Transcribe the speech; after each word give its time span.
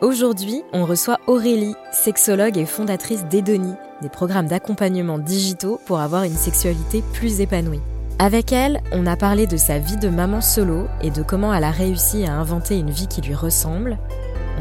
Aujourd'hui, 0.00 0.62
on 0.72 0.86
reçoit 0.86 1.18
Aurélie, 1.26 1.74
sexologue 1.92 2.56
et 2.56 2.64
fondatrice 2.64 3.26
d'Edonie, 3.26 3.74
des 4.00 4.08
programmes 4.08 4.46
d'accompagnement 4.46 5.18
digitaux 5.18 5.78
pour 5.84 6.00
avoir 6.00 6.22
une 6.22 6.36
sexualité 6.36 7.04
plus 7.12 7.42
épanouie. 7.42 7.82
Avec 8.18 8.50
elle, 8.50 8.80
on 8.92 9.06
a 9.06 9.16
parlé 9.16 9.46
de 9.46 9.58
sa 9.58 9.78
vie 9.78 9.98
de 9.98 10.08
maman 10.08 10.40
solo 10.40 10.86
et 11.02 11.10
de 11.10 11.22
comment 11.22 11.52
elle 11.52 11.64
a 11.64 11.70
réussi 11.70 12.24
à 12.24 12.32
inventer 12.32 12.78
une 12.78 12.88
vie 12.88 13.08
qui 13.08 13.20
lui 13.20 13.34
ressemble. 13.34 13.98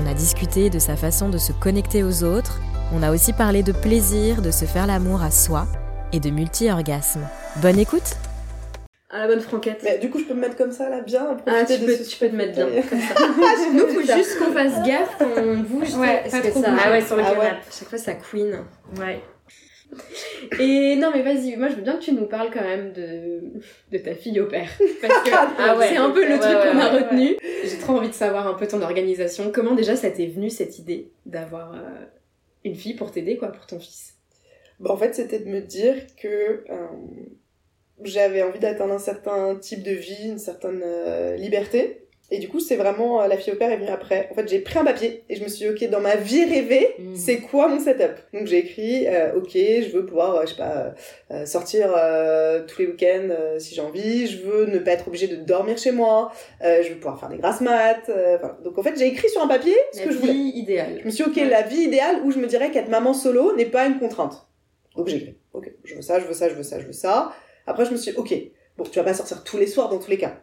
On 0.04 0.10
a 0.10 0.14
discuté 0.14 0.70
de 0.70 0.78
sa 0.78 0.98
façon 0.98 1.30
de 1.30 1.38
se 1.38 1.54
connecter 1.54 2.04
aux 2.04 2.26
autres. 2.26 2.60
On 2.94 3.02
a 3.02 3.10
aussi 3.10 3.32
parlé 3.32 3.64
de 3.64 3.72
plaisir, 3.72 4.42
de 4.42 4.52
se 4.52 4.66
faire 4.66 4.88
l'amour 4.88 5.22
à 5.22 5.32
soi 5.32 5.68
et 6.12 6.20
de 6.20 6.32
multi-orgasmes. 6.32 7.26
Bonne 7.62 7.80
écoute 7.80 8.18
À 9.12 9.20
la 9.20 9.28
bonne 9.28 9.40
franquette. 9.40 9.82
Mais 9.84 9.98
du 9.98 10.10
coup, 10.10 10.20
je 10.20 10.26
peux 10.26 10.34
me 10.36 10.42
mettre 10.42 10.56
comme 10.56 10.72
ça, 10.72 10.88
là, 10.90 11.02
bien 11.02 11.36
Ah, 11.48 11.64
tu 11.66 11.78
de 11.80 11.86
peux, 11.86 11.96
ce 11.96 12.08
tu 12.10 12.18
peux 12.20 12.30
te 12.30 12.36
mettre 12.36 12.54
bien, 12.54 12.68
comme 12.84 13.00
ça. 13.00 13.16
Nous, 13.74 13.88
faut 13.88 14.02
juste 14.02 14.38
qu'on 14.38 14.52
fasse 14.52 14.84
gaffe 14.86 15.16
quand 15.18 15.30
on 15.38 15.58
bouge. 15.58 15.96
Ouais, 15.96 16.20
parce 16.22 16.32
pas 16.32 16.42
que 16.42 16.48
trop 16.50 16.62
ça... 16.62 16.70
bouger. 16.70 16.82
Ah 16.86 16.92
ouais, 16.92 17.02
sur 17.02 17.16
le 17.16 17.24
Ah 17.26 17.32
ouais. 17.32 17.38
canapé. 17.40 17.66
Chaque 17.72 17.88
fois, 17.90 17.98
ça 17.98 18.14
queen. 18.14 18.60
Ouais. 19.00 19.20
Et 20.60 20.96
non, 20.98 21.10
mais 21.12 21.24
vas-y, 21.24 21.56
moi, 21.56 21.68
je 21.70 21.76
veux 21.76 21.82
bien 21.82 21.96
que 21.98 22.04
tu 22.04 22.12
nous 22.14 22.28
parles 22.28 22.52
quand 22.54 22.62
même 22.62 22.94
de, 22.94 23.42
de 23.92 23.98
ta 23.98 24.14
fille 24.14 24.40
au 24.40 24.46
père. 24.48 24.70
Parce 25.02 25.24
que 25.24 25.30
Ah 25.58 25.76
ouais. 25.76 25.88
c'est 25.90 25.98
un 25.98 26.12
peu 26.12 26.24
le 26.24 26.34
Ouais, 26.34 26.40
truc 26.40 26.52
ouais, 26.58 26.72
qu'on 26.72 26.78
a 26.80 26.94
ouais, 26.94 27.00
retenu. 27.04 27.38
J'ai 27.64 27.78
trop 27.80 27.94
envie 27.98 28.10
de 28.10 28.14
savoir 28.14 28.46
un 28.48 28.54
peu 28.54 28.68
ton 28.68 28.82
organisation. 28.84 29.52
Comment 29.52 29.74
déjà 29.74 29.96
ça 29.96 30.12
t'est 30.12 30.28
venu, 30.28 30.52
cette 30.52 30.78
idée 30.78 31.10
d'avoir 31.26 31.74
euh, 31.74 31.80
une 32.64 32.76
fille 32.76 32.94
pour 32.94 33.12
t'aider, 33.12 33.38
quoi, 33.38 33.48
pour 33.48 33.66
ton 33.66 33.80
fils? 33.80 34.14
Bah, 34.80 34.92
en 34.92 34.98
fait, 34.98 35.16
c'était 35.16 35.40
de 35.40 35.50
me 35.50 35.62
dire 35.62 35.96
que 36.22 36.28
euh, 36.70 36.88
j'avais 38.04 38.42
envie 38.44 38.60
d'atteindre 38.60 38.94
un 38.94 39.00
certain 39.00 39.56
type 39.56 39.84
de 39.84 39.92
vie, 39.92 40.28
une 40.30 40.40
certaine 40.40 40.82
euh, 40.86 41.36
liberté. 41.36 42.06
Et 42.32 42.38
du 42.38 42.48
coup, 42.48 42.60
c'est 42.60 42.76
vraiment 42.76 43.24
euh, 43.24 43.28
la 43.28 43.38
fille 43.38 43.52
au 43.54 43.56
père 43.56 43.72
est 43.72 43.78
venue 43.78 43.90
après. 43.90 44.28
En 44.32 44.36
fait, 44.36 44.48
j'ai 44.48 44.60
pris 44.60 44.78
un 44.78 44.86
papier 44.86 45.24
et 45.30 45.36
je 45.36 45.44
me 45.44 45.48
suis 45.48 45.66
dit, 45.66 45.72
ok, 45.86 45.90
dans 45.90 46.00
ma 46.00 46.16
vie 46.16 46.46
rêvée, 46.46 46.94
Mm. 47.00 47.16
c'est 47.16 47.38
quoi 47.40 47.68
mon 47.68 47.80
setup? 47.80 48.12
Donc 48.36 48.46
j'ai 48.46 48.60
écrit, 48.60 49.08
euh, 49.08 49.34
ok, 49.36 49.50
je 49.54 49.90
veux 49.92 50.06
pouvoir, 50.06 50.36
euh, 50.36 50.42
je 50.44 50.52
sais 50.52 50.56
pas, 50.58 50.94
euh, 51.32 51.46
sortir 51.48 51.92
euh, 51.98 52.62
tous 52.68 52.82
les 52.84 52.88
week-ends 52.88 53.30
euh, 53.32 53.58
si 53.58 53.74
j'ai 53.74 53.82
envie. 53.82 54.28
Je 54.28 54.44
veux 54.44 54.66
ne 54.68 54.78
pas 54.78 54.92
être 54.92 55.08
obligée 55.08 55.28
de 55.28 55.38
dormir 55.38 55.80
chez 55.80 55.92
moi. 55.92 56.32
euh, 56.64 56.84
je 56.84 56.90
veux 56.90 56.96
pouvoir 56.98 57.20
faire 57.20 57.30
des 57.30 57.38
grasses 57.38 57.62
maths. 57.62 58.10
euh, 58.10 58.38
voilà. 58.40 58.60
Donc 58.64 58.78
en 58.78 58.84
fait, 58.84 58.94
j'ai 58.96 59.08
écrit 59.08 59.30
sur 59.30 59.42
un 59.42 59.48
papier 59.48 59.76
ce 59.94 60.00
La 60.02 60.06
que 60.06 60.12
je 60.12 60.18
vie 60.18 60.28
voulais. 60.28 60.34
idéale. 60.60 60.98
Je 61.02 61.06
me 61.06 61.10
suis 61.10 61.24
dit, 61.24 61.30
ok, 61.42 61.50
la 61.50 61.64
vie 61.64 61.82
idéale 61.82 62.18
où 62.26 62.30
je 62.32 62.38
me 62.38 62.46
dirais 62.46 62.70
qu'être 62.70 62.90
maman 62.90 63.14
solo 63.16 63.56
n'est 63.56 63.66
pas 63.66 63.88
une 63.88 63.98
contrainte. 63.98 64.46
Donc 64.96 65.08
j'ai 65.08 65.18
écrit, 65.18 65.38
ok, 65.54 65.72
je 65.84 65.96
veux 65.96 66.02
ça, 66.04 66.20
je 66.20 66.26
veux 66.26 66.34
ça, 66.34 66.48
je 66.48 66.54
veux 66.54 66.62
ça, 66.64 66.80
je 66.80 66.86
veux 66.86 66.92
ça. 66.94 67.32
Après, 67.70 67.86
je 67.86 67.92
me 67.92 67.98
suis 67.98 68.12
dit, 68.12 68.18
ok, 68.18 68.34
bon, 68.78 68.84
tu 68.84 69.00
vas 69.00 69.06
pas 69.06 69.14
sortir 69.14 69.44
tous 69.44 69.58
les 69.58 69.68
soirs 69.68 69.90
dans 69.90 70.00
tous 70.00 70.10
les 70.12 70.18
cas. 70.18 70.42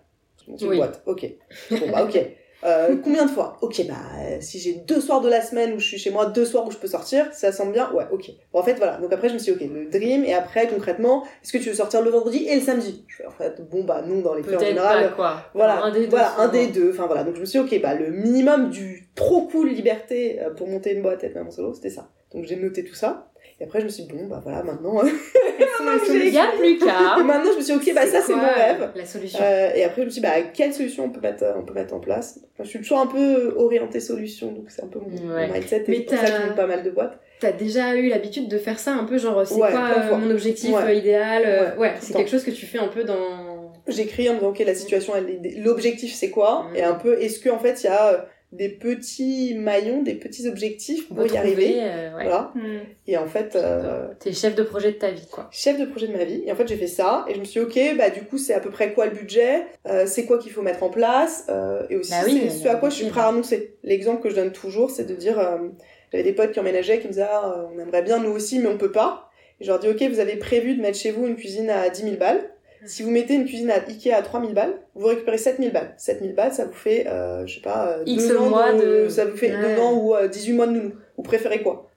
Donc, 0.49 0.61
une 0.61 0.69
Oui. 0.69 0.77
boîte, 0.77 1.03
ok. 1.07 1.27
Bon, 1.71 1.91
bah, 1.93 2.05
ok. 2.05 2.19
Euh, 2.65 2.97
combien 3.05 3.27
de 3.27 3.31
fois? 3.31 3.59
Ok, 3.61 3.83
bah, 3.87 3.95
euh, 4.21 4.37
si 4.41 4.59
j'ai 4.61 4.73
deux 4.75 5.01
soirs 5.01 5.21
de 5.21 5.29
la 5.29 5.43
semaine 5.43 5.75
où 5.75 5.79
je 5.79 5.87
suis 5.87 5.99
chez 5.99 6.11
moi, 6.11 6.27
deux 6.27 6.45
soirs 6.47 6.67
où 6.67 6.71
je 6.71 6.79
peux 6.79 6.87
sortir, 6.87 7.29
ça 7.33 7.53
semble 7.53 7.73
bien? 7.73 7.91
Ouais, 7.93 8.05
ok. 8.11 8.31
Bon, 8.53 8.61
en 8.61 8.63
fait, 8.63 8.75
voilà. 8.75 8.97
Donc 8.99 9.13
après, 9.13 9.29
je 9.29 9.35
me 9.35 9.39
suis 9.39 9.53
dit, 9.55 9.65
ok, 9.65 9.71
le 9.73 9.91
dream, 9.91 10.25
et 10.25 10.35
après, 10.35 10.67
concrètement, 10.69 11.25
est-ce 11.43 11.53
que 11.53 11.59
tu 11.59 11.69
veux 11.69 11.75
sortir 11.75 12.01
le 12.03 12.11
vendredi 12.11 12.47
et 12.49 12.55
le 12.55 12.61
samedi? 12.63 13.05
Je 13.09 13.17
fais, 13.17 13.27
en 13.27 13.31
fait, 13.33 13.61
bon, 13.69 13.85
bah, 13.85 14.03
non, 14.07 14.21
dans 14.21 14.35
les 14.35 14.43
faits, 14.43 14.57
en 14.57 14.61
général, 14.65 15.09
pas, 15.11 15.15
quoi. 15.17 15.37
voilà, 15.55 15.83
Un 15.85 15.91
des 15.93 16.01
deux. 16.05 16.11
voilà, 16.11 16.39
un 16.39 16.49
des 16.49 16.69
deux. 16.69 16.91
Enfin 16.93 17.07
voilà, 17.07 17.25
donc 17.25 17.35
je 17.35 17.41
me 17.41 17.45
suis 17.45 17.59
dit, 17.61 17.75
ok, 17.77 17.83
bah 17.83 17.95
le 17.95 18.11
minimum 18.11 18.71
du 18.71 19.11
trop 19.15 19.43
cool 19.49 19.69
liberté 19.69 20.41
euh, 20.41 20.51
pour 20.51 20.67
monter 20.69 20.95
une 20.95 21.03
boîte 21.03 21.25
et 21.25 21.27
être 21.27 21.35
maman 21.35 21.51
solo, 21.51 21.75
c'était 21.75 21.91
ça. 21.91 22.09
Donc 22.33 22.45
j'ai 22.47 22.57
noté 22.57 22.85
tout 22.85 22.95
ça. 22.95 23.29
Et 23.59 23.65
après 23.65 23.81
je 23.81 23.85
me 23.87 23.89
suis 23.91 24.03
dit, 24.05 24.13
bon 24.13 24.27
bah 24.27 24.41
voilà, 24.43 24.63
maintenant. 24.63 25.03
euh, 25.03 25.09
Il 26.11 26.29
y 26.33 26.39
a 26.39 26.49
plus 26.59 26.77
qu'à. 26.79 27.17
maintenant 27.25 27.51
je 27.53 27.57
me 27.57 27.63
suis 27.63 27.79
dit, 27.79 27.91
ok, 27.91 27.95
bah 27.95 28.07
ça 28.07 28.21
c'est 28.21 28.35
mon 28.35 28.43
rêve. 28.43 28.91
La 28.95 29.05
solution. 29.07 29.39
Euh, 29.43 29.71
et 29.75 29.85
après 29.85 30.03
je 30.03 30.07
me 30.07 30.11
suis 30.11 30.21
dit, 30.21 30.27
bah 30.27 30.43
quelle 30.53 30.75
solution 30.75 31.05
on 31.05 31.11
peut 31.11 31.21
mettre, 31.21 31.43
euh, 31.45 31.55
on 31.59 31.65
peut 31.65 31.73
mettre 31.75 31.95
en 31.95 32.01
place? 32.01 32.39
Enfin, 32.53 32.65
Je 32.65 32.69
suis 32.69 32.81
toujours 32.81 32.99
un 33.01 33.07
peu 33.07 33.55
orientée 33.57 34.01
solution, 34.01 34.53
donc 34.53 34.67
c'est 34.69 34.85
un 34.85 34.89
peu 34.89 34.99
mon, 34.99 35.35
Ouais. 35.35 35.47
mon 35.47 35.55
mindset. 35.55 35.85
Et 35.89 35.95
c'est 35.97 36.03
pour 36.03 36.19
ça 36.19 36.25
que 36.27 36.33
je 36.43 36.47
monte 36.47 36.57
pas 36.57 36.67
mal 36.67 36.83
de 36.83 36.91
boîtes. 36.91 37.19
T'as 37.41 37.53
déjà 37.53 37.95
eu 37.97 38.09
l'habitude 38.09 38.49
de 38.49 38.59
faire 38.59 38.79
ça 38.79 38.93
un 38.93 39.05
peu, 39.05 39.19
genre, 39.19 39.47
c'est 39.47 39.55
Ouais, 39.55 39.71
quoi 39.71 39.89
euh, 40.13 40.17
mon 40.17 40.31
objectif 40.31 40.75
Ouais. 40.75 40.83
euh, 40.85 40.93
idéal 40.93 41.43
euh, 41.47 41.77
Ouais, 41.77 41.95
c'est 42.01 42.15
quelque 42.15 42.31
chose 42.31 42.45
que 42.45 42.51
tu 42.51 42.67
fais 42.67 42.79
un 42.79 42.89
peu 42.89 43.05
dans. 43.05 43.73
J'écris 43.89 44.29
en 44.29 44.33
me 44.35 44.39
disant, 44.39 44.51
ok, 44.51 44.59
la 44.67 44.75
situation, 44.75 45.13
l'objectif 45.59 46.13
c'est 46.13 46.31
quoi? 46.31 46.67
Mm. 46.73 46.77
Et 46.77 46.83
un 46.83 46.95
peu, 46.95 47.21
est-ce 47.23 47.39
que 47.39 47.49
en 47.51 47.59
fait 47.59 47.83
il 47.83 47.87
y 47.87 47.89
a 47.89 48.07
euh, 48.13 48.19
des 48.53 48.69
petits 48.69 49.55
maillons, 49.59 50.03
des 50.03 50.15
petits 50.15 50.49
objectifs 50.49 51.09
pour 51.09 51.27
y 51.27 51.37
arriver 51.37 51.79
euh, 51.81 52.17
ouais. 52.17 52.25
Voilà. 52.25 52.53
Et 53.07 53.17
en 53.17 53.27
fait, 53.27 53.55
euh, 53.57 54.07
T'es 54.21 54.33
chef 54.33 54.55
de 54.55 54.63
projet 54.63 54.93
de 54.93 54.97
ta 54.97 55.11
vie, 55.11 55.27
quoi. 55.31 55.49
chef 55.51 55.79
de 55.79 55.85
projet 55.85 56.07
de 56.07 56.13
ma 56.17 56.25
vie. 56.25 56.43
Et 56.47 56.53
en 56.53 56.55
fait, 56.55 56.67
j'ai 56.69 56.77
fait 56.77 56.87
ça. 56.87 57.25
Et 57.29 57.35
je 57.35 57.41
me 57.41 57.45
suis 57.45 57.61
dit, 57.61 57.67
ok, 57.67 57.97
bah 57.99 58.09
du 58.11 58.23
coup, 58.23 58.39
c'est 58.39 58.55
à 58.55 58.61
peu 58.61 58.71
près 58.71 58.93
quoi 58.95 59.07
le 59.07 59.13
budget? 59.13 59.67
Euh, 59.87 60.05
C'est 60.07 60.25
quoi 60.27 60.39
qu'il 60.39 60.53
faut 60.53 60.63
mettre 60.63 60.83
en 60.85 60.91
place? 60.91 61.45
Euh, 61.51 61.83
Et 61.91 61.97
aussi, 61.97 62.13
Bah 62.13 62.23
oui, 62.25 62.41
c'est 62.45 62.51
ce 62.51 62.69
à 62.69 62.77
quoi 62.77 62.89
je 62.89 62.95
suis 62.95 63.07
prêt 63.07 63.21
à 63.21 63.29
renoncer. 63.29 63.75
L'exemple 63.83 64.23
que 64.23 64.31
je 64.31 64.37
donne 64.37 64.53
toujours, 64.53 64.91
c'est 64.91 65.05
de 65.05 65.15
dire, 65.15 65.39
euh, 65.39 65.59
j'avais 66.13 66.25
des 66.25 66.33
potes 66.33 66.53
qui 66.53 66.61
emménageaient, 66.61 66.99
qui 67.01 67.09
me 67.09 67.13
disaient, 67.13 67.27
ah, 67.29 67.67
on 67.75 67.79
aimerait 67.81 68.03
bien 68.03 68.21
nous 68.21 68.31
aussi, 68.31 68.59
mais 68.61 68.69
on 68.69 68.79
peut 68.79 68.93
pas. 68.93 69.29
Et 69.61 69.65
je 69.65 69.71
leur 69.71 69.81
dis, 69.81 69.89
ok, 69.89 70.03
vous 70.03 70.21
avez 70.21 70.37
prévu 70.37 70.77
de 70.77 70.81
mettre 70.83 70.99
chez 70.99 71.11
vous 71.11 71.27
une 71.27 71.37
cuisine 71.37 71.69
à 71.69 71.89
10 71.91 72.03
000 72.03 72.17
balles. 72.17 72.49
Si 72.85 73.03
vous 73.03 73.11
mettez 73.11 73.35
une 73.35 73.45
cuisine 73.47 73.71
à 73.71 73.77
Ikea 73.89 74.13
à 74.13 74.23
3000 74.23 74.55
balles, 74.55 74.75
vous 74.95 75.07
récupérez 75.07 75.39
7000 75.39 75.73
balles. 75.73 75.95
7000 75.97 76.35
balles, 76.35 76.53
ça 76.53 76.65
vous 76.67 76.73
fait, 76.73 77.07
euh, 77.09 77.47
je 77.47 77.55
sais 77.57 77.61
pas, 77.61 77.89
euh, 77.99 78.03
X 78.07 78.29
deux 78.29 78.37
ans 78.37 78.49
mois 78.51 78.73
de- 78.73 79.09
Ça 79.09 79.25
vous 79.25 79.37
fait 79.37 79.51
Ouais. 79.51 79.75
deux 79.77 79.81
ans 79.81 79.95
ou 79.95 80.15
euh, 80.15 80.29
18 80.29 80.53
mois 80.53 80.67
de 80.67 80.73
nounou. 80.73 80.93
Vous 81.17 81.23
préférez 81.23 81.63
quoi? 81.63 81.91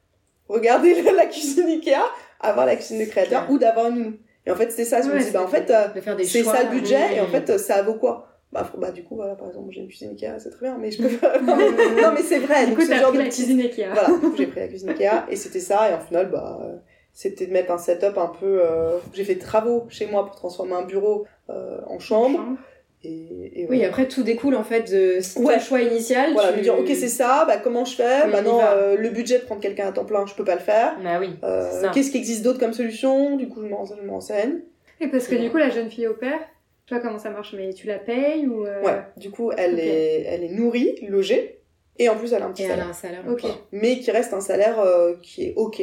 Regardez 0.48 1.02
la, 1.02 1.12
la 1.12 1.26
cuisine 1.26 1.68
Ikea, 1.68 2.02
avoir 2.40 2.66
la 2.66 2.76
cuisine 2.76 3.00
de 3.00 3.06
créateur 3.06 3.42
clair. 3.46 3.52
ou 3.52 3.58
d'avoir 3.60 3.88
une 3.90 3.96
nounou. 3.96 4.14
Et 4.46 4.52
en 4.52 4.56
fait, 4.56 4.72
c'est 4.72 4.86
ça. 4.86 5.02
Je 5.02 5.08
me 5.10 5.14
Ouais, 5.16 5.24
dis, 5.24 5.32
bah 5.32 5.44
en 5.44 5.48
c'est- 5.50 5.58
fait, 5.66 5.72
euh, 5.72 5.88
c'est 6.24 6.44
ça 6.44 6.64
le 6.64 6.70
budget. 6.70 7.16
Et 7.16 7.20
en 7.20 7.28
fait, 7.28 7.50
euh, 7.50 7.58
ça 7.58 7.82
vaut 7.84 7.96
quoi? 7.96 8.26
Bah, 8.52 8.64
faut- 8.64 8.80
bah, 8.80 8.90
du 8.92 9.04
coup, 9.04 9.16
voilà, 9.16 9.36
par 9.36 9.48
exemple, 9.48 9.68
j'ai 9.72 9.82
une 9.82 9.88
cuisine 9.88 10.10
Ikea, 10.12 10.40
c'est 10.40 10.50
très 10.50 10.66
bien, 10.66 10.78
mais 10.80 10.90
je 10.90 11.04
peux 11.04 11.10
pas. 11.18 11.40
non, 11.40 11.56
mais, 11.56 12.02
non, 12.02 12.12
mais 12.16 12.24
c'est 12.24 12.40
vrai. 12.40 12.64
Du 12.64 12.72
donc 12.72 12.80
coup, 12.80 12.86
ce 12.86 12.90
t'as 12.90 13.00
genre 13.00 13.10
pris 13.10 13.18
de 13.20 13.24
la 13.24 13.30
cuisine 13.30 13.60
Ikea. 13.62 13.90
voilà, 13.94 14.08
du 14.08 14.14
coup, 14.20 14.34
j'ai 14.36 14.48
pris 14.48 14.60
la 14.62 14.68
cuisine 14.68 14.90
Ikea 14.90 15.26
et 15.30 15.36
c'était 15.36 15.60
ça. 15.60 15.88
Et 15.92 15.94
en 15.94 16.00
final, 16.00 16.32
bah, 16.32 16.60
euh, 16.64 16.76
c'était 17.14 17.46
de 17.48 17.52
mettre 17.54 17.72
un 17.72 17.78
setup 17.78 18.18
un 18.18 18.28
peu. 18.40 18.62
euh, 18.64 18.98
J'ai 19.14 19.24
fait 19.24 19.36
des 19.36 19.40
travaux 19.42 19.86
chez 19.90 20.06
moi 20.08 20.26
pour 20.26 20.36
transformer 20.36 20.74
un 20.74 20.84
bureau 20.84 21.26
euh, 21.50 21.80
en 21.88 22.00
chambre. 22.00 22.40
Et, 23.04 23.62
et 23.62 23.68
Oui, 23.70 23.84
après 23.86 24.10
tout 24.10 24.24
découle 24.24 24.56
en 24.56 24.64
fait 24.64 24.92
de 24.92 25.20
ton 25.34 25.46
Ouais. 25.46 25.60
choix 25.60 25.80
initial. 25.82 26.34
Voilà, 26.34 26.52
tu... 26.52 26.58
me 26.58 26.64
dire, 26.64 26.78
ok, 26.78 26.88
c'est 26.88 27.08
ça, 27.08 27.46
bah, 27.46 27.56
comment 27.58 27.86
je 27.86 27.96
fais 27.96 28.28
va. 28.28 28.74
euh, 28.74 28.98
le 28.98 29.10
budget 29.10 29.40
de 29.40 29.44
prendre 29.46 29.62
quelqu'un 29.62 29.88
à 29.88 29.92
temps 29.94 30.04
plein, 30.04 30.26
je 30.26 30.34
peux 30.36 30.44
pas 30.44 30.56
le 30.56 30.62
faire. 30.62 30.98
Bah 31.02 31.18
oui. 31.20 31.30
Qu'est-ce 31.94 32.12
qui 32.12 32.18
existe 32.18 32.44
d'autre 32.44 32.60
comme 32.60 32.74
solution? 32.74 33.38
Du 33.38 33.48
coup, 33.48 33.62
je 33.62 33.68
me 33.68 34.10
renseigne. 34.12 34.60
Et 35.00 35.08
parce 35.08 35.28
que 35.30 35.36
du 35.36 35.50
coup, 35.50 35.56
la 35.58 35.70
jeune 35.70 35.90
fille 35.90 36.08
au 36.08 36.14
père, 36.14 36.40
tu 36.88 36.94
vois 36.94 37.02
comment 37.02 37.20
ça 37.20 37.30
marche, 37.30 37.54
mais 37.56 37.72
tu 37.74 37.88
la 37.88 38.00
payes 38.00 38.46
ou. 38.48 38.64
Ouais, 38.64 39.02
du 39.16 39.32
coup, 39.32 39.52
elle, 39.58 39.80
est, 39.80 40.24
elle 40.28 40.44
est 40.44 40.50
nourrie, 40.50 40.96
logée, 41.08 41.60
et 41.98 42.10
en 42.10 42.18
plus, 42.18 42.34
elle 42.34 42.42
a 42.44 42.48
un 42.48 42.52
petit 42.52 42.64
Et 42.64 42.66
elle 42.66 42.72
a 42.72 42.76
salaire. 42.76 42.90
un 42.90 42.94
salaire. 42.94 43.24
Ok. 43.30 43.46
encore. 43.46 43.68
Mais 43.72 44.00
qui 44.00 44.12
reste 44.12 44.34
un 44.34 44.42
salaire 44.42 44.84
qui 45.22 45.46
est 45.46 45.54
ok. 45.56 45.82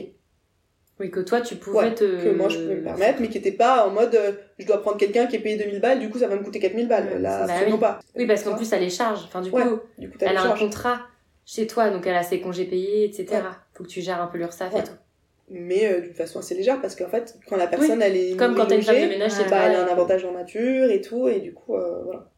Oui, 0.98 1.10
que 1.10 1.20
toi, 1.20 1.42
tu 1.42 1.56
pouvais 1.56 1.78
Ouais, 1.78 1.94
te. 1.94 2.04
que 2.24 2.30
moi 2.30 2.48
je 2.48 2.58
pouvais 2.58 2.76
me 2.76 2.82
permettre, 2.84 3.20
mais 3.20 3.28
qui 3.28 3.36
était 3.38 3.52
pas 3.52 3.86
en 3.86 3.90
mode 3.90 4.14
euh, 4.14 4.32
je 4.58 4.66
dois 4.66 4.80
prendre 4.80 4.96
quelqu'un 4.96 5.26
qui 5.26 5.36
est 5.36 5.40
payé 5.40 5.56
2000 5.58 5.80
balles, 5.80 5.98
du 6.00 6.08
coup 6.08 6.18
ça 6.18 6.26
va 6.26 6.36
me 6.36 6.42
coûter 6.42 6.58
4000 6.58 6.88
balles. 6.88 7.08
Ouais, 7.12 7.18
Là, 7.18 7.40
bah 7.46 7.52
absolument 7.52 7.76
oui. 7.76 7.80
pas. 7.80 7.98
Oui, 8.16 8.26
parce 8.26 8.42
qu'en 8.42 8.56
plus, 8.56 8.72
elle 8.72 8.80
les 8.80 8.88
charge. 8.90 9.20
Enfin, 9.24 9.42
du 9.42 9.50
Ouais. 9.50 9.62
coup, 9.62 9.78
Du 9.98 10.08
coup, 10.08 10.16
t'as 10.18 10.30
elle 10.30 10.36
a 10.38 10.42
un 10.44 10.56
contrat 10.56 11.00
chez 11.44 11.66
toi, 11.66 11.90
donc 11.90 12.06
elle 12.06 12.16
a 12.16 12.22
ses 12.22 12.40
congés 12.40 12.64
payés, 12.64 13.04
etc. 13.04 13.42
Faut 13.74 13.84
que 13.84 13.88
tu 13.88 14.00
gères 14.00 14.22
un 14.22 14.26
peu 14.26 14.38
l'URSSAF 14.38 14.74
et 14.74 14.82
tout. 14.84 14.92
Mais 15.48 15.86
euh, 15.92 16.00
d'une 16.00 16.14
façon 16.14 16.38
assez 16.40 16.54
légère, 16.54 16.80
parce 16.80 16.96
qu'en 16.96 17.08
fait, 17.08 17.36
quand 17.48 17.56
la 17.56 17.66
personne 17.68 18.00
elle 18.02 18.16
est 18.16 18.36
Comme 18.36 18.56
quand 18.56 18.66
t'as 18.66 18.74
une 18.76 18.82
femme 18.82 18.96
de 19.00 19.06
ménage 19.06 19.32
bah, 19.50 19.58
elle 19.66 19.76
a 19.76 19.84
un 19.84 19.88
avantage 19.88 20.24
en 20.24 20.32
nature 20.32 20.90
et 20.90 21.00
tout, 21.02 21.28
et 21.28 21.40
du 21.40 21.52
coup, 21.54 21.76
euh, 21.76 22.02
voilà. 22.04 22.30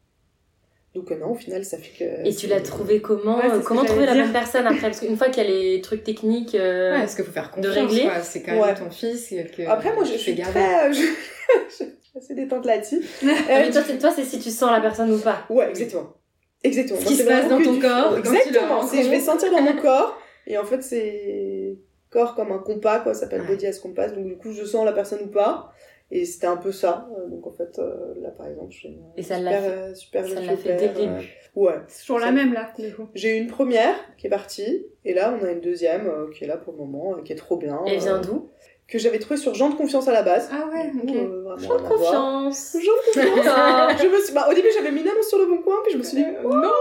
Donc, 0.95 1.11
euh, 1.11 1.17
non, 1.17 1.31
au 1.31 1.35
final, 1.35 1.63
ça 1.63 1.77
fait 1.77 1.91
que. 1.97 2.27
Et 2.27 2.33
tu 2.33 2.47
l'as 2.47 2.61
trouvé 2.61 2.99
comment 2.99 3.37
Ouais, 3.37 3.45
euh, 3.45 3.59
que 3.59 3.63
Comment 3.65 3.83
trouver 3.85 4.05
la 4.07 4.15
bonne 4.15 4.31
personne 4.31 4.65
après 4.65 4.81
Parce 4.81 4.99
qu'une 5.01 5.17
fois 5.17 5.29
qu'il 5.29 5.43
y 5.43 5.45
a 5.45 5.49
les 5.49 5.81
trucs 5.81 6.03
techniques. 6.03 6.55
euh, 6.55 6.93
Ouais, 6.93 6.99
parce 7.01 7.15
qu'il 7.15 7.25
faut 7.25 7.31
faire 7.31 7.51
confiance. 7.51 7.75
régler. 7.75 8.03
quoi. 8.03 8.21
C'est 8.21 8.41
quand 8.41 8.51
même 8.53 8.61
Ouais. 8.61 8.73
ton 8.73 8.89
fils. 8.89 9.29
Que 9.55 9.67
Après, 9.69 9.93
moi, 9.93 10.03
je, 10.03 10.13
tu 10.13 10.17
suis 10.17 10.31
fais 10.31 10.37
garder. 10.41 10.53
très. 10.59 10.89
euh, 10.89 10.91
je... 10.91 11.01
je 11.69 11.73
suis 11.75 11.85
assez 12.17 12.33
détente 12.33 12.65
là-dessus. 12.65 13.01
Euh, 13.23 13.27
mais 13.47 13.69
toi, 13.69 13.81
c'est- 13.85 13.97
toi, 13.99 14.11
c'est 14.15 14.23
si 14.23 14.39
tu 14.39 14.49
sens 14.49 14.71
la 14.71 14.81
personne 14.81 15.11
ou 15.11 15.19
pas. 15.19 15.45
Ouais, 15.49 15.69
exactement. 15.69 16.13
Exactement. 16.63 16.99
Ce 16.99 17.05
qui 17.05 17.15
se 17.15 17.23
passe 17.23 17.47
dans 17.47 17.59
que 17.59 17.63
ton 17.65 17.73
du- 17.73 17.79
corps 17.81 18.17
Exactement. 18.17 18.85
C'est, 18.87 19.03
je 19.03 19.09
vais 19.09 19.19
sentir 19.19 19.51
dans 19.51 19.61
mon 19.61 19.75
corps. 19.81 20.17
Et 20.47 20.57
en 20.57 20.63
fait, 20.65 20.81
c'est 20.81 21.77
corps 22.09 22.33
comme 22.33 22.51
un 22.51 22.57
compas, 22.57 22.99
quoi. 23.01 23.13
Ça 23.13 23.21
s'appelle 23.21 23.41
Ouais. 23.41 23.47
body 23.49 23.67
as 23.67 23.77
compass. 23.79 24.13
Donc, 24.13 24.25
du 24.25 24.37
coup, 24.37 24.51
je 24.51 24.65
sens 24.65 24.83
la 24.85 24.91
personne 24.93 25.19
ou 25.23 25.27
pas. 25.27 25.71
Et 26.11 26.25
c'était 26.25 26.47
un 26.47 26.57
peu 26.57 26.71
ça. 26.71 27.07
Euh, 27.17 27.27
donc 27.27 27.45
en 27.45 27.51
fait, 27.51 27.77
euh, 27.77 28.15
là 28.21 28.29
par 28.31 28.47
exemple, 28.47 28.71
j'ai 28.71 28.89
une 28.89 29.01
Et 29.15 29.21
ça 29.21 29.37
super, 29.37 29.61
fait, 29.61 29.69
euh, 29.69 29.93
super 29.95 30.27
ça 30.27 30.41
l'a 30.41 30.57
fait 30.57 30.75
dès 30.75 30.87
le 30.87 30.93
début. 30.93 31.27
ouais. 31.55 31.75
C'est 31.87 32.01
toujours 32.01 32.19
la 32.19 32.31
même 32.31 32.51
là, 32.53 32.71
du 32.77 32.93
coup. 32.93 33.07
J'ai 33.13 33.37
eu 33.37 33.39
une 33.39 33.47
première 33.47 33.95
qui 34.17 34.25
est 34.27 34.29
partie, 34.31 34.87
et 35.05 35.13
là 35.13 35.37
on 35.39 35.45
a 35.45 35.51
une 35.51 35.61
deuxième 35.61 36.07
euh, 36.07 36.29
qui 36.31 36.45
est 36.45 36.47
là 36.47 36.57
pour 36.57 36.73
le 36.73 36.79
moment, 36.79 37.15
euh, 37.15 37.21
qui 37.21 37.31
est 37.33 37.35
trop 37.35 37.57
bien. 37.57 37.79
Et 37.85 37.91
elle 37.93 37.99
vient 37.99 38.17
euh, 38.17 38.21
d'où? 38.21 38.49
Que 38.91 38.97
j'avais 38.97 39.19
trouvé 39.19 39.37
sur 39.37 39.53
Jean 39.53 39.69
de 39.69 39.75
confiance 39.75 40.07
à 40.07 40.11
la 40.13 40.23
base. 40.23 40.49
Ah 40.51 40.67
ouais, 40.73 40.91
ok. 41.03 41.15
euh, 41.15 41.41
vraiment 41.43 41.57
Jean 41.57 41.77
de 41.77 41.87
confiance. 41.87 42.73
Jean 42.73 42.91
de 42.91 43.29
confiance. 43.29 43.45
Ah, 43.55 43.89
je 44.01 44.07
me 44.07 44.19
suis... 44.19 44.33
bah, 44.33 44.47
au 44.49 44.53
début 44.53 44.69
j'avais 44.75 44.91
mis 44.91 45.01
une 45.01 45.07
annonce 45.09 45.27
sur 45.27 45.37
le 45.37 45.45
bon 45.45 45.57
coin, 45.61 45.75
puis 45.83 45.93
je 45.93 45.97
me 45.99 46.03
suis 46.03 46.17
dit, 46.17 46.23
Euh, 46.25 46.41
non 46.43 46.71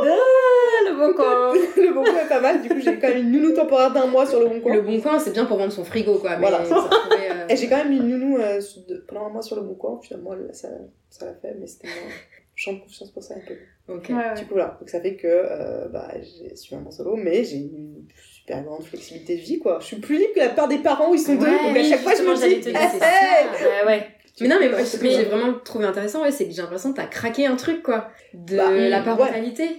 le 0.89 0.97
bon 0.97 1.13
coin. 1.15 1.53
le 1.77 1.93
bon 1.95 2.03
coin 2.05 2.21
est 2.25 2.29
pas 2.29 2.41
mal, 2.41 2.63
du 2.63 2.69
coup 2.71 2.81
j'ai 2.81 2.99
quand 2.99 3.09
même 3.09 3.19
une 3.19 3.33
nounou 3.33 3.53
temporaire 3.55 3.93
d'un 3.93 4.07
mois 4.07 4.25
sur 4.27 4.41
le 4.41 4.47
bon 4.47 4.61
coin. 4.61 4.75
Le 4.75 4.81
bon 4.83 5.01
coin, 5.01 5.19
c'est 5.19 5.33
bien 5.33 5.45
pour 5.45 5.59
vendre 5.59 5.73
son 5.73 5.85
frigo, 5.85 6.15
quoi. 6.19 6.31
Mais 6.37 6.49
Voilà. 6.49 6.59
retrouver, 6.59 7.31
euh, 7.31 7.47
Et 7.49 7.57
j'ai 7.57 7.69
quand 7.69 7.77
même 7.77 7.93
une 7.93 8.09
nounou 8.09 8.39
euh, 8.39 8.61
de- 8.89 9.05
pendant 9.07 9.27
un 9.27 9.31
mois 9.31 9.43
sur 9.43 9.57
le 9.57 9.63
bon 9.63 9.75
coin, 9.75 10.01
finalement 10.03 10.33
elle- 10.33 10.55
ça, 10.55 10.69
ça 11.11 11.27
l'a 11.27 11.35
fait, 11.35 11.55
mais 11.61 11.67
c'était 11.67 11.89
moins 11.89 12.13
champ 12.55 12.73
de 12.73 12.79
confiance 12.81 13.11
pour 13.11 13.23
ça 13.23 13.35
un 13.35 13.41
peu. 13.47 13.55
Ok. 13.93 14.09
Ouais, 14.09 14.15
ouais. 14.17 14.35
Du 14.35 14.43
coup 14.47 14.55
voilà, 14.55 14.77
donc 14.81 14.89
ça 14.89 15.01
fait 15.01 15.15
que 15.17 15.27
euh, 15.29 15.89
bah, 15.89 16.09
je 16.51 16.55
suis 16.57 16.75
maman 16.75 16.91
solo, 16.91 17.17
mais 17.17 17.45
j'ai 17.45 17.57
une 17.59 18.07
super 18.49 18.63
grande 18.65 18.85
flexibilité 18.85 19.37
de 19.37 19.41
vie 19.43 19.59
quoi. 19.59 19.79
Je 19.81 19.87
suis 19.87 19.97
plus 19.97 20.17
libre 20.19 20.33
que 20.35 20.41
la 20.41 20.49
part 20.49 20.69
des 20.69 20.79
parents 20.79 21.11
où 21.11 21.15
ils 21.15 21.19
sont 21.21 21.35
deux, 21.35 21.47
Ouais, 21.47 21.53
donc 21.53 21.77
à 21.77 21.81
oui, 21.81 21.89
chaque 21.89 22.01
fois 22.01 22.15
je 22.15 22.23
me 22.23 22.35
dis, 22.35 22.61
te 22.61 22.69
eh, 22.71 22.73
ça. 22.73 22.79
Ouais, 22.89 23.87
ouais. 23.87 24.09
Mais 24.41 24.49
non, 24.49 24.57
mais 24.61 24.69
moi, 24.69 24.85
ce 24.85 24.97
que 24.97 25.11
j'ai 25.11 25.25
vraiment 25.25 25.53
trouvé 25.65 25.85
intéressant, 25.85 26.23
ouais, 26.23 26.31
c'est 26.31 26.47
que 26.47 26.53
j'ai 26.55 26.63
l'impression 26.63 26.93
que 26.93 26.97
t'as 26.97 27.07
craqué 27.07 27.47
un 27.47 27.57
truc, 27.57 27.83
quoi. 27.83 28.09
De 28.35 28.57
Bah, 28.57 28.71
la 28.71 28.99
ouais. 28.99 29.05
parentalité. 29.05 29.67
De- 29.69 29.75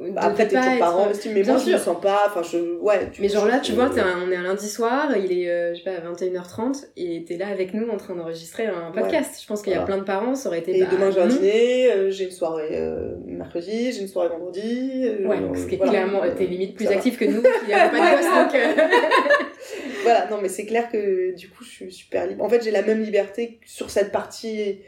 Bah, 0.00 0.20
après 0.22 0.46
t'es 0.46 0.54
ton 0.54 0.78
parent 0.78 1.10
aussi, 1.10 1.28
mais 1.30 1.42
Bien 1.42 1.54
moi 1.54 1.60
je 1.60 1.72
me 1.72 1.76
sûr. 1.76 1.84
sens 1.86 2.00
pas, 2.00 2.22
enfin 2.26 2.40
je, 2.42 2.78
ouais. 2.78 3.10
Mais 3.18 3.28
genre 3.28 3.46
là, 3.46 3.58
tu 3.58 3.72
vois, 3.72 3.90
es 3.96 3.98
un- 3.98 4.22
on 4.24 4.30
est 4.30 4.36
un 4.36 4.44
lundi 4.44 4.68
soir, 4.68 5.16
il 5.16 5.32
est, 5.36 5.50
euh, 5.50 5.74
je 5.74 5.78
sais 5.82 5.84
pas, 5.90 5.96
à 5.96 6.00
21h30, 6.00 6.86
et 6.96 7.24
t'es 7.24 7.36
là 7.36 7.48
avec 7.48 7.74
nous 7.74 7.88
en 7.90 7.96
train 7.96 8.14
d'enregistrer 8.14 8.66
un 8.66 8.92
podcast. 8.92 9.40
Je 9.42 9.46
pense 9.48 9.60
qu'il 9.60 9.72
y 9.72 9.76
a 9.76 9.82
plein 9.82 9.98
de 9.98 10.04
parents, 10.04 10.36
ça 10.36 10.50
aurait 10.50 10.60
été. 10.60 10.78
Et 10.78 10.82
bah, 10.84 10.88
demain 10.92 11.10
j'ai 11.10 11.20
un 11.20 11.26
dîner, 11.26 11.90
euh, 11.90 12.10
j'ai 12.12 12.26
une 12.26 12.30
soirée 12.30 12.68
euh, 12.78 13.16
mercredi, 13.26 13.90
j'ai 13.90 14.02
une 14.02 14.06
soirée 14.06 14.28
vendredi. 14.28 15.02
euh, 15.04 15.26
Ouais, 15.26 15.38
euh, 15.40 15.54
ce 15.56 15.66
qui 15.66 15.74
est 15.74 15.78
voilà. 15.78 15.90
clairement, 15.92 16.20
t'es 16.36 16.44
limite 16.46 16.76
plus 16.76 16.86
actif 16.86 17.18
que 17.18 17.24
nous, 17.24 17.42
qui 17.42 17.70
n'avons 17.72 17.90
pas 17.98 18.16
de 18.16 18.44
donc. 18.44 18.54
euh, 18.54 18.88
Voilà, 20.04 20.28
non 20.30 20.38
mais 20.40 20.48
c'est 20.48 20.64
clair 20.64 20.88
que 20.90 21.34
du 21.34 21.48
coup 21.50 21.64
je 21.64 21.68
suis 21.70 21.92
super 21.92 22.26
libre. 22.26 22.44
En 22.44 22.48
fait 22.48 22.62
j'ai 22.62 22.70
la 22.70 22.82
même 22.82 23.02
liberté 23.02 23.58
sur 23.66 23.90
cette 23.90 24.12
partie, 24.12 24.80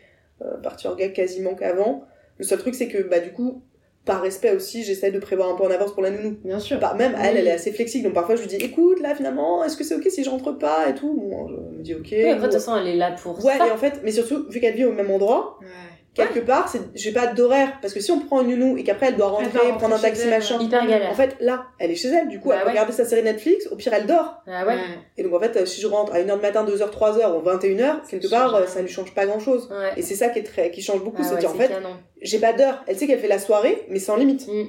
euh, 0.43 0.57
partie 0.63 0.87
orga 0.87 1.09
quasiment 1.09 1.55
qu'avant. 1.55 2.05
Le 2.39 2.45
seul 2.45 2.59
truc 2.59 2.75
c'est 2.75 2.89
que 2.89 2.99
bah 3.03 3.19
du 3.21 3.33
coup, 3.33 3.63
par 4.11 4.23
respect 4.23 4.55
aussi, 4.55 4.83
j'essaie 4.85 5.11
de 5.11 5.19
prévoir 5.19 5.49
un 5.51 5.55
peu 5.57 5.63
en 5.65 5.71
avance 5.71 5.93
pour 5.93 6.03
la 6.03 6.11
nounou. 6.11 6.37
Bien 6.45 6.59
sûr. 6.59 6.79
Bah, 6.79 6.95
même 6.99 7.15
elle, 7.23 7.35
Oui. 7.35 7.39
elle 7.41 7.47
est 7.49 7.53
assez 7.53 7.73
flexible, 7.73 8.05
donc 8.05 8.15
parfois 8.15 8.37
je 8.37 8.43
lui 8.43 8.49
dis 8.49 8.57
écoute 8.57 9.01
là 9.01 9.15
finalement, 9.15 9.63
est-ce 9.65 9.77
que 9.77 9.85
c'est 9.85 9.95
ok 9.95 10.07
si 10.11 10.25
je 10.25 10.31
rentre 10.31 10.53
pas 10.53 10.89
et 10.89 10.95
tout? 10.95 11.15
Bon, 11.15 11.49
je 11.49 11.55
me 11.79 11.83
dis 11.83 11.95
ok. 11.95 12.09
Oui, 12.13 12.25
après, 12.25 12.35
de 12.35 12.39
ou- 12.39 12.43
toute 12.45 12.53
façon, 12.55 12.77
elle 12.77 12.89
est 12.89 12.97
là 12.97 13.13
pour 13.13 13.43
Ouais, 13.45 13.57
ça. 13.59 13.67
et 13.67 13.71
en 13.71 13.77
fait, 13.77 14.01
mais 14.05 14.11
surtout, 14.13 14.47
vu 14.51 14.61
qu'elle 14.61 14.75
vit 14.75 14.85
au 14.85 14.93
même 14.93 15.11
endroit, 15.11 15.59
Ouais. 15.61 15.67
Quelque 16.15 16.41
part, 16.41 16.69
c'est, 16.69 16.81
j'ai 16.95 17.13
pas 17.13 17.29
d'horaire. 17.29 17.79
Parce 17.81 17.95
que 17.95 18.01
si 18.01 18.11
on 18.11 18.21
prend 18.21 18.43
une 18.43 18.49
nounou 18.57 18.77
et 18.77 18.85
qu'après 18.85 19.07
elle 19.07 19.17
doit 19.17 19.29
rentrer, 19.29 19.59
prendre 19.79 19.95
un 19.95 19.99
taxi, 19.99 20.23
elle, 20.25 20.31
machin. 20.31 20.59
Hyper 20.61 20.87
galère. 20.87 21.11
En 21.11 21.15
fait, 21.15 21.37
là, 21.41 21.67
elle 21.79 21.91
est 21.91 21.95
chez 21.95 22.09
elle, 22.09 22.29
du 22.29 22.41
coup, 22.41 22.49
Bah 22.49 22.57
elle 22.57 22.61
peut 22.61 22.67
ouais. 22.67 22.73
regarder 22.73 22.93
sa 22.93 23.05
série 23.05 23.23
Netflix, 23.23 23.69
au 23.71 23.77
pire 23.77 23.93
elle 23.95 24.07
dort. 24.07 24.43
Ah 24.47 24.67
ouais. 24.67 24.77
Et 25.17 25.23
donc 25.23 25.35
en 25.35 25.41
fait, 25.41 25.57
euh, 25.57 25.67
si 25.67 25.81
je 25.81 25.87
rentre 25.87 26.13
à 26.15 26.21
1h 26.21 26.35
du 26.37 26.43
matin, 26.43 26.65
2h, 26.65 26.91
3h 26.91 27.37
ou 27.37 27.43
21h, 27.43 28.09
quelque 28.09 28.29
part, 28.29 28.51
change 28.51 28.63
euh, 28.63 28.67
ça 28.67 28.83
lui 28.83 28.89
change 28.89 29.15
pas 29.15 29.27
grand 29.27 29.41
chose. 29.41 29.69
Ouais. 29.71 29.93
Et 29.97 30.03
c'est 30.03 30.15
ça 30.17 30.29
qui 30.29 30.41
est 30.41 30.45
très, 30.45 30.71
qui 30.71 30.83
change 30.83 31.03
beaucoup, 31.03 31.23
Ah 31.23 31.25
c'est 31.25 31.35
ouais, 31.35 31.41
dire 31.41 31.51
en 31.51 31.55
fait, 31.55 31.71
j'ai 32.23 32.39
pas 32.39 32.53
d'heure. 32.53 32.83
Elle 32.87 32.97
sait 32.97 33.07
qu'elle 33.07 33.21
fait 33.21 33.29
la 33.29 33.39
soirée, 33.39 33.87
mais 33.89 33.99
sans 33.99 34.17
limite. 34.17 34.47
Mm. 34.49 34.65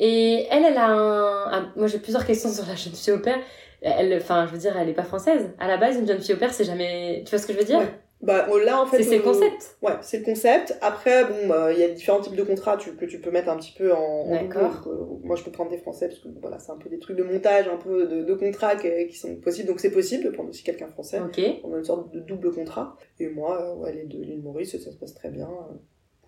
Et 0.00 0.46
elle, 0.50 0.64
elle 0.64 0.76
a 0.78 0.86
un. 0.88 1.72
Moi, 1.76 1.86
j'ai 1.86 1.98
plusieurs 1.98 2.26
questions 2.26 2.50
sur 2.50 2.66
la 2.66 2.74
jeune 2.74 2.92
fille 2.94 3.12
au 3.12 3.18
père. 3.18 3.38
Elle, 3.82 4.16
enfin, 4.16 4.46
je 4.46 4.52
veux 4.52 4.58
dire, 4.58 4.76
elle 4.80 4.88
est 4.88 4.94
pas 4.94 5.02
française. 5.02 5.50
À 5.58 5.68
la 5.68 5.76
base, 5.76 5.96
une 5.96 6.06
jeune 6.06 6.20
fille 6.20 6.34
au 6.34 6.38
père, 6.38 6.52
c'est 6.54 6.64
jamais. 6.64 7.22
Tu 7.24 7.30
vois 7.30 7.38
ce 7.38 7.46
que 7.46 7.52
je 7.52 7.58
veux 7.58 7.64
dire? 7.64 7.78
Ouais. 7.80 7.92
Bah 8.22 8.46
oh, 8.52 8.58
là 8.58 8.80
en 8.80 8.86
fait. 8.86 9.02
C'est 9.02 9.16
le 9.16 9.20
euh, 9.22 9.24
concept. 9.24 9.76
Ouais, 9.82 9.94
c'est 10.00 10.18
le 10.18 10.24
concept. 10.24 10.78
Après, 10.80 11.24
bon, 11.24 11.48
bah, 11.48 11.72
il 11.72 11.78
y 11.80 11.82
a 11.82 11.88
différents 11.88 12.20
types 12.20 12.36
de 12.36 12.44
contrats 12.44 12.76
tu, 12.76 12.92
que 12.94 13.04
tu 13.04 13.18
peux 13.20 13.32
mettre 13.32 13.48
un 13.48 13.56
petit 13.56 13.72
peu 13.76 13.92
en, 13.92 13.98
en 14.00 14.30
D'accord. 14.30 14.84
euh, 14.86 15.04
moi, 15.24 15.34
je 15.34 15.42
peux 15.42 15.50
prendre 15.50 15.70
des 15.70 15.78
français 15.78 16.06
parce 16.08 16.20
que 16.20 16.28
voilà, 16.40 16.60
c'est 16.60 16.70
un 16.70 16.76
peu 16.76 16.88
des 16.88 17.00
trucs 17.00 17.16
de 17.16 17.24
montage, 17.24 17.66
un 17.66 17.76
peu 17.78 18.06
de, 18.06 18.22
de 18.22 18.34
contrats 18.34 18.76
qui, 18.76 18.88
qui 19.08 19.16
sont 19.18 19.34
possibles. 19.36 19.66
Donc, 19.68 19.80
c'est 19.80 19.90
possible 19.90 20.22
de 20.24 20.30
prendre 20.30 20.50
aussi 20.50 20.62
quelqu'un 20.62 20.86
français. 20.86 21.20
Ok. 21.20 21.40
On 21.64 21.74
a 21.74 21.78
une 21.78 21.84
sorte 21.84 22.14
de 22.14 22.20
double 22.20 22.52
contrat. 22.52 22.96
Et 23.18 23.28
moi, 23.28 23.60
euh, 23.60 23.74
ouais, 23.82 23.92
les 23.92 24.04
deux, 24.04 24.20
l'île 24.22 24.40
Maurice, 24.42 24.70
ça 24.78 24.90
se 24.92 24.96
passe 24.96 25.14
très 25.14 25.30
bien. 25.30 25.48
euh, 25.48 25.74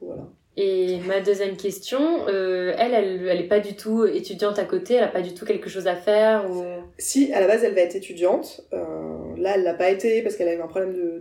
voilà. 0.00 0.26
Et 0.56 0.98
ma 1.08 1.20
deuxième 1.20 1.56
question, 1.56 2.00
euh, 2.28 2.74
elle, 2.78 2.94
elle, 2.94 3.26
elle 3.26 3.40
est 3.40 3.48
pas 3.48 3.58
du 3.58 3.74
tout 3.74 4.04
étudiante 4.04 4.56
à 4.60 4.64
côté, 4.64 4.94
elle 4.94 5.02
a 5.02 5.08
pas 5.08 5.20
du 5.22 5.34
tout 5.34 5.44
quelque 5.44 5.68
chose 5.68 5.88
à 5.88 5.96
faire 5.96 6.48
ou. 6.48 6.62
Si, 6.96 7.32
à 7.32 7.40
la 7.40 7.48
base, 7.48 7.64
elle 7.64 7.74
va 7.74 7.80
être 7.80 7.96
étudiante. 7.96 8.64
euh, 8.72 8.84
là, 9.36 9.54
elle 9.56 9.64
l'a 9.64 9.74
pas 9.74 9.90
été 9.90 10.22
parce 10.22 10.36
qu'elle 10.36 10.46
a 10.48 10.54
eu 10.54 10.60
un 10.60 10.68
problème 10.68 10.92
de 10.94 11.20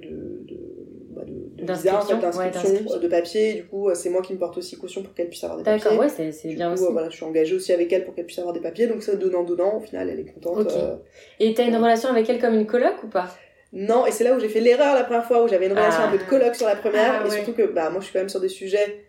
bah, 1.15 1.23
de- 1.25 1.31
de 1.31 1.35
visa, 1.35 1.51
en 1.51 1.52
fait, 1.52 1.52
D'inscription, 1.65 2.19
ouais, 2.19 2.99
de 2.99 3.07
papier, 3.07 3.53
du 3.53 3.65
coup 3.65 3.89
euh, 3.89 3.95
c'est 3.95 4.09
moi 4.09 4.21
qui 4.21 4.33
me 4.33 4.39
porte 4.39 4.57
aussi 4.57 4.77
caution 4.77 5.01
pour 5.03 5.13
qu'elle 5.13 5.29
puisse 5.29 5.43
avoir 5.43 5.57
des 5.57 5.63
papiers. 5.63 5.83
D'accord, 5.83 5.99
ouais, 5.99 6.09
c'est 6.09 6.47
bien 6.55 6.67
coup, 6.69 6.73
aussi. 6.75 6.83
euh, 6.85 6.91
voilà, 6.91 7.09
je 7.09 7.15
suis 7.15 7.25
engagée 7.25 7.55
aussi 7.55 7.73
avec 7.73 7.91
elle 7.91 8.05
pour 8.05 8.13
qu'elle 8.15 8.25
puisse 8.25 8.39
avoir 8.39 8.53
des 8.53 8.59
papiers, 8.61 8.87
donc 8.87 9.03
ça 9.03 9.15
donnant 9.15 9.43
donnant, 9.43 9.77
au 9.77 9.79
final 9.79 10.09
elle 10.09 10.19
est 10.19 10.25
contente. 10.33 10.59
Ok. 10.59 10.71
euh. 10.75 10.95
Et 11.39 11.53
t'as 11.53 11.63
une 11.65 11.75
relation 11.75 12.09
avec 12.09 12.29
elle 12.29 12.39
comme 12.39 12.53
une 12.55 12.67
coloc 12.67 13.03
ou 13.03 13.07
pas? 13.07 13.29
Non, 13.71 14.05
et 14.05 14.11
c'est 14.11 14.23
là 14.23 14.35
où 14.35 14.39
j'ai 14.39 14.49
fait 14.49 14.59
l'erreur 14.59 14.93
la 14.93 15.03
première 15.03 15.25
fois, 15.25 15.43
où 15.43 15.47
j'avais 15.47 15.65
une 15.65 15.73
relation 15.73 16.01
Ah. 16.03 16.07
un 16.07 16.11
peu 16.11 16.17
de 16.19 16.23
coloc 16.29 16.53
sur 16.55 16.67
la 16.67 16.75
première, 16.75 17.21
Ah, 17.21 17.25
et 17.25 17.29
ouais. 17.29 17.35
surtout 17.37 17.53
que 17.53 17.63
bah, 17.63 17.89
moi 17.89 17.99
je 18.01 18.05
suis 18.05 18.13
quand 18.13 18.19
même 18.19 18.29
sur 18.29 18.39
des 18.39 18.49
sujets 18.49 19.03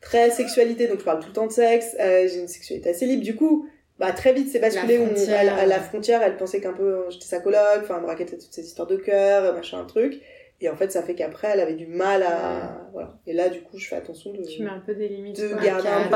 très 0.00 0.30
sexualité, 0.30 0.88
donc 0.88 0.98
je 1.00 1.04
parle 1.04 1.20
tout 1.20 1.28
le 1.28 1.32
temps 1.34 1.46
de 1.46 1.52
sexe, 1.52 1.96
euh, 2.00 2.26
j'ai 2.28 2.40
une 2.40 2.48
sexualité 2.48 2.90
assez 2.90 3.06
libre, 3.06 3.22
du 3.22 3.34
coup, 3.36 3.66
bah 3.98 4.12
très 4.12 4.32
vite 4.32 4.48
c'est 4.50 4.58
basculé 4.58 4.98
où 4.98 5.08
elle- 5.28 5.48
à 5.50 5.66
la 5.66 5.78
frontière, 5.78 6.22
elle 6.22 6.36
pensait 6.38 6.60
qu'un 6.60 6.72
peu 6.72 6.82
euh, 6.84 7.10
j'étais 7.10 7.26
sa 7.26 7.40
coloc, 7.40 7.60
enfin 7.82 8.00
me 8.00 8.06
racontait 8.06 8.38
toutes 8.38 8.52
ces 8.52 8.62
histoires 8.64 8.88
de 8.88 8.96
cœur, 8.96 9.54
machin, 9.54 9.78
un 9.80 9.84
truc. 9.84 10.20
Et 10.62 10.68
en 10.68 10.76
fait, 10.76 10.92
ça 10.92 11.02
fait 11.02 11.14
qu'après, 11.14 11.48
elle 11.54 11.60
avait 11.60 11.74
du 11.74 11.86
mal 11.86 12.22
à. 12.22 12.88
Voilà. 12.92 13.14
Et 13.26 13.32
là, 13.32 13.48
du 13.48 13.62
coup, 13.62 13.78
je 13.78 13.88
fais 13.88 13.96
attention 13.96 14.32
de, 14.32 14.42
Tu 14.42 14.62
mets 14.62 14.68
un 14.70 14.82
peu 14.84 14.94
des 14.94 15.08
limites. 15.08 15.40
de 15.40 15.48
garder 15.64 15.88
un 15.88 16.02
peu 16.04 16.10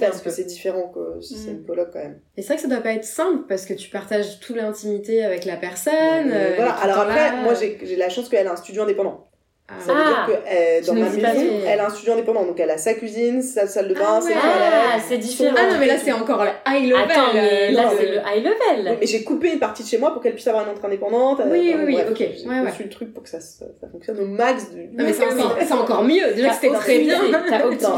parce 0.00 0.22
que 0.22 0.30
c'est 0.30 0.44
différent 0.44 0.88
que 0.88 1.20
si 1.20 1.34
c'est 1.36 1.50
Mm. 1.50 1.56
une 1.56 1.64
coloc 1.66 1.88
quand 1.92 1.98
même. 1.98 2.20
Et 2.36 2.42
c'est 2.42 2.48
vrai 2.48 2.56
que 2.56 2.62
ça 2.62 2.68
doit 2.68 2.80
pas 2.82 2.92
être 2.94 3.04
simple 3.04 3.44
parce 3.48 3.66
que 3.66 3.74
tu 3.74 3.90
partages 3.90 4.40
toute 4.40 4.56
l'intimité 4.56 5.22
avec 5.22 5.44
la 5.44 5.56
personne. 5.56 5.92
Euh, 6.30 6.34
euh, 6.34 6.52
voilà. 6.56 6.72
Alors 6.72 7.00
après, 7.00 7.14
là. 7.30 7.42
moi 7.42 7.52
j'ai 7.54 7.78
j'ai 7.82 7.96
la 7.96 8.08
chance 8.08 8.28
qu'elle 8.28 8.46
a 8.46 8.52
un 8.52 8.56
studio 8.56 8.82
indépendant. 8.84 9.29
Ah. 9.72 9.74
Ça 9.86 9.92
veut 9.94 10.00
Ah, 10.04 10.26
dire 10.26 10.26
que 10.26 10.40
euh, 10.52 10.80
dans 10.86 10.94
ma 10.94 11.08
maison, 11.08 11.42
elle 11.66 11.78
a 11.80 11.86
un 11.86 11.90
studio 11.90 12.12
indépendant. 12.14 12.44
Donc 12.44 12.58
elle 12.58 12.70
a 12.70 12.76
sa 12.76 12.94
cuisine, 12.94 13.40
sa 13.40 13.66
salle 13.68 13.86
de 13.88 13.94
bain, 13.94 14.00
Ah 14.16 14.20
ses 14.20 14.28
ouais. 14.28 14.34
toilettes. 14.34 14.72
Ah, 14.94 14.98
c'est 15.08 15.18
différent. 15.18 15.54
Ah 15.56 15.72
non, 15.72 15.78
mais 15.78 15.86
là 15.86 15.94
c'est 16.02 16.12
encore 16.12 16.44
le 16.44 16.50
high 16.66 16.90
level. 16.90 17.04
Attends, 17.10 17.20
mais 17.32 17.68
euh, 17.70 17.72
là 17.72 17.90
c'est 17.96 18.06
le- 18.06 18.10
le 18.12 18.16
high 18.18 18.44
level. 18.44 18.90
Oui, 18.92 18.96
mais 19.00 19.06
j'ai 19.06 19.22
coupé 19.22 19.52
une 19.52 19.58
partie 19.60 19.84
de 19.84 19.88
chez 19.88 19.98
moi 19.98 20.12
pour 20.12 20.20
qu'elle 20.22 20.34
puisse 20.34 20.48
avoir 20.48 20.64
une 20.64 20.70
entrée 20.70 20.86
indépendante. 20.88 21.40
euh, 21.40 21.44
Oui, 21.50 21.70
enfin, 21.72 21.84
oui, 21.84 21.94
oui, 21.94 21.94
bref, 21.94 22.06
ok. 22.10 22.18
J'ai 22.18 22.48
Ouais, 22.48 22.66
conçu 22.70 22.82
le 22.82 22.88
truc 22.90 23.14
pour 23.14 23.22
que 23.22 23.28
ça, 23.28 23.40
ça, 23.40 23.64
ça 23.80 23.86
fonctionne 23.90 24.18
au 24.20 24.26
max. 24.26 24.70
Du... 24.70 24.80
Non, 24.88 25.04
mais 25.04 25.12
c'est 25.12 25.24
encore, 25.24 25.80
encore 25.82 26.04
mieux. 26.04 26.34
Déjà 26.34 26.48
que 26.48 26.54
c'était 26.56 26.74
très 26.74 26.98
bien. 26.98 27.20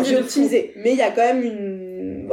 j'ai 0.04 0.16
optimisé. 0.18 0.72
Mais 0.76 0.90
il 0.92 0.98
y 0.98 1.02
a 1.02 1.10
quand 1.10 1.22
même 1.22 1.42
une, 1.42 1.81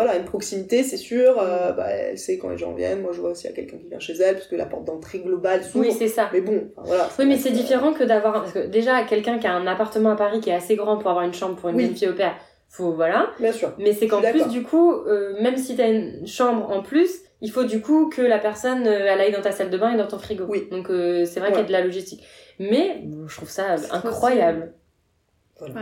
voilà, 0.01 0.15
une 0.17 0.23
proximité, 0.23 0.83
c'est 0.83 0.95
sûr. 0.97 1.37
Euh, 1.41 1.73
bah, 1.73 1.87
elle 1.89 2.17
sait 2.17 2.37
quand 2.37 2.47
les 2.47 2.57
gens 2.57 2.71
viennent. 2.73 3.01
Moi, 3.01 3.11
je 3.13 3.19
vois 3.19 3.31
aussi 3.31 3.47
il 3.47 3.49
y 3.49 3.53
a 3.53 3.55
quelqu'un 3.55 3.77
qui 3.77 3.87
vient 3.89 3.99
chez 3.99 4.13
elle, 4.13 4.35
parce 4.35 4.47
que 4.47 4.55
la 4.55 4.65
porte 4.65 4.85
d'entrée 4.85 5.19
globale 5.19 5.61
s'ouvre. 5.63 5.85
Oui, 5.87 5.91
c'est 5.91 6.07
ça. 6.07 6.29
mais 6.31 6.39
bon, 6.39 6.69
enfin, 6.77 6.87
voilà. 6.87 7.09
Oui, 7.19 7.25
mais 7.25 7.37
c'est 7.37 7.51
différent 7.51 7.91
que 7.91 8.05
d'avoir. 8.05 8.33
Parce 8.33 8.53
que 8.53 8.65
déjà, 8.67 9.03
quelqu'un 9.03 9.39
qui 9.39 9.47
a 9.47 9.53
un 9.53 9.67
appartement 9.67 10.11
à 10.11 10.15
Paris 10.15 10.39
qui 10.39 10.49
est 10.51 10.53
assez 10.55 10.75
grand 10.77 10.97
pour 10.97 11.09
avoir 11.09 11.25
une 11.25 11.33
chambre 11.33 11.55
pour 11.57 11.69
une 11.69 11.75
Oui. 11.75 11.85
jeune 11.87 11.95
fille 11.95 12.07
au 12.07 12.13
père, 12.13 12.35
faut. 12.69 12.93
Voilà. 12.93 13.29
Bien 13.39 13.51
sûr. 13.51 13.73
Mais 13.77 13.91
c'est 13.93 14.07
qu'en 14.07 14.21
plus, 14.21 14.47
du 14.47 14.63
coup, 14.63 14.93
euh, 14.93 15.35
même 15.41 15.57
si 15.57 15.75
t'as 15.75 15.89
une 15.89 16.25
chambre 16.25 16.69
en 16.71 16.81
plus, 16.81 17.09
il 17.41 17.51
faut 17.51 17.63
du 17.65 17.81
coup 17.81 18.09
que 18.09 18.21
la 18.21 18.37
personne 18.39 18.87
euh, 18.87 19.05
elle 19.09 19.19
aille 19.21 19.31
dans 19.33 19.41
ta 19.41 19.51
salle 19.51 19.69
de 19.69 19.77
bain 19.77 19.93
et 19.93 19.97
dans 19.97 20.07
ton 20.07 20.17
frigo. 20.19 20.45
Oui. 20.47 20.67
Donc 20.71 20.89
euh, 20.89 21.25
c'est 21.25 21.39
vrai 21.41 21.49
Ouais. 21.49 21.55
qu'il 21.55 21.61
y 21.61 21.65
a 21.65 21.67
de 21.67 21.71
la 21.73 21.81
logistique. 21.83 22.23
Mais 22.59 23.03
je 23.27 23.35
trouve 23.35 23.49
ça 23.49 23.75
incroyable. 23.91 24.73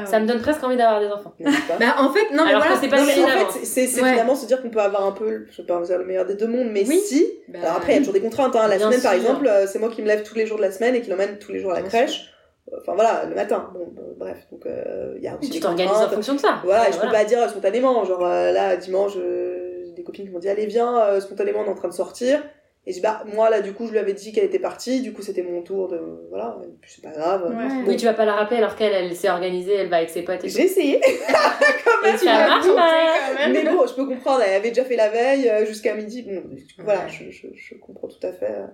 Ça 0.06 0.20
me 0.20 0.26
donne 0.28 0.42
presque 0.42 0.64
envie 0.64 0.78
d'avoir 0.78 1.00
des 1.00 1.08
enfants. 1.08 1.34
Bah 1.80 1.96
en 2.00 2.10
fait, 2.12 2.32
non 2.34 2.44
mais 2.46 2.50
Alors 2.52 2.62
voilà. 2.64 2.78
c'est 2.82 2.88
pas 2.88 2.98
Non, 2.98 3.04
mais 3.06 3.12
facile 3.12 3.26
en 3.26 3.28
avant. 3.42 3.50
fait, 3.52 3.66
c'est 3.66 4.02
Ouais. 4.02 4.10
finalement 4.12 4.36
se 4.36 4.46
dire 4.46 4.62
qu'on 4.62 4.70
peut 4.70 4.80
avoir 4.82 5.06
un 5.06 5.12
peu, 5.12 5.46
je 5.52 5.62
vais 5.62 5.68
pas 5.68 5.80
le 5.98 6.06
meilleur 6.06 6.26
des 6.26 6.36
deux 6.36 6.48
mondes, 6.48 6.70
mais 6.72 6.86
Oui. 6.88 6.98
si. 7.00 7.26
Bah, 7.48 7.60
Alors 7.64 7.78
après, 7.78 7.92
il 7.92 7.96
y 7.96 7.98
a 7.98 8.00
toujours 8.00 8.14
des 8.14 8.22
contraintes. 8.22 8.56
Hein. 8.56 8.68
La 8.68 8.78
Bien 8.78 8.88
semaine, 8.88 9.02
par 9.02 9.14
exemple, 9.14 9.48
euh, 9.48 9.68
c'est 9.68 9.80
moi 9.80 9.90
qui 9.90 10.02
me 10.02 10.08
lève 10.08 10.24
tous 10.24 10.36
les 10.36 10.46
jours 10.46 10.58
de 10.58 10.64
la 10.64 10.72
semaine 10.72 10.96
et 10.96 11.02
qui 11.02 11.10
l'emmène 11.10 11.38
tous 11.40 11.52
les 11.52 11.60
jours 11.60 11.72
à 11.72 11.76
la 11.76 11.82
Bien 11.82 11.90
crèche. 11.90 12.34
Enfin 12.82 12.96
voilà, 12.96 13.24
le 13.30 13.34
matin. 13.36 13.70
Bon, 13.74 13.88
bref, 14.18 14.38
donc 14.52 14.66
euh, 14.66 15.14
il 15.18 15.24
y 15.24 15.28
a 15.28 15.38
aussi 15.38 15.50
Tu 15.50 15.54
des 15.56 15.60
t'organises 15.62 15.96
en 15.96 16.10
fonction 16.10 16.34
de 16.34 16.40
ça. 16.40 16.60
Voilà, 16.66 16.82
Ouais, 16.82 16.90
et 16.90 16.92
je 16.94 17.00
peux 17.00 17.10
pas 17.10 17.24
dire 17.24 17.50
spontanément. 17.50 18.04
Genre 18.04 18.26
euh, 18.26 18.52
là, 18.52 18.76
dimanche, 18.76 19.14
euh, 19.16 19.84
j'ai 19.86 19.92
des 19.94 20.04
copines 20.04 20.26
qui 20.26 20.32
m'ont 20.32 20.40
dit 20.40 20.50
Allez, 20.50 20.66
viens, 20.66 20.98
euh, 21.00 21.22
spontanément, 21.22 21.60
on 21.62 21.66
est 21.66 21.70
en 21.70 21.76
train 21.76 21.88
de 21.88 21.94
sortir. 21.94 22.44
Et 22.88 22.92
je 22.92 22.96
dis 22.96 23.02
Bah, 23.02 23.22
moi 23.36 23.50
là, 23.50 23.60
du 23.62 23.74
coup, 23.74 23.86
je 23.86 23.92
lui 23.92 24.00
avais 24.00 24.14
dit 24.14 24.32
qu'elle 24.32 24.46
était 24.46 24.58
partie. 24.60 25.02
Du 25.02 25.12
coup, 25.14 25.22
c'était 25.22 25.44
mon 25.44 25.62
tour 25.62 25.90
de. 25.90 26.00
Voilà, 26.30 26.58
et 26.64 26.68
puis 26.82 26.90
c'est 26.96 27.04
pas 27.04 27.12
grave. 27.12 27.44
Ouais. 27.56 27.68
Bon, 27.84 27.90
Oui, 27.90 27.98
tu 27.98 28.06
vas 28.06 28.14
pas 28.14 28.24
la 28.26 28.34
rappeler 28.34 28.58
alors 28.58 28.76
qu'elle, 28.76 28.94
elle 28.94 29.16
s'est 29.16 29.30
organisée, 29.30 29.76
elle 29.76 29.90
va 29.90 29.98
avec 29.98 30.10
ses 30.10 30.22
potes 30.24 30.44
et 30.44 30.48
tout. 30.48 30.56
J'ai 30.56 30.64
essayé. 30.64 31.02
Et 32.06 32.18
ça 32.18 32.26
l'as 32.26 32.48
marche 32.48 32.66
tenté 32.66 32.76
pas. 32.76 32.90
quand 33.34 33.40
même. 33.40 33.52
Mais 33.54 33.70
bon, 33.70 33.86
je 33.86 33.94
peux 33.94 34.06
comprendre, 34.06 34.42
elle 34.48 34.54
avait 34.54 34.70
déjà 34.70 34.86
fait 34.86 34.96
la 34.96 35.10
veille 35.10 35.50
euh, 35.50 35.66
jusqu'à 35.66 35.94
midi. 35.96 36.22
Bon, 36.24 36.42
voilà, 36.84 37.02
Ouais. 37.02 37.10
je, 37.10 37.30
je, 37.32 37.48
je 37.54 37.76
comprends 37.76 38.08
tout 38.08 38.26
à 38.26 38.32
fait. 38.32 38.46
euh. 38.52 38.66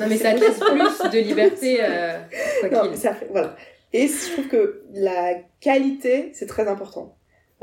Non 0.00 0.06
mais 0.08 0.16
ça 0.16 0.32
te 0.34 0.40
laisse 0.40 0.58
plus 0.58 1.10
de 1.10 1.18
liberté 1.24 1.78
euh, 1.82 2.18
quoi 2.60 2.68
Non, 2.70 2.80
qu'il. 2.82 2.90
mais 2.92 2.96
ça 2.96 3.14
fait, 3.14 3.28
voilà. 3.30 3.54
Et 3.92 4.08
je 4.08 4.32
trouve 4.32 4.48
que 4.48 4.82
la 4.94 5.34
qualité, 5.60 6.30
c'est 6.34 6.46
très 6.46 6.66
important. 6.66 7.14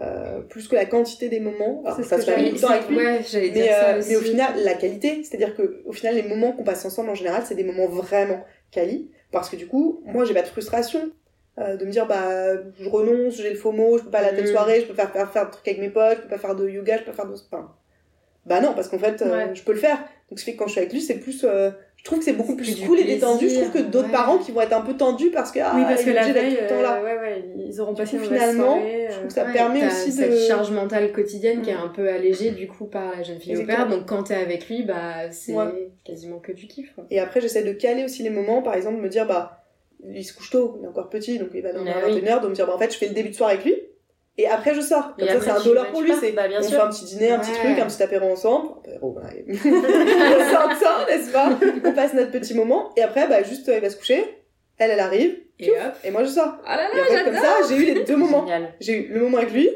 Euh, 0.02 0.40
plus 0.42 0.68
que 0.70 0.76
la 0.76 0.86
quantité 0.86 1.28
des 1.28 1.42
moments. 1.42 1.82
Alors, 1.84 1.98
ça 2.04 2.18
se 2.18 2.24
fait 2.24 2.34
avec 2.34 2.54
lui. 2.54 2.96
Ouais, 2.96 3.20
Mais, 3.42 3.50
dire 3.50 3.66
ça 3.74 3.90
euh, 3.96 4.02
mais 4.08 4.16
au 4.16 4.22
final, 4.22 4.54
la 4.64 4.74
qualité, 4.76 5.24
c'est-à-dire 5.26 5.56
que 5.58 5.82
au 5.86 5.92
final, 5.92 6.16
les 6.16 6.24
moments 6.24 6.54
qu'on 6.54 6.64
passe 6.64 6.86
ensemble 6.86 7.10
en 7.10 7.16
général, 7.16 7.44
c'est 7.46 7.56
des 7.56 7.66
moments 7.66 7.88
vraiment 7.88 8.46
quali. 8.72 9.12
Parce 9.32 9.50
que 9.50 9.58
du 9.58 9.68
coup, 9.68 10.02
moi, 10.06 10.24
j'ai 10.26 10.34
pas 10.34 10.42
de 10.42 10.48
frustration. 10.48 11.12
euh, 11.58 11.76
de 11.76 11.84
me 11.84 11.92
dire 11.92 12.08
bah 12.08 12.54
je 12.80 12.88
renonce, 12.88 13.36
j'ai 13.36 13.50
le 13.50 13.58
faux 13.58 13.74
mot, 13.74 13.98
je 13.98 14.04
peux 14.06 14.10
pas 14.10 14.20
aller 14.20 14.30
à 14.30 14.34
telle 14.34 14.46
Mhm. 14.46 14.52
soirée, 14.52 14.80
je 14.80 14.86
peux 14.86 14.94
faire, 14.94 15.12
faire 15.12 15.30
faire 15.30 15.42
un 15.42 15.46
truc 15.48 15.68
avec 15.68 15.82
mes 15.82 15.90
potes, 15.90 16.16
je 16.16 16.22
peux 16.22 16.30
pas 16.30 16.38
faire 16.38 16.56
de 16.56 16.70
yoga, 16.70 16.96
je 17.00 17.04
peux 17.04 17.12
pas 17.12 17.18
faire 17.18 17.26
de 17.28 17.34
enfin, 17.52 17.76
bah 18.50 18.60
non 18.62 18.74
parce 18.74 18.90
qu'en 18.90 19.00
fait 19.00 19.22
euh, 19.22 19.32
Ouais. 19.48 19.52
je 19.54 19.64
peux 19.64 19.72
le 19.74 19.78
faire. 19.80 19.98
Donc 20.30 20.40
ce 20.40 20.46
fait 20.46 20.54
que 20.54 20.58
quand 20.60 20.68
je 20.68 20.72
suis 20.74 20.80
avec 20.82 20.92
lui, 20.94 21.02
c'est 21.02 21.16
plus 21.20 21.44
euh, 21.44 21.72
je 21.96 22.04
trouve 22.06 22.20
que 22.20 22.26
c'est 22.26 22.34
beaucoup 22.34 22.56
plus 22.56 22.76
du 22.76 22.86
cool 22.88 23.00
et 23.00 23.04
détendu, 23.04 23.50
je 23.50 23.56
trouve 23.60 23.72
que 23.72 23.80
d'autres 23.80 24.06
ouais. 24.08 24.12
parents 24.14 24.38
qui 24.38 24.52
vont 24.52 24.62
être 24.62 24.74
un 24.74 24.82
peu 24.82 24.94
tendus 24.94 25.32
parce 25.32 25.52
que 25.52 25.60
ah, 25.62 25.74
oui, 25.76 25.82
parce 25.84 26.02
il 26.02 26.06
que 26.06 26.12
la 26.12 26.32
veille, 26.32 26.56
tout 26.56 26.62
le 26.62 26.68
temps 26.70 26.82
là. 26.82 26.98
euh, 27.00 27.04
ouais, 27.04 27.18
ouais, 27.20 27.44
ils 27.68 27.82
auront 27.82 27.94
passé 27.94 28.16
une 28.18 28.24
finalement, 28.24 28.76
soirée. 28.76 29.08
je 29.10 29.14
trouve 29.16 29.28
que 29.28 29.34
ça 29.34 29.46
Ouais, 29.46 29.54
permet 29.54 29.86
aussi 29.86 30.12
cette 30.12 30.32
de 30.32 30.38
charge 30.38 30.72
mentale 30.72 31.12
quotidienne 31.12 31.62
qui 31.62 31.70
est 31.72 31.74
un 31.74 31.90
peu 31.90 32.08
allégée 32.10 32.52
du 32.52 32.68
coup 32.68 32.86
par 32.86 33.18
la 33.18 33.24
jeune 33.24 33.40
fille 33.40 33.58
au 33.58 33.66
père. 33.66 33.88
Donc 33.88 34.06
quand 34.08 34.24
t'es 34.24 34.36
avec 34.36 34.68
lui, 34.70 34.84
bah 34.84 35.30
c'est 35.32 35.54
Ouais. 35.54 35.92
quasiment 36.06 36.40
que 36.40 36.52
du 36.54 36.68
kiff. 36.68 36.94
Quoi. 36.96 37.06
Et 37.12 37.20
après, 37.20 37.42
j'essaie 37.42 37.64
de 37.64 37.74
caler 37.74 38.04
aussi 38.06 38.24
les 38.24 38.30
moments, 38.30 38.62
par 38.62 38.76
exemple, 38.76 38.98
de 38.98 39.02
me 39.02 39.10
dire, 39.10 39.26
bah, 39.28 39.64
il 40.14 40.24
se 40.24 40.34
couche 40.34 40.52
tôt, 40.52 40.78
il 40.80 40.86
est 40.86 40.88
encore 40.88 41.10
petit, 41.10 41.38
donc 41.40 41.50
il 41.54 41.62
va 41.62 41.74
dormir 41.74 41.94
Ah 42.02 42.06
à 42.06 42.10
oui. 42.10 42.22
21h, 42.22 42.40
donc 42.42 42.52
me 42.52 42.56
dire, 42.56 42.66
bah, 42.66 42.76
en 42.76 42.80
fait, 42.80 42.94
je 42.94 42.98
fais 42.98 43.08
le 43.10 43.14
début 43.14 43.30
de 43.30 43.36
soirée 43.36 43.56
avec 43.56 43.66
lui, 43.66 43.76
et 44.42 44.48
après, 44.48 44.74
je 44.74 44.82
sors. 44.82 45.14
Et 45.18 45.26
Comme 45.28 45.40
ça, 45.40 45.42
c'est 45.42 45.50
un 45.52 45.64
dollar 45.64 45.86
bah, 45.86 45.90
pour 45.92 46.02
lui, 46.02 46.12
c'est, 46.20 46.32
Bah, 46.32 46.44
on 46.58 46.62
sûr. 46.62 46.72
fait 46.72 46.78
un 46.86 46.90
petit 46.90 47.06
dîner, 47.06 47.32
un 47.32 47.40
petit 47.40 47.52
Ouais. 47.52 47.58
truc, 47.74 47.80
un 47.80 47.86
petit 47.88 48.04
apéro 48.04 48.32
ensemble, 48.32 48.70
apéro, 48.86 49.18
ouais. 49.18 49.46
on 49.50 50.54
sort 50.54 50.72
ça, 50.80 51.06
n'est-ce 51.08 51.32
pas? 51.32 51.50
On 51.86 51.92
passe 51.94 52.14
notre 52.14 52.32
petit 52.32 52.54
moment, 52.54 52.92
et 52.96 53.02
après, 53.02 53.28
bah, 53.28 53.44
juste, 53.44 53.70
il 53.74 53.80
va 53.82 53.90
se 53.90 53.98
coucher, 53.98 54.24
elle, 54.78 54.92
elle 54.92 55.00
arrive, 55.00 55.36
Et 55.60 55.72
hop. 55.72 55.78
et 56.04 56.12
moi, 56.12 56.24
je 56.24 56.30
sors. 56.30 56.54
Ah 56.66 56.78
là 56.78 56.90
Et 56.94 56.96
là, 56.98 57.04
en 57.04 57.06
fait, 57.06 57.24
comme 57.26 57.36
ça, 57.36 57.56
j'ai 57.68 57.76
eu 57.76 57.86
les 57.94 58.04
deux 58.04 58.16
moments. 58.16 58.42
Génial. 58.46 58.74
J'ai 58.80 58.94
eu 58.94 59.14
le 59.14 59.20
moment 59.22 59.38
avec 59.40 59.52
lui, 59.52 59.70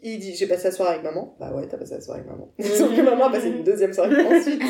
il 0.00 0.20
dit, 0.20 0.34
j'ai 0.36 0.46
passé 0.46 0.68
la 0.68 0.70
soirée 0.70 0.92
avec 0.92 1.02
maman. 1.02 1.34
Bah 1.40 1.50
ouais, 1.52 1.66
t'as 1.68 1.76
passé 1.76 1.94
la 1.94 2.00
soirée 2.00 2.20
avec 2.20 2.30
maman. 2.30 2.52
Sauf 2.60 2.94
que 2.94 3.00
maman 3.02 3.24
a 3.26 3.32
passé 3.32 3.48
une 3.48 3.64
deuxième 3.64 3.92
soirée 3.92 4.14
ensuite. 4.26 4.62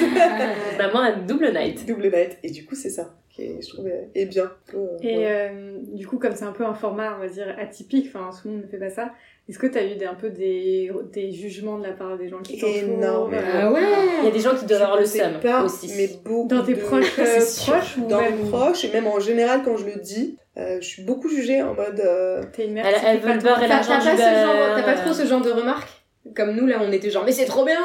Maman 0.78 1.00
a 1.00 1.12
double 1.12 1.52
night. 1.52 1.86
Double 1.86 2.04
night. 2.10 2.38
Et 2.42 2.50
du 2.50 2.64
coup, 2.64 2.74
c'est 2.74 2.88
ça 2.88 3.14
qui 3.38 3.44
est, 3.44 3.62
je 3.62 3.68
trouve, 3.72 3.88
est 4.14 4.26
bien. 4.26 4.50
Euh, 4.74 4.86
Et 5.02 5.18
ouais. 5.18 5.26
euh, 5.52 5.78
du 5.94 6.06
coup, 6.06 6.18
comme 6.18 6.34
c'est 6.34 6.44
un 6.44 6.52
peu 6.52 6.64
un 6.64 6.74
format, 6.74 7.14
on 7.16 7.20
va 7.20 7.28
dire, 7.28 7.54
atypique, 7.58 8.10
enfin, 8.14 8.30
tout 8.30 8.48
le 8.48 8.54
monde 8.54 8.62
ne 8.64 8.68
fait 8.68 8.78
pas 8.78 8.90
ça, 8.90 9.12
est-ce 9.48 9.58
que 9.58 9.66
tu 9.66 9.78
as 9.78 9.84
eu 9.86 9.96
des, 9.96 10.04
un 10.04 10.14
peu 10.14 10.28
des, 10.30 10.90
des 11.12 11.30
jugements 11.32 11.78
de 11.78 11.84
la 11.86 11.92
part 11.92 12.18
des 12.18 12.28
gens 12.28 12.40
qui 12.40 12.58
t'entourent 12.58 13.30
euh, 13.32 13.40
Ah 13.62 13.72
ouais 13.72 13.80
Il 14.20 14.24
y 14.26 14.28
a 14.28 14.30
des 14.30 14.40
gens 14.40 14.54
qui 14.54 14.66
doivent 14.66 14.82
avoir 14.82 14.98
le 14.98 15.04
Je 15.04 15.10
seum 15.10 15.34
sais 15.34 15.48
pas, 15.48 15.62
aussi. 15.62 15.90
Mais 15.96 16.08
beaucoup 16.24 16.48
Dans 16.48 16.62
tes 16.64 16.74
de- 16.74 16.80
proches, 16.80 17.14
proches 17.14 17.96
ou 17.96 18.06
Dans 18.08 18.20
même 18.20 18.42
mes 18.42 18.48
proches, 18.50 18.84
et 18.84 18.92
même 18.92 19.06
en 19.06 19.20
général, 19.20 19.62
quand 19.64 19.76
je 19.76 19.86
le 19.86 19.96
dis, 20.00 20.36
euh, 20.58 20.78
je 20.80 20.86
suis 20.86 21.02
beaucoup 21.04 21.28
jugée 21.28 21.62
en 21.62 21.72
mode. 21.74 22.00
euh, 22.00 22.42
t'es 22.52 22.66
une 22.66 22.72
mère 22.74 22.84
Elle- 22.86 22.94
qui 22.96 23.06
elle 23.06 23.18
veut 23.20 23.26
pas 23.28 23.34
le 23.36 23.40
beurre 23.40 23.58
et 23.62 23.68
T'as 23.68 23.68
l'argent 23.68 23.98
du 23.98 24.04
pas, 24.04 24.16
ce 24.16 24.44
genre, 24.46 24.54
beurre, 24.54 24.74
t'as 24.76 24.82
pas 24.82 24.94
trop 25.00 25.12
ce 25.14 25.24
genre 25.26 25.40
de 25.40 25.50
remarques 25.52 25.88
Comme 26.36 26.54
nous, 26.56 26.66
là, 26.66 26.78
on 26.82 26.92
était 26.92 27.08
genre, 27.10 27.24
mais 27.24 27.32
c'est 27.32 27.44
trop 27.46 27.64
bien, 27.64 27.78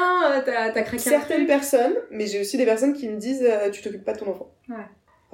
t'as 0.44 0.70
t'as 0.70 0.82
craqué 0.82 0.96
un 0.96 0.98
certaines 0.98 1.36
truc. 1.38 1.48
personnes, 1.48 1.94
mais 2.10 2.26
j'ai 2.26 2.40
aussi 2.40 2.56
des 2.58 2.66
personnes 2.66 2.92
qui 2.92 3.08
me 3.08 3.16
disent 3.16 3.48
Tu 3.72 3.80
t'occupes 3.80 4.04
pas 4.04 4.12
de 4.12 4.18
ton 4.18 4.30
enfant. 4.30 4.50
Ouais. 4.68 4.76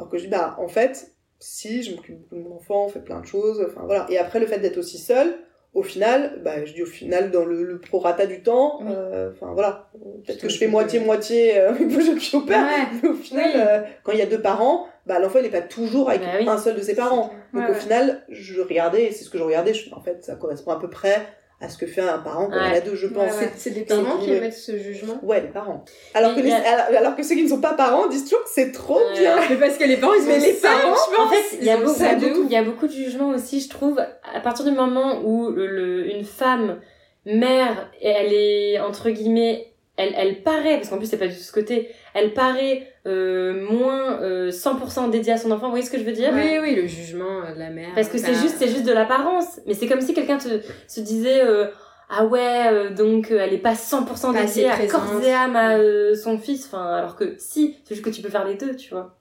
Alors 0.00 0.10
que 0.10 0.16
je 0.18 0.24
dis 0.24 0.30
Bah, 0.30 0.56
en 0.58 0.68
fait, 0.68 1.12
si, 1.38 1.82
je 1.82 1.94
m'occupe 1.94 2.16
beaucoup 2.18 2.34
de 2.36 2.40
mon 2.40 2.56
enfant, 2.56 2.86
on 2.86 2.88
fait 2.88 3.00
plein 3.04 3.20
de 3.20 3.26
choses, 3.26 3.62
enfin 3.66 3.82
voilà. 3.84 4.06
Et 4.08 4.18
après, 4.18 4.40
le 4.40 4.46
fait 4.46 4.58
d'être 4.58 4.78
aussi 4.78 4.98
seule, 4.98 5.34
au 5.74 5.82
final, 5.82 6.40
bah, 6.42 6.64
je 6.64 6.72
dis 6.72 6.82
au 6.82 6.86
final, 6.86 7.30
dans 7.30 7.44
le, 7.44 7.62
le 7.62 7.78
prorata 7.78 8.26
du 8.26 8.42
temps, 8.42 8.78
Oui. 8.80 8.86
euh, 8.90 9.30
enfin 9.32 9.52
voilà. 9.52 9.88
Peut-être 10.26 10.40
que 10.40 10.48
je 10.48 10.58
fais 10.58 10.66
moitié-moitié 10.66 11.58
euh, 11.60 11.72
vos 11.72 12.00
jeunes 12.00 12.18
au 12.32 12.40
père, 12.40 12.64
Ouais. 12.66 12.98
mais 13.02 13.08
au 13.08 13.14
final, 13.14 13.50
Oui. 13.54 13.60
euh, 13.64 13.80
quand 14.02 14.12
il 14.12 14.18
y 14.18 14.22
a 14.22 14.26
deux 14.26 14.40
parents, 14.42 14.86
bah, 15.06 15.18
l'enfant 15.20 15.38
il 15.38 15.46
est 15.46 15.50
pas 15.50 15.60
toujours 15.62 16.08
avec 16.10 16.22
Bah 16.22 16.28
oui. 16.40 16.48
un 16.48 16.58
seul 16.58 16.74
de 16.76 16.80
ses 16.82 16.94
parents. 16.96 17.30
Donc 17.54 17.62
Ouais, 17.64 17.70
au 17.70 17.72
ouais. 17.74 17.78
final, 17.78 18.22
je 18.30 18.60
regardais, 18.60 19.04
et 19.04 19.12
c'est 19.12 19.24
ce 19.24 19.30
que 19.30 19.38
je 19.38 19.42
regardais, 19.44 19.72
je, 19.74 19.94
en 19.94 20.00
fait, 20.00 20.24
ça 20.24 20.34
correspond 20.34 20.72
à 20.72 20.80
peu 20.80 20.90
près 20.90 21.18
à 21.62 21.68
ce 21.68 21.76
que 21.76 21.86
fait 21.86 22.00
un 22.00 22.18
parent 22.18 22.46
quand 22.46 22.56
il 22.58 22.70
Ouais. 22.70 22.76
a 22.78 22.80
deux, 22.80 22.94
je 22.94 23.06
pense. 23.06 23.34
Ouais, 23.34 23.38
ouais. 23.40 23.52
C'est 23.56 23.70
des 23.70 23.82
parents 23.82 24.16
qui 24.18 24.30
Ouais. 24.30 24.36
émettent 24.38 24.54
ce 24.54 24.78
jugement. 24.78 25.18
Ouais, 25.22 25.42
les 25.42 25.48
parents. 25.48 25.84
Alors 26.14 26.34
que, 26.34 26.40
les- 26.40 26.50
a- 26.52 26.96
alors, 26.98 27.14
que 27.16 27.22
ceux 27.22 27.34
qui 27.34 27.42
ne 27.44 27.48
sont 27.48 27.60
pas 27.60 27.74
parents 27.74 28.06
disent 28.08 28.24
toujours 28.24 28.44
que 28.44 28.50
c'est 28.50 28.72
trop 28.72 28.96
Ouais. 28.98 29.18
bien. 29.18 29.36
Mais 29.50 29.56
parce 29.56 29.76
que 29.76 29.84
les 29.84 29.98
parents, 29.98 30.14
ils 30.14 30.26
Mais 30.26 30.36
ont 30.36 30.40
les 30.40 30.52
ça, 30.54 30.68
parents, 30.68 30.94
je 30.94 31.14
pense. 31.16 31.26
En 31.26 31.28
fait, 31.30 31.58
il 31.60 31.64
y, 31.64 31.70
a 31.70 31.76
beaucoup, 31.76 32.44
il 32.46 32.50
y 32.52 32.56
a 32.56 32.62
beaucoup 32.62 32.86
de 32.86 32.92
jugements 32.92 33.28
aussi, 33.28 33.60
je 33.60 33.68
trouve. 33.68 34.00
À 34.34 34.40
partir 34.40 34.64
du 34.64 34.70
moment 34.70 35.20
où 35.22 35.50
le, 35.50 35.66
le- 35.66 36.10
une 36.10 36.24
femme, 36.24 36.80
mère, 37.26 37.90
et 38.00 38.08
elle 38.08 38.32
est, 38.32 38.80
entre 38.80 39.10
guillemets, 39.10 39.69
elle, 40.00 40.14
elle 40.16 40.42
paraît, 40.42 40.76
parce 40.76 40.88
qu'en 40.88 40.98
plus 40.98 41.06
c'est 41.06 41.18
pas 41.18 41.26
du 41.28 41.34
tout 41.34 41.42
ce 41.42 41.52
côté, 41.52 41.88
elle 42.14 42.32
paraît 42.34 42.86
euh, 43.06 43.66
moins 43.70 44.20
euh, 44.22 44.50
100% 44.50 45.10
dédiée 45.10 45.32
à 45.32 45.36
son 45.36 45.50
enfant, 45.50 45.66
vous 45.66 45.70
voyez 45.70 45.84
ce 45.84 45.90
que 45.90 45.98
je 45.98 46.04
veux 46.04 46.12
dire? 46.12 46.30
Oui, 46.34 46.58
oui, 46.60 46.74
le 46.74 46.86
jugement 46.86 47.42
euh, 47.44 47.54
de 47.54 47.58
la 47.58 47.70
mère. 47.70 47.90
Parce 47.94 48.08
que 48.08 48.18
c'est 48.18 48.34
juste, 48.34 48.56
c'est 48.58 48.68
juste 48.68 48.84
de 48.84 48.92
l'apparence. 48.92 49.60
Mais 49.66 49.74
c'est 49.74 49.86
comme 49.86 50.00
si 50.00 50.14
quelqu'un 50.14 50.38
te, 50.38 50.60
se 50.88 51.00
disait, 51.00 51.42
euh, 51.44 51.66
ah 52.08 52.26
ouais, 52.26 52.66
euh, 52.72 52.90
donc 52.90 53.30
euh, 53.30 53.38
elle 53.40 53.54
est 53.54 53.58
pas 53.58 53.74
100% 53.74 54.32
Pas 54.32 54.42
dédiée 54.42 54.68
à 54.68 54.86
corps 54.86 55.22
et 55.22 55.32
âme 55.32 55.54
à 55.54 55.76
euh, 55.76 56.14
son 56.16 56.38
fils. 56.38 56.66
Enfin, 56.66 56.84
alors 56.84 57.14
que 57.14 57.36
si, 57.38 57.76
c'est 57.84 57.94
juste 57.94 58.04
que 58.04 58.10
tu 58.10 58.20
peux 58.20 58.28
faire 58.30 58.44
les 58.46 58.56
deux, 58.56 58.74
tu 58.74 58.90
vois. 58.90 59.16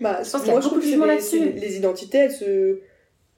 Bah, 0.00 0.22
Je 0.22 0.30
pense 0.30 0.42
qu'il 0.42 0.48
y 0.48 0.50
a 0.50 0.52
moi, 0.52 0.60
je 0.60 0.68
beaucoup 0.68 0.80
trouve 0.80 0.92
de 0.94 1.00
les, 1.00 1.06
là-dessus. 1.06 1.52
les 1.52 1.76
identités, 1.76 2.18
elles, 2.18 2.32
se... 2.32 2.80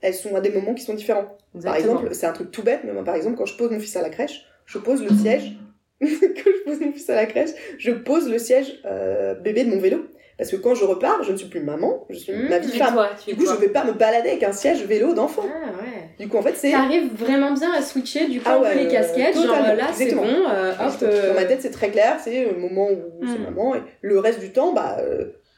elles 0.00 0.14
sont 0.14 0.34
à 0.34 0.40
des 0.40 0.50
moments 0.50 0.74
qui 0.74 0.82
sont 0.82 0.94
différents. 0.94 1.36
Par 1.62 1.76
exemple, 1.76 2.08
c'est 2.12 2.26
un 2.26 2.32
truc 2.32 2.50
tout 2.50 2.62
bête, 2.62 2.80
mais 2.84 2.92
moi, 2.92 3.04
par 3.04 3.14
exemple, 3.14 3.36
quand 3.36 3.46
je 3.46 3.56
pose 3.56 3.70
mon 3.70 3.78
fils 3.78 3.96
à 3.96 4.02
la 4.02 4.10
crèche, 4.10 4.46
je 4.66 4.78
pose 4.78 5.02
le 5.02 5.10
siège. 5.14 5.56
quand 6.00 6.06
je 6.08 6.64
pose 6.64 6.80
mon 6.80 6.92
fils 6.92 7.08
à 7.10 7.14
la 7.14 7.26
crèche, 7.26 7.50
je 7.78 7.90
pose 7.90 8.28
le 8.30 8.38
siège 8.38 8.80
euh, 8.84 9.34
bébé 9.34 9.64
de 9.64 9.70
mon 9.70 9.78
vélo. 9.80 10.06
Parce 10.38 10.50
que 10.50 10.56
quand 10.56 10.74
je 10.74 10.84
repars, 10.84 11.22
je 11.24 11.32
ne 11.32 11.36
suis 11.38 11.48
plus 11.48 11.60
maman, 11.60 12.04
je 12.10 12.16
suis 12.18 12.32
Mmh, 12.34 12.48
ma 12.50 12.58
vie 12.58 12.68
femme. 12.76 12.92
toi, 12.92 13.08
Du 13.26 13.34
coup, 13.36 13.46
je 13.46 13.54
vais 13.58 13.70
pas 13.70 13.84
me 13.84 13.92
balader 13.92 14.28
avec 14.28 14.42
un 14.42 14.52
siège 14.52 14.84
vélo 14.84 15.14
d'enfant. 15.14 15.44
Ah 15.46 15.70
ouais. 15.82 16.10
Du 16.18 16.28
coup, 16.28 16.36
en 16.36 16.42
fait, 16.42 16.54
c'est. 16.56 16.72
T'arrives 16.72 17.10
vraiment 17.14 17.52
bien 17.54 17.72
à 17.72 17.80
switcher 17.80 18.26
du 18.26 18.40
coup 18.40 18.46
Ah 18.50 18.60
ouais, 18.60 18.74
les 18.74 18.86
euh, 18.86 18.90
casquettes, 18.90 19.34
genre 19.34 19.44
totalement, 19.46 19.74
là 19.74 19.88
c'est 19.94 20.14
bon, 20.14 20.26
euh, 20.26 20.72
hop. 20.72 21.00
Dans 21.28 21.34
ma 21.34 21.44
tête, 21.46 21.62
c'est 21.62 21.70
très 21.70 21.88
clair, 21.90 22.18
c'est 22.22 22.44
le 22.52 22.58
moment 22.58 22.88
où 22.90 23.24
c'est 23.26 23.38
Mm. 23.38 23.44
maman. 23.44 23.76
Et 23.76 23.80
le 24.02 24.18
reste 24.18 24.40
du 24.40 24.52
temps, 24.52 24.74
bah, 24.74 24.98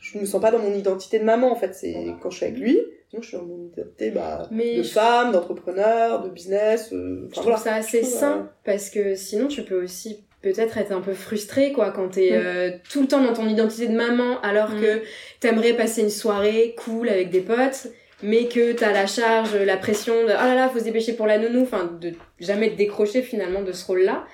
je 0.00 0.16
me 0.18 0.24
sens 0.24 0.40
pas 0.40 0.52
dans 0.52 0.60
mon 0.60 0.72
identité 0.72 1.18
de 1.18 1.24
maman, 1.24 1.50
en 1.50 1.56
fait. 1.56 1.74
C'est 1.74 1.96
quand 2.22 2.30
je 2.30 2.36
suis 2.36 2.46
avec 2.46 2.58
lui, 2.60 2.78
sinon 3.10 3.20
je 3.22 3.26
suis 3.28 3.36
dans 3.36 3.42
mon 3.46 3.66
identité 3.72 4.12
bah, 4.12 4.46
Mais 4.52 4.76
de 4.76 4.82
je- 4.84 4.92
femme, 4.92 5.32
d'entrepreneur, 5.32 6.22
de 6.22 6.28
business. 6.28 6.90
euh, 6.92 7.24
Je 7.28 7.32
trouve 7.32 7.46
voilà. 7.46 7.58
ça 7.58 7.74
assez 7.74 8.04
sain 8.04 8.48
parce 8.64 8.90
que 8.90 9.16
sinon 9.16 9.48
tu 9.48 9.62
peux 9.64 9.82
aussi 9.82 10.24
peut-être 10.42 10.78
être 10.78 10.92
un 10.92 11.00
peu 11.00 11.14
frustré 11.14 11.72
quoi 11.72 11.90
quand 11.90 12.08
t'es 12.08 12.30
Mm. 12.30 12.34
euh, 12.34 12.70
tout 12.90 13.00
le 13.02 13.08
temps 13.08 13.22
dans 13.22 13.32
ton 13.32 13.48
identité 13.48 13.88
de 13.88 13.96
maman 13.96 14.40
alors 14.42 14.70
Mm. 14.70 14.80
que 14.80 15.02
t'aimerais 15.40 15.74
passer 15.74 16.02
une 16.02 16.10
soirée 16.10 16.74
cool 16.84 17.08
avec 17.08 17.30
des 17.30 17.40
potes 17.40 17.88
mais 18.22 18.46
que 18.48 18.72
t'as 18.72 18.92
la 18.92 19.06
charge, 19.06 19.54
la 19.56 19.76
pression 19.76 20.14
de 20.24 20.30
ah 20.36 20.46
là 20.48 20.54
là 20.54 20.68
faut 20.68 20.78
se 20.80 20.84
dépêcher 20.84 21.12
pour 21.12 21.26
la 21.26 21.38
nounou, 21.38 21.62
enfin 21.62 21.90
de 22.00 22.12
jamais 22.40 22.70
te 22.70 22.76
décrocher 22.76 23.22
finalement 23.22 23.62
de 23.62 23.70
ce 23.72 23.86
rôle-là. 23.86 24.24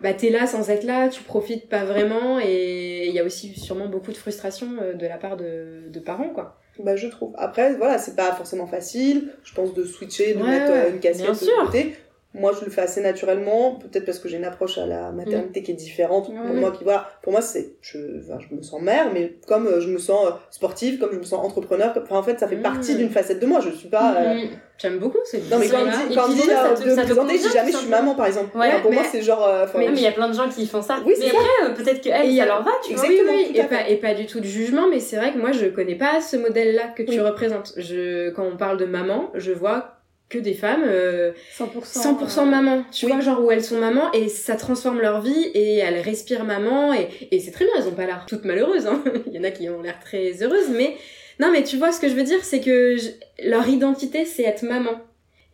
Bah 0.00 0.12
t'es 0.12 0.30
là 0.30 0.46
sans 0.46 0.70
être 0.70 0.84
là, 0.84 1.08
tu 1.08 1.22
profites 1.22 1.68
pas 1.68 1.84
vraiment 1.84 2.38
et 2.40 3.06
il 3.08 3.12
y 3.14 3.18
a 3.20 3.24
aussi 3.24 3.54
sûrement 3.58 3.86
beaucoup 3.86 4.10
de 4.12 4.16
frustration 4.16 4.68
euh, 4.82 4.92
de 4.92 5.06
la 5.06 5.16
part 5.16 5.36
de, 5.36 5.88
de 5.88 6.00
parents 6.00 6.28
quoi. 6.30 6.60
Bah, 6.80 6.96
je 6.96 7.06
trouve. 7.06 7.32
Après, 7.38 7.74
voilà, 7.74 7.98
c'est 7.98 8.16
pas 8.16 8.32
forcément 8.34 8.66
facile, 8.66 9.30
je 9.44 9.54
pense, 9.54 9.74
de 9.74 9.84
switcher, 9.84 10.34
de 10.34 10.42
Ouais, 10.42 10.48
mettre 10.50 10.72
euh, 10.72 10.84
ouais, 10.86 10.90
une 10.90 10.98
casquette 10.98 11.30
de 11.30 11.64
côté. 11.66 11.94
Moi, 12.36 12.52
je 12.58 12.64
le 12.64 12.70
fais 12.72 12.80
assez 12.80 13.00
naturellement, 13.00 13.76
peut-être 13.76 14.04
parce 14.04 14.18
que 14.18 14.28
j'ai 14.28 14.36
une 14.38 14.44
approche 14.44 14.76
à 14.78 14.86
la 14.86 15.12
maternité 15.12 15.62
qui 15.62 15.70
est 15.70 15.74
différente. 15.74 16.26
Pour 16.26 16.54
moi, 16.56 16.72
qui, 16.72 16.82
voilà, 16.82 17.08
pour 17.22 17.32
moi, 17.32 17.40
c'est, 17.40 17.74
je, 17.80 17.98
enfin, 18.18 18.38
je 18.40 18.54
me 18.54 18.60
sens 18.62 18.82
mère, 18.82 19.12
mais 19.14 19.36
comme 19.46 19.66
euh, 19.68 19.80
je 19.80 19.88
me 19.88 19.98
sens 19.98 20.26
euh, 20.26 20.30
sportive, 20.50 20.98
comme 20.98 21.10
je 21.12 21.18
me 21.18 21.22
sens 21.22 21.44
entrepreneur, 21.46 21.94
enfin, 21.96 22.16
en 22.16 22.22
fait, 22.24 22.40
ça 22.40 22.48
fait 22.48 22.56
Mm. 22.56 22.62
partie 22.62 22.96
d'une 22.96 23.10
facette 23.10 23.38
de 23.40 23.46
moi. 23.46 23.60
Je 23.60 23.70
suis 23.70 23.88
pas, 23.88 24.16
euh, 24.18 24.34
Mm. 24.34 24.48
J'aime 24.76 24.98
beaucoup 24.98 25.18
cette 25.22 25.48
Non 25.48 25.58
mais 25.60 25.68
quand 25.68 25.78
on 25.82 25.84
dit, 26.08 26.14
quand 26.16 26.24
on 26.28 26.32
dit 26.32 26.40
ça 26.40 26.70
te- 26.76 26.82
de 26.82 26.90
ça 26.96 27.02
présenter, 27.04 27.34
convient, 27.36 27.50
jamais 27.52 27.70
je 27.70 27.76
suis 27.76 27.88
maman 27.88 28.16
par 28.16 28.26
exemple. 28.26 28.58
Ouais, 28.58 28.80
pour 28.82 28.90
mais- 28.90 28.96
moi 28.96 29.04
c'est 29.08 29.22
genre. 29.22 29.48
mais- 29.76 29.86
il 29.86 30.00
y 30.00 30.06
a 30.08 30.10
plein 30.10 30.28
de 30.28 30.34
gens 30.34 30.48
qui 30.48 30.66
font 30.66 30.82
ça. 30.82 30.96
Oui, 31.06 31.14
mais 31.16 31.26
après, 31.28 31.74
peut-être 31.76 32.00
que 32.02 32.08
elle, 32.08 32.28
Et 32.32 32.38
ça 32.38 32.44
leur 32.46 32.64
va, 32.64 32.72
tu 32.84 32.92
vois. 32.94 33.04
Exactement, 33.04 33.32
oui, 33.36 33.46
oui, 33.52 33.60
et 33.60 33.62
pas, 33.62 33.88
et 33.88 33.96
pas 33.98 34.14
du 34.14 34.26
tout 34.26 34.40
de 34.40 34.44
jugement, 34.46 34.88
mais 34.90 34.98
c'est 34.98 35.14
vrai 35.14 35.32
que 35.32 35.38
moi 35.38 35.52
je 35.52 35.66
connais 35.66 35.94
pas 35.94 36.20
ce 36.20 36.36
modèle-là 36.36 36.88
que 36.96 37.04
tu 37.04 37.20
représentes. 37.20 37.72
Je, 37.76 38.30
quand 38.30 38.42
on 38.52 38.56
parle 38.56 38.76
de 38.78 38.84
maman, 38.86 39.30
je 39.34 39.52
vois 39.52 39.93
que 40.34 40.38
des 40.40 40.54
femmes 40.54 40.82
euh, 40.86 41.32
100%, 41.58 41.66
100% 41.82 42.38
euh, 42.40 42.44
maman, 42.44 42.84
tu 42.92 43.06
oui. 43.06 43.12
vois, 43.12 43.20
genre 43.20 43.42
où 43.44 43.50
elles 43.50 43.64
sont 43.64 43.78
maman 43.78 44.12
et 44.12 44.28
ça 44.28 44.56
transforme 44.56 45.00
leur 45.00 45.20
vie 45.20 45.50
et 45.54 45.76
elles 45.78 46.00
respirent 46.00 46.44
maman 46.44 46.92
et, 46.92 47.08
et 47.30 47.40
c'est 47.40 47.50
très 47.50 47.64
bien, 47.64 47.74
elles 47.78 47.88
ont 47.88 47.92
pas 47.94 48.06
l'air 48.06 48.24
toutes 48.28 48.44
malheureuses, 48.44 48.86
hein. 48.86 49.02
il 49.26 49.32
y 49.32 49.38
en 49.38 49.44
a 49.44 49.50
qui 49.50 49.68
ont 49.70 49.82
l'air 49.82 49.98
très 50.00 50.42
heureuses, 50.42 50.70
mais 50.70 50.96
non, 51.40 51.50
mais 51.52 51.62
tu 51.64 51.76
vois 51.76 51.90
ce 51.92 52.00
que 52.00 52.08
je 52.08 52.14
veux 52.14 52.22
dire, 52.22 52.44
c'est 52.44 52.60
que 52.60 52.96
je- 52.96 53.10
leur 53.48 53.68
identité 53.68 54.24
c'est 54.24 54.42
être 54.44 54.62
maman. 54.62 55.00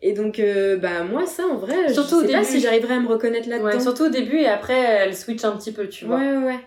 Et 0.03 0.13
donc, 0.13 0.39
euh, 0.39 0.77
bah 0.77 1.03
moi 1.03 1.25
ça 1.27 1.43
en 1.45 1.57
vrai, 1.57 1.93
Surtout 1.93 2.21
je 2.21 2.25
au 2.25 2.27
sais 2.27 2.33
pas 2.33 2.43
si 2.43 2.59
j'arriverais 2.59 2.95
à 2.95 2.99
me 2.99 3.07
reconnaître 3.07 3.47
là-dedans. 3.47 3.65
Ouais, 3.67 3.79
surtout 3.79 4.05
au 4.05 4.09
début 4.09 4.37
et 4.39 4.47
après, 4.47 4.73
elle 4.79 5.15
switch 5.15 5.43
un 5.43 5.51
petit 5.55 5.71
peu, 5.71 5.87
tu 5.87 6.05
vois. 6.05 6.17
Ouais, 6.17 6.31
ouais, 6.37 6.43
ouais. 6.45 6.59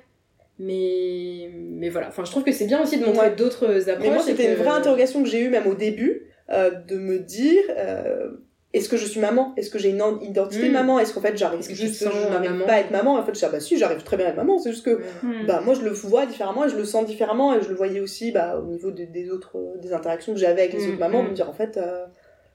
Mais, 0.61 1.51
mais 1.53 1.89
voilà, 1.89 2.09
enfin, 2.09 2.25
je 2.25 2.31
trouve 2.31 2.45
que 2.45 2.53
c'est 2.53 2.67
bien 2.67 2.81
aussi 2.83 2.99
de 2.99 3.05
montrer 3.05 3.27
Ouais. 3.29 3.35
d'autres 3.35 3.91
approches. 3.91 4.07
Mais 4.07 4.15
moi 4.15 4.23
c'était 4.23 4.45
que- 4.45 4.51
une 4.51 4.55
vraie 4.57 4.71
interrogation 4.71 5.23
que 5.23 5.29
j'ai 5.29 5.41
eue 5.41 5.49
même 5.49 5.67
au 5.67 5.75
début 5.75 6.23
euh, 6.51 6.71
de 6.71 6.97
me 6.99 7.19
dire 7.19 7.63
euh, 7.77 8.31
est-ce 8.73 8.89
que 8.89 8.97
je 8.97 9.07
suis 9.07 9.21
maman? 9.21 9.55
Est-ce 9.57 9.71
que 9.71 9.79
j'ai 9.79 9.91
une 9.91 10.03
en- 10.03 10.19
identité 10.21 10.69
Mm. 10.69 10.73
maman? 10.73 10.99
Est-ce 10.99 11.15
qu'en 11.15 11.21
fait 11.21 11.37
j'arrive 11.37 11.61
Est-ce 11.61 11.69
que 11.69 11.75
sens 11.89 12.13
je 12.13 12.29
n'arrive 12.29 12.65
pas 12.67 12.73
à 12.75 12.81
être 12.81 12.91
maman? 12.91 13.15
En 13.17 13.23
fait 13.25 13.33
je 13.35 13.39
dis 13.39 13.45
ah 13.45 13.49
bah 13.51 13.61
si 13.61 13.79
j'arrive 13.79 14.03
très 14.03 14.17
bien 14.17 14.27
à 14.27 14.31
être 14.31 14.37
maman, 14.37 14.59
c'est 14.59 14.73
juste 14.73 14.85
que 14.85 15.01
hmm. 15.23 15.47
bah 15.47 15.61
moi 15.65 15.75
je 15.75 15.83
le 15.83 15.91
vois 15.91 16.27
différemment 16.27 16.65
et 16.65 16.69
je 16.69 16.77
le 16.77 16.85
sens 16.85 17.07
différemment 17.07 17.55
et 17.55 17.63
je 17.63 17.69
le 17.69 17.75
voyais 17.77 18.01
aussi 18.01 18.33
bah 18.33 18.59
au 18.59 18.67
niveau 18.67 18.91
des, 18.91 19.07
des 19.07 19.31
autres 19.31 19.57
euh, 19.57 19.79
des 19.79 19.93
interactions 19.93 20.33
que 20.35 20.39
j'avais 20.41 20.63
avec 20.63 20.73
les 20.75 20.89
autres 20.89 20.99
mamans 20.99 21.23
me 21.23 21.31
dire 21.33 21.49
en 21.49 21.53
fait 21.53 21.77
euh, 21.77 22.05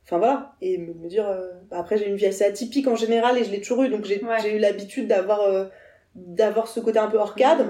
enfin 0.06 0.18
voilà. 0.18 0.52
Et 0.62 0.78
me, 0.78 0.94
me 0.94 1.08
dire 1.08 1.28
euh, 1.28 1.48
bah, 1.72 1.78
après 1.80 1.98
j'ai 1.98 2.08
une 2.10 2.16
vie 2.18 2.26
assez 2.26 2.44
atypique 2.44 2.88
en 2.88 2.96
général 2.96 3.38
et 3.38 3.44
je 3.46 3.52
l'ai 3.52 3.62
toujours 3.62 3.84
eu 3.84 3.90
donc 3.90 4.04
j'ai 4.06 4.22
Ouais. 4.24 4.56
eu 4.56 4.60
l'habitude 4.60 5.08
d'avoir 5.08 5.42
euh, 5.44 5.66
d'avoir 6.16 6.68
ce 6.68 6.80
côté 6.82 7.00
un 7.00 7.08
peu 7.08 7.18
hors 7.18 7.36
cadre 7.36 7.66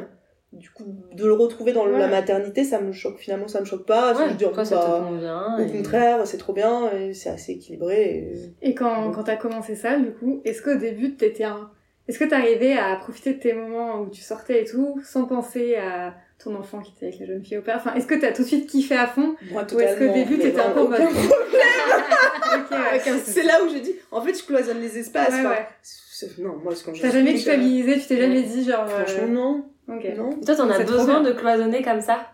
du 0.52 0.70
coup, 0.72 0.84
de 1.14 1.26
le 1.26 1.34
retrouver 1.34 1.74
dans 1.74 1.86
Ouais. 1.86 2.00
la 2.00 2.08
maternité, 2.08 2.64
ça 2.64 2.80
me 2.82 2.92
choque, 2.92 3.20
finalement, 3.20 3.48
ça 3.48 3.60
me 3.60 3.66
choque 3.66 3.86
pas. 3.86 4.14
Ouais, 4.18 4.30
je 4.30 4.34
dis, 4.36 4.46
oh, 4.46 4.52
toi, 4.54 4.66
ça 4.66 4.76
bah, 4.78 5.00
te 5.04 5.08
convient. 5.08 5.58
au 5.58 5.62
et- 5.64 5.72
contraire, 5.72 6.26
c'est 6.26 6.38
trop 6.38 6.54
bien, 6.54 6.92
et 6.92 7.14
c'est 7.14 7.30
assez 7.30 7.52
équilibré. 7.54 8.52
et- 8.62 8.70
Et 8.70 8.74
quand, 8.76 9.12
quand 9.12 9.24
t'as 9.24 9.36
commencé 9.36 9.76
ça, 9.76 9.98
du 9.98 10.12
coup, 10.12 10.42
est-ce 10.46 10.62
qu'au 10.62 10.76
début, 10.76 11.16
t'étais 11.16 11.44
un... 11.44 11.70
Est-ce 12.08 12.18
que 12.18 12.26
t'arrivais 12.26 12.76
à 12.76 12.96
profiter 12.96 13.34
de 13.36 13.40
tes 13.40 13.54
moments 13.54 14.00
où 14.02 14.10
tu 14.10 14.22
sortais 14.22 14.64
et 14.64 14.66
tout, 14.66 15.00
sans 15.06 15.26
penser 15.26 15.76
à 15.76 16.16
ton 16.44 16.56
enfant 16.56 16.80
qui 16.80 16.94
était 16.98 17.06
avec 17.08 17.20
la 17.20 17.28
jeune 17.28 17.44
fille 17.46 17.58
au 17.58 17.62
père? 17.62 17.76
Enfin, 17.78 17.94
est-ce 17.94 18.08
que 18.08 18.16
t'as 18.16 18.32
tout 18.32 18.42
de 18.42 18.48
suite 18.48 18.68
kiffé 18.68 18.96
à 18.96 19.06
fond? 19.06 19.36
Moi, 19.52 19.64
Ou 19.76 19.80
est-ce 19.80 20.00
qu'au 20.00 20.12
début, 20.12 20.40
t'étais 20.40 20.60
un 20.60 20.72
peu 20.72 20.80
aucun 20.80 21.06
ouais. 21.06 23.00
C'est 23.24 23.44
là 23.44 23.64
où 23.64 23.70
j'ai 23.70 23.82
dit, 23.82 23.94
en 24.12 24.22
fait, 24.22 24.34
je 24.34 24.44
cloisonne 24.44 24.80
les 24.82 24.98
espaces. 24.98 25.30
Ouais, 25.34 25.68
Non, 26.44 26.58
moi, 26.64 26.74
quand 26.84 26.94
je 26.96 27.02
T'as 27.02 27.12
jamais 27.12 27.32
euh, 27.32 27.36
culpabilisé, 27.36 28.00
tu 28.00 28.08
t'es 28.08 28.18
jamais 28.18 28.42
dit 28.44 28.64
genre... 28.66 28.86
euh, 28.90 29.06
Franchement, 29.06 29.28
non. 29.28 29.64
Ok. 29.90 30.08
non. 30.18 30.30
Toi, 30.46 30.56
t'en 30.56 30.70
as 30.70 30.80
besoin 30.84 31.22
bien. 31.22 31.22
de 31.22 31.32
cloisonner 31.32 31.82
comme 31.82 32.02
ça 32.02 32.28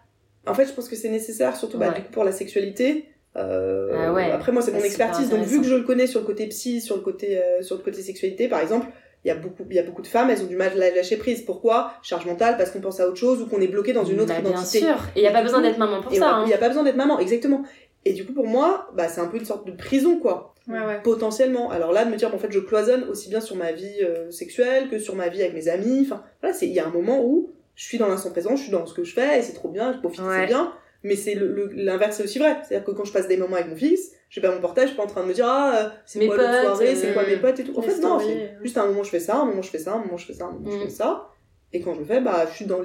En 0.48 0.54
fait, 0.54 0.66
je 0.66 0.74
pense 0.74 0.88
que 0.90 0.96
c'est 0.96 1.10
nécessaire, 1.10 1.56
surtout 1.56 1.78
bah, 1.78 1.90
Ouais. 1.90 1.96
du 1.96 2.02
coup, 2.02 2.12
pour 2.12 2.24
la 2.24 2.32
sexualité. 2.32 3.06
Euh, 3.38 3.92
Ah 4.08 4.14
ouais. 4.14 4.32
Après, 4.32 4.52
moi, 4.52 4.62
c'est 4.62 4.72
mon 4.72 4.80
expertise. 4.80 5.30
Donc, 5.30 5.44
vu 5.46 5.60
que 5.62 5.68
je 5.68 5.76
le 5.76 5.84
connais 5.84 6.08
sur 6.08 6.20
le 6.22 6.26
côté 6.26 6.48
psy, 6.48 6.82
sur 6.82 6.96
le 6.96 7.02
côté, 7.02 7.38
euh, 7.38 7.62
sur 7.62 7.76
le 7.78 7.84
côté 7.84 8.02
sexualité, 8.02 8.48
par 8.48 8.60
exemple, 8.62 8.88
il 9.24 9.28
y 9.30 9.32
a 9.32 9.36
beaucoup, 9.36 9.64
il 9.70 9.76
y 9.76 9.80
a 9.80 9.84
beaucoup 9.84 10.02
de 10.04 10.08
femmes, 10.08 10.30
elles 10.30 10.42
ont 10.44 10.48
du 10.48 10.56
mal 10.56 10.72
à 10.82 10.90
lâcher 10.92 11.18
prise. 11.18 11.42
Pourquoi? 11.42 11.94
Charge 12.04 12.26
mentale, 12.26 12.58
parce 12.58 12.70
qu'on 12.72 12.80
pense 12.82 13.00
à 13.00 13.08
autre 13.08 13.18
chose 13.18 13.42
ou 13.42 13.48
qu'on 13.48 13.60
est 13.60 13.68
bloqué 13.68 13.92
dans 13.92 14.06
une 14.06 14.20
autre 14.22 14.34
Bah, 14.34 14.40
Bien 14.42 14.52
identité. 14.52 14.80
sûr. 14.80 14.96
Et 15.16 15.22
il 15.22 15.24
y 15.24 15.28
a 15.28 15.32
pas 15.32 15.42
besoin 15.44 15.62
d'être 15.62 15.78
maman 15.80 16.02
pour 16.02 16.14
Et 16.14 16.18
ça. 16.18 16.30
hein. 16.36 16.44
il 16.46 16.48
n'y 16.48 16.54
a 16.54 16.58
pas 16.60 16.68
besoin 16.70 16.84
d'être 16.84 16.96
maman, 16.96 17.20
exactement. 17.20 17.64
Et 18.06 18.14
du 18.14 18.26
coup, 18.26 18.34
pour 18.34 18.48
moi, 18.48 18.88
bah, 18.96 19.08
c'est 19.08 19.20
un 19.22 19.26
peu 19.28 19.38
une 19.38 19.46
sorte 19.46 19.66
de 19.68 19.72
prison, 19.72 20.20
quoi. 20.20 20.55
Ouais, 20.68 20.80
ouais. 20.80 21.00
Potentiellement. 21.04 21.70
Alors 21.72 21.92
là, 21.92 22.06
de 22.06 22.10
me 22.12 22.16
dire, 22.16 22.30
bon, 22.30 22.38
en 22.38 22.40
fait, 22.40 22.52
je 22.52 22.60
cloisonne 22.60 23.04
aussi 23.10 23.30
bien 23.30 23.42
sur 23.42 23.56
ma 23.56 23.72
vie 23.72 24.00
euh, 24.02 24.32
sexuelle 24.32 24.90
que 24.90 24.98
sur 25.00 25.16
ma 25.16 25.30
vie 25.30 25.42
avec 25.42 25.54
mes 25.54 25.68
amis. 25.68 26.02
Enfin, 26.06 26.24
voilà, 26.42 26.56
c'est, 26.56 26.68
il 26.68 26.74
y 26.74 26.80
a 26.80 26.86
un 26.88 26.92
moment 26.92 27.24
où 27.24 27.52
je 27.76 27.84
suis 27.84 27.98
dans 27.98 28.08
l'instant 28.08 28.32
présent, 28.32 28.56
je 28.56 28.64
suis 28.64 28.72
dans 28.72 28.86
ce 28.86 28.94
que 28.94 29.04
je 29.04 29.14
fais, 29.14 29.40
et 29.40 29.42
c'est 29.42 29.54
trop 29.54 29.70
bien, 29.70 29.94
je 29.94 30.00
profite, 30.00 30.22
Ouais. 30.22 30.42
c'est 30.42 30.46
bien. 30.48 30.74
Mais 31.04 31.16
c'est 31.16 31.36
le, 31.36 31.52
le- 31.54 31.70
l'inverse, 31.76 32.18
c'est 32.18 32.24
aussi 32.24 32.40
vrai. 32.40 32.58
C'est-à-dire 32.64 32.84
que 32.86 32.92
quand 32.92 33.06
je 33.06 33.14
passe 33.14 33.28
des 33.28 33.38
moments 33.38 33.58
avec 33.58 33.68
mon 33.68 33.76
fils, 33.76 34.12
je 34.30 34.40
vais 34.42 34.48
pas 34.48 34.56
mon 34.56 34.60
portage, 34.62 34.86
je 34.86 34.88
suis 34.90 34.98
pas 34.98 35.04
en 35.04 35.08
train 35.08 35.22
de 35.22 35.28
me 35.28 35.34
dire, 35.34 35.46
ah, 35.48 35.76
euh, 35.76 35.90
c'est 36.08 36.26
quoi 36.26 36.36
potes, 36.36 36.46
soirée, 36.64 36.96
c'est 36.96 37.14
quoi 37.14 37.22
euh, 37.24 37.28
mes 37.28 37.38
potes 37.38 37.60
et 37.60 37.64
tout. 37.64 37.78
En 37.78 37.82
fait, 37.84 38.00
non, 38.00 38.18
c'est 38.20 38.56
juste 38.64 38.78
un 38.80 38.88
moment 38.88 39.04
je 39.04 39.10
fais 39.12 39.20
ça, 39.20 39.36
un 39.38 39.46
moment 39.46 39.62
je 39.62 39.70
fais 39.70 39.78
ça, 39.78 39.94
un 39.94 40.00
moment 40.00 40.18
je 40.18 40.26
fais 40.26 40.34
ça, 40.34 40.46
un 40.46 40.52
moment 40.54 40.72
je 40.72 40.78
Mm. 40.78 40.82
fais 40.82 40.90
ça. 40.90 41.30
Et 41.74 41.82
quand 41.82 41.94
je 41.94 42.00
le 42.00 42.06
fais, 42.06 42.22
bah, 42.22 42.46
je 42.50 42.56
suis 42.56 42.66
dans 42.66 42.80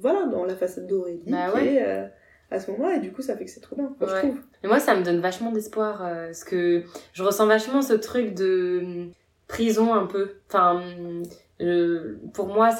voilà, 0.00 0.24
dans 0.26 0.44
la 0.46 0.56
façade 0.56 0.86
d'Aurélie, 0.86 1.20
Bah 1.26 1.52
ouais. 1.54 1.82
euh, 1.84 2.06
à 2.50 2.60
ce 2.60 2.70
moment-là, 2.70 2.96
et 2.96 3.00
du 3.00 3.12
coup, 3.12 3.22
ça 3.22 3.36
fait 3.36 3.44
que 3.44 3.50
c'est 3.50 3.60
trop 3.60 3.76
bien, 3.76 3.86
Ouais. 4.00 4.06
je 4.08 4.16
trouve. 4.18 4.38
Et 4.62 4.68
moi, 4.68 4.78
ça 4.80 4.94
me 4.94 5.02
donne 5.02 5.20
vachement 5.20 5.50
d'espoir, 5.52 6.00
euh, 6.04 6.26
parce 6.26 6.44
que 6.44 6.84
je 7.12 7.22
ressens 7.22 7.46
vachement 7.46 7.82
ce 7.82 7.94
truc 7.94 8.34
de 8.34 8.80
hum, 8.82 9.10
prison 9.48 9.94
un 9.94 10.06
peu. 10.06 10.32
Enfin, 10.48 10.80
hum, 11.60 12.18
pour 12.34 12.46
moi, 12.48 12.70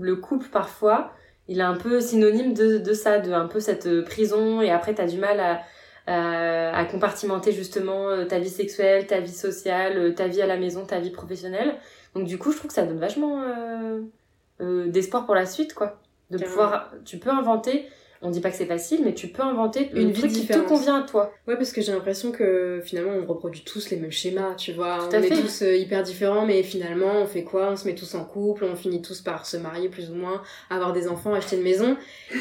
le 0.00 0.16
couple, 0.16 0.46
parfois, 0.50 1.12
il 1.48 1.58
est 1.60 1.62
un 1.62 1.76
peu 1.76 2.00
synonyme 2.00 2.54
de, 2.54 2.78
de 2.78 2.92
ça, 2.92 3.18
de 3.20 3.32
un 3.32 3.46
peu 3.46 3.60
cette 3.60 3.86
euh, 3.86 4.02
prison, 4.04 4.60
et 4.60 4.70
après, 4.70 4.94
t'as 4.94 5.06
du 5.06 5.18
mal 5.18 5.40
à, 5.40 5.60
à, 6.06 6.76
à 6.76 6.84
compartimenter 6.84 7.52
justement 7.52 8.08
euh, 8.08 8.24
ta 8.26 8.38
vie 8.38 8.48
sexuelle, 8.50 9.06
ta 9.06 9.20
vie 9.20 9.32
sociale, 9.32 9.96
euh, 9.96 10.12
ta 10.12 10.26
vie 10.28 10.42
à 10.42 10.46
la 10.46 10.56
maison, 10.56 10.84
ta 10.84 10.98
vie 11.00 11.10
professionnelle. 11.10 11.76
Donc 12.14 12.24
du 12.26 12.38
coup, 12.38 12.52
je 12.52 12.58
trouve 12.58 12.68
que 12.68 12.74
ça 12.74 12.84
donne 12.84 12.98
vachement 12.98 13.42
euh, 13.42 14.00
euh, 14.60 14.86
d'espoir 14.88 15.24
pour 15.26 15.34
la 15.34 15.46
suite, 15.46 15.74
quoi. 15.74 16.00
De 16.30 16.38
Carrément. 16.38 16.50
pouvoir, 16.56 16.92
tu 17.04 17.18
peux 17.18 17.30
inventer, 17.30 17.86
on 18.24 18.30
dit 18.30 18.40
pas 18.40 18.50
que 18.50 18.56
c'est 18.56 18.66
facile, 18.66 19.02
mais 19.04 19.14
tu 19.14 19.28
peux 19.28 19.42
inventer 19.42 19.90
Une 19.94 20.10
vie 20.10 20.28
qui 20.28 20.46
te 20.46 20.58
convient 20.58 20.96
à 20.96 21.06
toi. 21.06 21.32
Ouais, 21.46 21.56
parce 21.56 21.72
que 21.72 21.80
j'ai 21.82 21.92
l'impression 21.92 22.32
que 22.32 22.80
finalement 22.82 23.12
on 23.12 23.26
reproduit 23.26 23.62
tous 23.64 23.90
les 23.90 23.98
mêmes 23.98 24.10
schémas, 24.10 24.54
tu 24.56 24.72
vois. 24.72 24.98
Tout 24.98 25.14
on 25.14 25.18
à 25.18 25.20
est 25.20 25.28
fait. 25.28 25.40
tous 25.40 25.62
euh, 25.62 25.76
hyper 25.76 26.02
différents, 26.02 26.46
mais 26.46 26.62
finalement 26.62 27.12
on 27.22 27.26
fait 27.26 27.44
quoi? 27.44 27.68
On 27.70 27.76
se 27.76 27.86
met 27.86 27.94
tous 27.94 28.14
en 28.14 28.24
couple, 28.24 28.64
on 28.64 28.74
finit 28.74 29.02
tous 29.02 29.20
par 29.20 29.46
se 29.46 29.56
marier 29.58 29.88
plus 29.90 30.10
ou 30.10 30.14
moins, 30.14 30.42
avoir 30.70 30.92
des 30.92 31.06
enfants, 31.06 31.34
acheter 31.34 31.56
une 31.56 31.62
maison, 31.62 31.96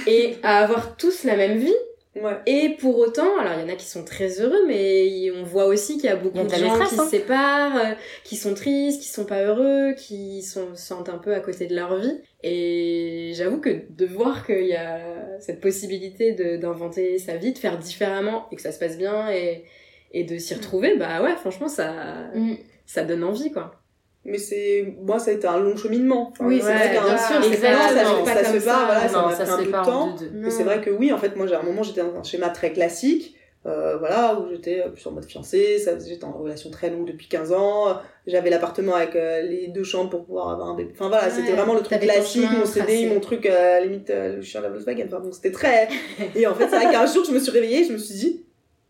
et 0.07 0.37
à 0.41 0.59
avoir 0.63 0.95
tous 0.95 1.23
la 1.25 1.35
même 1.35 1.57
vie. 1.57 1.75
Ouais. 2.15 2.38
Et 2.46 2.75
pour 2.79 3.00
autant, 3.00 3.38
alors 3.39 3.53
il 3.58 3.62
y 3.62 3.63
en 3.63 3.74
a 3.74 3.75
qui 3.75 3.88
sont 3.88 4.05
très 4.05 4.39
heureux, 4.39 4.65
mais 4.67 5.32
on 5.32 5.43
voit 5.43 5.65
aussi 5.65 5.96
qu'il 5.96 6.05
y 6.05 6.10
a 6.10 6.15
beaucoup 6.15 6.38
y 6.38 6.41
a 6.41 6.43
de 6.43 6.50
gens 6.55 6.75
qui 6.75 6.96
hein. 6.96 7.03
se 7.05 7.10
séparent, 7.10 7.75
euh, 7.75 7.93
qui 8.24 8.36
sont 8.36 8.53
tristes, 8.53 9.01
qui 9.01 9.08
sont 9.08 9.25
pas 9.25 9.41
heureux, 9.43 9.93
qui 9.93 10.43
sont, 10.43 10.75
se 10.75 10.86
sentent 10.86 11.10
un 11.10 11.17
peu 11.17 11.34
à 11.34 11.39
côté 11.39 11.65
de 11.65 11.75
leur 11.75 11.97
vie. 11.97 12.21
Et 12.43 13.32
j'avoue 13.34 13.60
que 13.60 13.82
de 13.89 14.06
voir 14.06 14.45
qu'il 14.45 14.67
y 14.67 14.76
a 14.76 14.99
cette 15.39 15.60
possibilité 15.60 16.34
d'inventer 16.58 17.17
sa 17.17 17.38
vie, 17.38 17.52
de 17.52 17.58
faire 17.58 17.80
différemment 17.80 18.47
et 18.52 18.58
que 18.58 18.62
ça 18.62 18.71
se 18.71 18.80
passe 18.80 18.97
bien 18.97 19.32
et, 19.32 19.63
et 20.12 20.23
de 20.23 20.38
s'y 20.38 20.54
retrouver, 20.54 20.95
bah 20.97 21.23
ouais, 21.23 21.36
franchement, 21.36 21.67
ça, 21.67 22.30
Mm. 22.36 22.56
ça 22.86 23.04
donne 23.04 23.23
envie, 23.23 23.52
quoi. 23.52 23.83
Mais 24.25 24.38
c'est, 24.38 24.95
moi, 25.01 25.19
ça 25.19 25.31
a 25.31 25.33
été 25.33 25.47
un 25.47 25.59
long 25.59 25.75
cheminement. 25.75 26.29
Enfin, 26.31 26.45
Oui, 26.47 26.62
c'est 26.62 26.73
vrai 26.73 26.91
bien 26.91 27.17
sûr, 27.17 27.43
ça, 27.43 27.43
ça, 27.43 28.59
se 28.59 28.65
pas, 28.65 28.86
voilà, 28.86 29.07
ça 29.09 29.21
non, 29.21 29.27
m'a 29.27 29.36
ça 29.36 29.43
pris 29.43 29.47
se 29.47 29.51
un 29.53 29.57
peu 29.57 29.65
de 29.65 29.71
temps. 29.71 30.15
Mais 30.33 30.49
c'est 30.49 30.63
vrai 30.63 30.79
que 30.81 30.89
oui, 30.89 31.12
en 31.12 31.17
fait, 31.17 31.36
moi, 31.36 31.45
j'ai 31.45 31.55
un 31.55 31.63
moment, 31.63 31.83
j'étais 31.83 32.01
dans 32.01 32.15
un 32.15 32.23
schéma 32.23 32.49
très 32.49 32.71
classique, 32.71 33.36
euh, 33.65 33.97
voilà, 33.97 34.39
où 34.39 34.49
j'étais 34.49 34.83
plus 34.93 35.05
en 35.07 35.12
mode 35.12 35.25
fiancée, 35.25 35.77
ça, 35.77 35.97
j'étais 35.99 36.23
en 36.23 36.31
relation 36.31 36.69
très 36.69 36.89
longue 36.89 37.05
depuis 37.05 37.27
15 37.27 37.51
ans, 37.51 37.99
j'avais 38.25 38.49
l'appartement 38.49 38.95
avec 38.95 39.15
euh, 39.15 39.41
les 39.41 39.67
deux 39.67 39.83
chambres 39.83 40.09
pour 40.09 40.25
pouvoir 40.25 40.49
avoir 40.49 40.69
un 40.69 40.75
bébé. 40.75 40.91
Enfin 40.93 41.09
voilà, 41.09 41.25
Ouais, 41.25 41.31
c'était 41.31 41.53
vraiment 41.53 41.73
le 41.73 41.81
truc 41.81 41.99
classique, 41.99 42.43
chemin 42.43 42.59
mon 42.59 42.65
CDI, 42.65 43.07
mon 43.07 43.19
truc, 43.19 43.45
euh, 43.45 43.81
limite, 43.81 44.09
euh, 44.09 44.38
le 44.38 44.41
chien 44.41 44.62
de 44.62 44.65
la 44.65 44.71
Volkswagen, 44.71 45.05
enfin 45.07 45.19
bon, 45.19 45.31
c'était 45.31 45.51
très... 45.51 45.89
Et 46.36 46.47
en 46.47 46.55
fait, 46.55 46.69
c'est 46.69 46.75
vrai 46.75 46.91
qu'un 46.91 47.05
jour, 47.05 47.25
je 47.25 47.31
me 47.31 47.39
suis 47.39 47.51
réveillée, 47.51 47.83
je 47.83 47.91
me 47.93 47.97
suis 47.97 48.15
dit, 48.15 48.45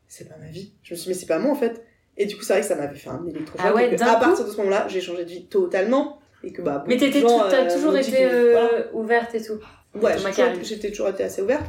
c'est 0.07 0.29
pas 0.29 0.35
ma 0.39 0.49
vie. 0.49 0.73
Je 0.83 0.93
me 0.93 0.95
suis 0.97 1.05
dit, 1.05 1.09
mais 1.09 1.15
c'est 1.15 1.25
pas 1.25 1.39
moi, 1.39 1.51
en 1.51 1.55
fait. 1.55 1.83
Et 2.17 2.25
du 2.25 2.35
coup, 2.37 2.43
c'est 2.43 2.53
vrai 2.53 2.61
que 2.61 2.67
ça 2.67 2.75
m'avait 2.75 2.95
fait 2.95 3.09
un 3.09 3.25
électrochoc. 3.25 3.65
Ah 3.67 3.73
ouais, 3.73 4.01
à 4.01 4.15
coup 4.15 4.19
partir 4.19 4.45
de 4.45 4.51
ce 4.51 4.57
moment-là, 4.57 4.87
j'ai 4.87 5.01
changé 5.01 5.25
de 5.25 5.29
vie 5.29 5.45
totalement. 5.45 6.19
Et 6.43 6.51
que, 6.51 6.61
bah, 6.61 6.83
Mais 6.87 6.95
beaucoup 6.95 7.05
de 7.07 7.11
t'étais 7.11 7.25
t'as 7.49 7.65
euh, 7.65 7.73
toujours 7.73 7.95
été 7.97 8.25
euh, 8.25 8.51
voilà. 8.51 8.69
ouverte 8.93 9.33
et 9.35 9.41
tout. 9.41 9.59
Ouais, 9.95 10.15
j'étais 10.61 10.91
toujours 10.91 11.07
été 11.09 11.23
assez 11.23 11.41
ouverte. 11.41 11.65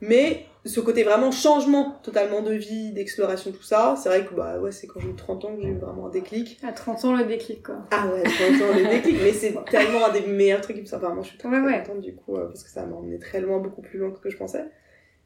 Mais 0.00 0.46
ce 0.64 0.80
côté 0.80 1.02
vraiment 1.02 1.30
changement 1.30 1.98
totalement 2.02 2.42
de 2.42 2.52
vie, 2.52 2.92
d'exploration, 2.92 3.52
tout 3.52 3.62
ça, 3.62 3.94
c'est 4.02 4.08
vrai 4.08 4.24
que 4.24 4.34
bah 4.34 4.58
ouais, 4.58 4.72
c'est 4.72 4.86
quand 4.86 5.00
j'ai 5.00 5.08
eu 5.08 5.14
30 5.14 5.44
ans 5.44 5.54
que 5.54 5.62
j'ai 5.62 5.68
eu 5.68 5.76
vraiment 5.78 6.06
un 6.06 6.10
déclic. 6.10 6.58
À 6.66 6.72
30 6.72 7.04
ans, 7.04 7.16
le 7.16 7.24
déclic, 7.24 7.62
quoi. 7.62 7.76
Ah 7.90 8.06
ouais, 8.06 8.22
30 8.22 8.62
ans 8.62 8.74
le 8.74 8.88
déclic, 8.88 9.16
mais 9.22 9.32
c'est 9.32 9.54
tellement 9.70 10.06
un 10.06 10.12
des 10.12 10.22
meilleurs 10.22 10.60
trucs 10.60 10.76
qui 10.76 10.82
me 10.82 10.86
sont. 10.86 10.96
Enfin, 10.96 11.14
moi 11.14 11.22
je 11.22 11.28
suis 11.28 11.38
très, 11.38 11.48
Ouais, 11.48 11.62
très 11.62 11.66
ouais. 11.66 11.82
contente 11.84 12.00
du 12.00 12.14
coup, 12.14 12.36
euh, 12.36 12.46
parce 12.46 12.64
que 12.64 12.70
ça 12.70 12.84
m'a 12.86 12.96
emmené 12.96 13.18
très 13.18 13.40
loin, 13.40 13.58
beaucoup 13.58 13.82
plus 13.82 13.98
loin 13.98 14.10
que 14.10 14.16
ce 14.16 14.22
que 14.22 14.30
je 14.30 14.36
pensais. 14.36 14.64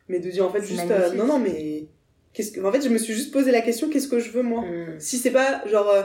Mais 0.08 0.18
de 0.20 0.30
dire 0.30 0.44
en 0.46 0.50
fait 0.50 0.62
juste, 0.62 0.90
euh, 0.90 1.12
non, 1.14 1.26
non, 1.26 1.38
mais. 1.38 1.86
Qu'est-ce 2.38 2.52
que... 2.52 2.60
En 2.60 2.70
fait, 2.70 2.82
je 2.82 2.88
me 2.88 2.98
suis 2.98 3.14
juste 3.14 3.32
posé 3.32 3.50
la 3.50 3.60
question, 3.62 3.88
qu'est-ce 3.90 4.06
que 4.06 4.20
je 4.20 4.30
veux 4.30 4.42
moi? 4.44 4.62
Mm. 4.62 5.00
Si 5.00 5.18
c'est 5.18 5.32
pas 5.32 5.66
genre. 5.66 5.88
euh, 5.90 6.02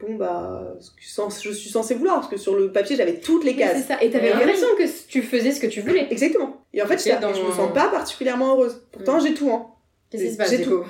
Bon 0.00 0.14
bah, 0.14 0.76
je 1.00 1.52
suis 1.52 1.70
censée 1.70 1.94
vouloir, 1.94 2.16
parce 2.20 2.28
que 2.28 2.36
sur 2.36 2.54
le 2.56 2.70
papier 2.70 2.94
j'avais 2.94 3.18
toutes 3.18 3.42
les 3.44 3.50
Oui, 3.50 3.56
c'est 3.58 3.64
cases. 3.64 3.86
ça. 3.86 4.00
Et 4.02 4.10
t'avais 4.10 4.30
l'impression 4.30 4.68
que 4.78 4.84
tu 5.08 5.22
faisais 5.22 5.50
ce 5.52 5.60
que 5.60 5.66
tu 5.66 5.80
voulais. 5.80 6.06
Exactement. 6.12 6.64
Et 6.72 6.80
en 6.82 6.86
fait, 6.86 6.98
j'étais- 7.02 7.18
dans- 7.20 7.34
je 7.34 7.42
me 7.42 7.50
sens 7.52 7.72
pas 7.74 7.88
particulièrement 7.88 8.54
heureuse. 8.54 8.80
Pourtant, 8.92 9.18
j'ai 9.20 9.34
tout, 9.34 9.50
hein. 9.50 9.66
Qu'est-ce 10.10 10.22
qui 10.24 10.32
se 10.32 10.36
passe, 10.36 10.50
J'ai 10.50 10.62
tout. 10.62 10.84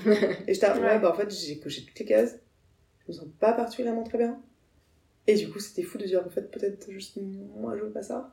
Et 0.46 0.52
j'étais, 0.54 0.66
ouais. 0.70 0.78
Ouais. 0.80 0.98
bah 0.98 1.10
en 1.10 1.14
fait, 1.14 1.30
j'ai 1.34 1.58
coché 1.58 1.84
toutes 1.86 1.98
les 1.98 2.04
cases. 2.04 2.36
Je 3.06 3.12
me 3.12 3.16
sens 3.16 3.26
pas 3.40 3.52
particulièrement 3.52 4.02
très 4.04 4.18
bien. 4.18 4.38
Et 5.26 5.34
du 5.36 5.48
coup, 5.48 5.58
c'était 5.58 5.82
fou 5.84 5.96
de 5.98 6.04
dire, 6.04 6.22
en 6.26 6.30
fait, 6.30 6.50
peut-être 6.50 6.90
juste 6.90 7.16
moi, 7.58 7.74
je 7.78 7.84
veux 7.84 7.90
pas 7.90 8.02
ça. 8.02 8.30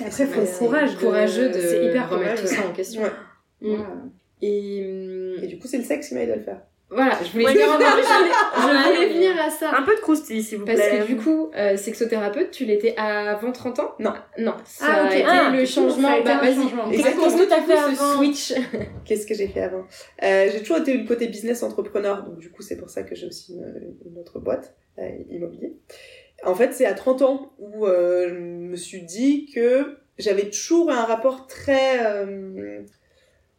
Après, 0.00 0.26
faut 0.26 0.40
de- 0.42 0.98
courageux 1.00 1.48
de 1.48 1.60
C'est 1.60 1.86
hyper 1.86 2.08
remettre 2.08 2.34
courageux. 2.42 2.48
tout 2.56 2.62
ça 2.62 2.68
en 2.68 2.72
question. 2.72 3.02
Ouais. 3.62 3.70
Et, 4.42 4.78
Et 5.42 5.46
du 5.46 5.58
coup, 5.58 5.66
c'est 5.68 5.78
le 5.78 5.84
sexe 5.84 6.08
qui 6.08 6.14
m'a 6.14 6.20
aidé 6.22 6.32
à 6.32 6.36
le 6.36 6.42
faire. 6.42 6.60
voilà, 6.90 7.18
je 7.22 7.30
voulais, 7.32 7.44
Ouais, 7.46 7.52
venir, 7.52 7.66
je 7.66 7.72
voulais- 7.72 7.84
Ah, 8.54 8.54
je 8.56 8.88
voulais 8.94 9.06
oui. 9.08 9.14
venir 9.14 9.42
à 9.42 9.50
ça. 9.50 9.76
Un 9.76 9.82
peu 9.82 9.94
de 9.94 10.00
croustille, 10.00 10.42
s'il 10.42 10.58
vous 10.58 10.64
Parce 10.64 10.78
plaît. 10.80 11.00
que 11.00 11.06
du 11.06 11.16
coup, 11.16 11.50
euh, 11.56 11.76
sexothérapeute, 11.76 12.50
tu 12.50 12.64
l'étais 12.64 12.94
avant 12.96 13.52
30 13.52 13.78
ans? 13.80 13.94
Non. 13.98 14.12
Non, 14.38 14.54
ça 14.64 14.86
Ah, 14.88 15.04
a 15.06 15.14
été 15.14 15.24
Ah, 15.28 15.50
le 15.52 15.60
coup, 15.60 15.66
changement. 15.66 16.12
été 16.14 16.24
Bah 16.24 16.36
un 16.36 16.40
vas-y. 16.40 16.52
Exactement. 16.52 16.90
Qu'est-ce 16.90 17.36
que 17.36 17.48
t'as 17.48 17.60
fait 17.62 17.76
ce 17.76 18.00
avant 18.02 18.16
switch. 18.16 18.54
Qu'est-ce 19.04 19.26
que 19.26 19.34
j'ai 19.34 19.48
fait 19.48 19.60
avant? 19.62 19.84
Euh, 20.22 20.48
J'ai 20.52 20.60
toujours 20.60 20.78
été 20.78 20.92
une 20.94 21.04
côté 21.06 21.26
business 21.28 21.62
entrepreneur, 21.62 22.22
donc 22.24 22.38
du 22.38 22.50
coup, 22.50 22.62
c'est 22.62 22.76
pour 22.76 22.88
ça 22.90 23.02
que 23.02 23.14
j'ai 23.14 23.26
aussi 23.26 23.52
une, 23.54 23.94
une 24.10 24.18
autre 24.18 24.38
boîte 24.38 24.74
euh, 24.98 25.08
immobilier. 25.30 25.74
En 26.44 26.54
fait, 26.54 26.72
c'est 26.72 26.86
à 26.86 26.94
30 26.94 27.22
ans 27.22 27.52
où 27.58 27.86
euh, 27.86 28.28
je 28.28 28.34
me 28.34 28.76
suis 28.76 29.02
dit 29.02 29.50
que 29.52 29.96
j'avais 30.18 30.48
toujours 30.50 30.90
un 30.90 31.04
rapport 31.04 31.46
très 31.48 31.98
euh, 32.06 32.80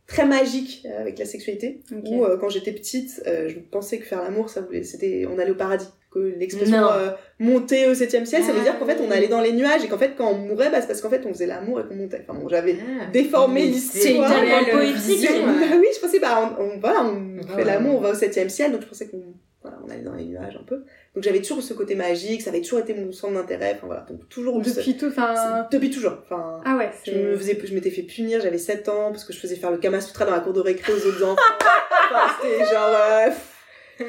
très 0.10 0.26
magique 0.26 0.86
avec 1.00 1.18
la 1.20 1.26
sexualité. 1.26 1.80
Ok. 1.96 2.04
Où 2.10 2.26
euh, 2.26 2.36
quand 2.38 2.50
j'étais 2.50 2.74
petite, 2.74 3.22
euh, 3.28 3.48
je 3.48 3.58
pensais 3.60 3.98
que 4.00 4.06
faire 4.06 4.22
l'amour, 4.22 4.50
ça 4.50 4.60
voulait, 4.62 4.84
c'était, 4.84 5.26
on 5.34 5.40
allait 5.40 5.52
au 5.52 5.56
paradis. 5.56 5.86
Que 6.12 6.18
l'expression 6.18 6.90
euh, 6.92 7.12
monter 7.38 7.88
au 7.88 7.94
septième 7.94 8.26
ciel, 8.26 8.42
ça 8.42 8.52
veut 8.52 8.58
Ah, 8.62 8.64
dire 8.64 8.80
qu'en 8.80 8.86
fait, 8.88 8.98
on 9.00 9.06
oui. 9.08 9.14
allait 9.16 9.28
dans 9.28 9.42
les 9.42 9.52
nuages 9.54 9.86
et 9.86 9.88
qu'en 9.88 10.00
fait, 10.00 10.14
quand 10.18 10.32
on 10.32 10.38
mourait, 10.40 10.72
bah, 10.72 10.82
c'est 10.82 10.88
parce 10.88 11.02
qu'en 11.02 11.10
fait, 11.12 11.22
on 11.28 11.32
faisait 11.32 11.46
l'amour 11.46 11.80
et 11.80 11.84
qu'on 11.88 11.94
montait. 11.96 12.26
Enfin 12.28 12.38
bon, 12.40 12.50
j'avais 12.50 12.78
Ah. 12.82 13.06
déformé 13.14 13.62
l'histoire. 13.68 14.28
c'est 14.28 14.72
poétique. 14.72 15.30
Bah 15.46 15.52
oui, 15.80 15.86
je 15.96 16.00
pensais, 16.02 16.20
bah, 16.20 16.56
on, 16.60 16.64
on- 16.64 16.80
voilà, 16.80 17.04
on 17.06 17.38
Ah 17.48 17.56
fait 17.58 17.64
l'amour, 17.64 17.98
on 17.98 18.02
va 18.02 18.10
au 18.10 18.16
septième 18.16 18.50
ciel, 18.50 18.72
donc 18.72 18.82
je 18.82 18.88
pensais 18.88 19.06
qu'on 19.08 19.22
voilà, 19.62 19.78
on 19.86 19.90
allait 19.90 20.04
dans 20.04 20.14
les 20.14 20.26
nuages 20.26 20.58
un 20.60 20.64
peu. 20.64 20.84
Donc 21.16 21.24
j'avais 21.24 21.42
toujours 21.42 21.62
ce 21.62 21.74
côté 21.74 21.96
magique, 21.96 22.42
ça 22.42 22.50
avait 22.50 22.62
toujours 22.62 22.80
été 22.80 22.94
mon 22.94 23.12
centre 23.12 23.34
d'intérêt, 23.34 23.74
enfin 23.76 23.88
voilà, 23.88 24.06
donc 24.10 24.28
toujours 24.30 24.62
Depuis 24.62 24.96
tout, 24.96 25.08
enfin. 25.08 25.68
depuis 25.72 25.90
toujours. 25.90 26.18
Enfin, 26.24 26.62
Ah 26.66 26.78
ouais, 26.78 26.92
je 27.06 27.12
me 27.12 27.38
faisais, 27.38 27.60
je 27.62 27.74
m'étais 27.74 27.92
fait 27.92 28.04
punir, 28.04 28.40
j'avais 28.42 28.58
7 28.58 28.88
ans, 28.90 29.12
parce 29.12 29.26
que 29.26 29.34
je 29.34 29.40
faisais 29.40 29.56
faire 29.58 29.72
le 29.72 29.78
Kama 29.78 30.00
Sutra 30.00 30.26
dans 30.26 30.32
la 30.32 30.40
cour 30.40 30.54
de 30.54 30.62
récré 30.62 30.94
aux 30.94 31.06
autres 31.08 31.24
enfants. 31.24 31.42
Enfin, 32.12 32.34
c'était 32.42 32.66
genre, 32.66 32.90
euh, 32.90 33.30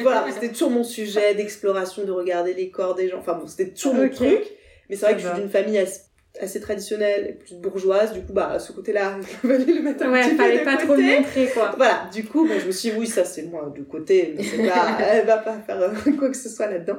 voilà, 0.01 0.25
c'était 0.33 0.49
toujours 0.49 0.71
mon 0.71 0.85
sujet 0.85 1.35
d'exploration, 1.35 2.05
de 2.05 2.13
regarder 2.13 2.55
les 2.55 2.71
corps 2.71 2.95
des 2.95 3.09
gens. 3.11 3.19
Enfin 3.19 3.35
bon, 3.35 3.47
c'était 3.47 3.71
toujours 3.71 3.95
mon 3.95 4.09
truc. 4.09 4.41
Mais 4.89 4.97
c'est 4.97 5.05
vrai 5.05 5.15
que 5.17 5.21
je 5.21 5.27
suis 5.29 5.37
d'une 5.37 5.51
famille 5.51 5.77
assez, 5.79 6.01
assez 6.43 6.61
traditionnelle, 6.61 7.39
plus 7.39 7.55
bourgeoise, 7.57 8.13
du 8.13 8.23
coup, 8.23 8.33
bah, 8.33 8.59
ce 8.59 8.73
côté-là, 8.73 9.19
il 9.45 9.49
fallait 9.51 9.65
le 9.65 9.83
mettre 9.83 10.05
un 10.05 10.13
Ouais, 10.13 10.23
petit 10.23 10.31
peu 10.31 10.37
fallait 10.43 10.65
pas 10.65 10.77
trop 10.77 10.95
le 10.95 11.03
côté. 11.03 11.19
montrer, 11.19 11.47
quoi. 11.49 11.75
Voilà, 11.77 12.09
du 12.13 12.25
coup, 12.25 12.47
bah, 12.49 12.55
je 12.61 12.67
me 12.67 12.73
suis 12.73 12.91
dit, 12.91 12.97
oui, 12.99 13.07
ça 13.07 13.25
c'est 13.25 13.43
moi 13.43 13.73
de 13.77 13.83
côté, 13.83 14.35
mais 14.37 14.43
c'est 14.43 14.67
pas, 14.67 14.99
elle 15.13 15.27
va 15.27 15.39
pas 15.39 15.59
faire 15.61 15.81
euh, 15.81 15.91
quoi 16.19 16.29
que 16.31 16.37
ce 16.37 16.49
soit 16.49 16.67
là-dedans. 16.69 16.99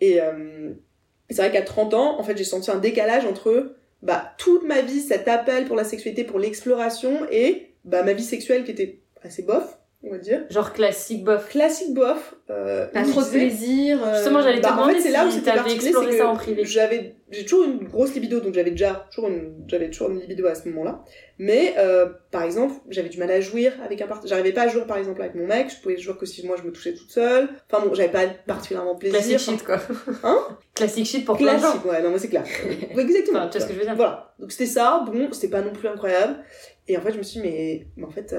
Et 0.00 0.20
euh, 0.20 0.70
c'est 1.30 1.36
vrai 1.36 1.50
qu'à 1.50 1.62
30 1.62 1.94
ans, 1.94 2.18
en 2.20 2.22
fait, 2.22 2.36
j'ai 2.36 2.44
senti 2.44 2.70
un 2.70 2.78
décalage 2.78 3.24
entre 3.24 3.74
bah, 4.02 4.34
toute 4.38 4.62
ma 4.64 4.82
vie, 4.82 5.00
cet 5.00 5.26
appel 5.28 5.64
pour 5.64 5.76
la 5.76 5.84
sexualité, 5.84 6.24
pour 6.24 6.38
l'exploration, 6.38 7.26
et 7.30 7.70
bah, 7.84 8.02
ma 8.02 8.12
vie 8.12 8.22
sexuelle 8.24 8.64
qui 8.64 8.70
était 8.72 9.00
assez 9.22 9.42
bof, 9.42 9.78
on 10.02 10.10
va 10.10 10.18
dire. 10.18 10.44
Genre 10.50 10.72
classique 10.72 11.24
bof. 11.24 11.48
Classique 11.48 11.94
bof. 11.94 12.34
Euh, 12.50 12.86
Pas 12.86 13.02
trop 13.02 13.22
de 13.22 13.28
plaisir. 13.28 13.98
euh, 14.04 14.14
Justement, 14.14 14.40
j'allais 14.40 14.58
te 14.58 14.62
bah, 14.62 14.72
en 14.72 14.76
demander 14.76 14.94
fait, 14.94 15.00
c'est 15.00 15.10
là 15.10 15.26
où 15.26 15.30
si 15.30 15.38
c'était 15.38 15.52
t'avais 15.54 15.72
exploré 15.72 16.16
ça 16.18 16.28
en 16.28 16.36
privé. 16.36 16.64
J'avais, 16.64 17.16
j'ai 17.30 17.44
toujours 17.44 17.64
une 17.64 17.78
grosse 17.88 18.14
libido, 18.14 18.40
donc 18.40 18.54
j'avais 18.54 18.70
déjà 18.70 19.06
toujours 19.10 19.28
une, 19.30 19.64
j'avais 19.66 19.90
toujours 19.90 20.10
une 20.10 20.20
libido 20.20 20.46
à 20.46 20.54
ce 20.54 20.68
moment-là. 20.68 21.02
Mais 21.38 21.74
euh, 21.78 22.06
par 22.30 22.42
exemple, 22.44 22.74
j'avais 22.88 23.08
du 23.08 23.18
mal 23.18 23.30
à 23.30 23.40
jouir 23.40 23.72
avec 23.84 24.00
un 24.00 24.06
partenaire. 24.06 24.28
J'arrivais 24.28 24.52
pas 24.52 24.62
à 24.62 24.68
jouer 24.68 24.82
par 24.86 24.96
exemple 24.98 25.20
avec 25.22 25.34
mon 25.34 25.46
mec. 25.46 25.70
Je 25.70 25.82
pouvais 25.82 25.96
jouer 25.98 26.14
que 26.16 26.24
si 26.26 26.46
moi 26.46 26.56
je 26.56 26.62
me 26.62 26.70
touchais 26.72 26.94
toute 26.94 27.10
seule. 27.10 27.48
Enfin 27.70 27.84
bon, 27.84 27.92
j'avais 27.94 28.10
pas 28.12 28.26
particulièrement 28.46 28.94
plaisir. 28.94 29.18
Classique 29.18 29.38
shit, 29.40 29.64
quoi. 29.64 29.78
Hein? 30.22 30.38
Classique 30.74 31.06
shit 31.06 31.24
pour 31.24 31.36
plein 31.36 31.54
de 31.54 31.58
gens. 31.60 31.72
Classique, 31.72 31.84
ouais, 31.86 32.02
non 32.02 32.10
mais 32.10 32.18
c'est 32.18 32.28
clair. 32.28 32.44
Exactement. 32.96 33.40
Enfin, 33.40 33.48
tu 33.48 33.58
vois 33.58 33.60
ce 33.60 33.66
que 33.66 33.74
je 33.74 33.78
veux 33.80 33.84
dire. 33.86 33.96
Voilà. 33.96 34.34
Donc 34.38 34.52
c'était 34.52 34.66
ça. 34.66 35.02
Bon, 35.04 35.32
c'était 35.32 35.48
pas 35.48 35.62
non 35.62 35.72
plus 35.72 35.88
incroyable. 35.88 36.36
Et 36.86 36.96
en 36.96 37.00
fait, 37.00 37.12
je 37.12 37.18
me 37.18 37.22
suis 37.24 37.40
dit, 37.40 37.46
mais, 37.48 37.86
mais 37.96 38.04
en 38.04 38.10
fait. 38.10 38.34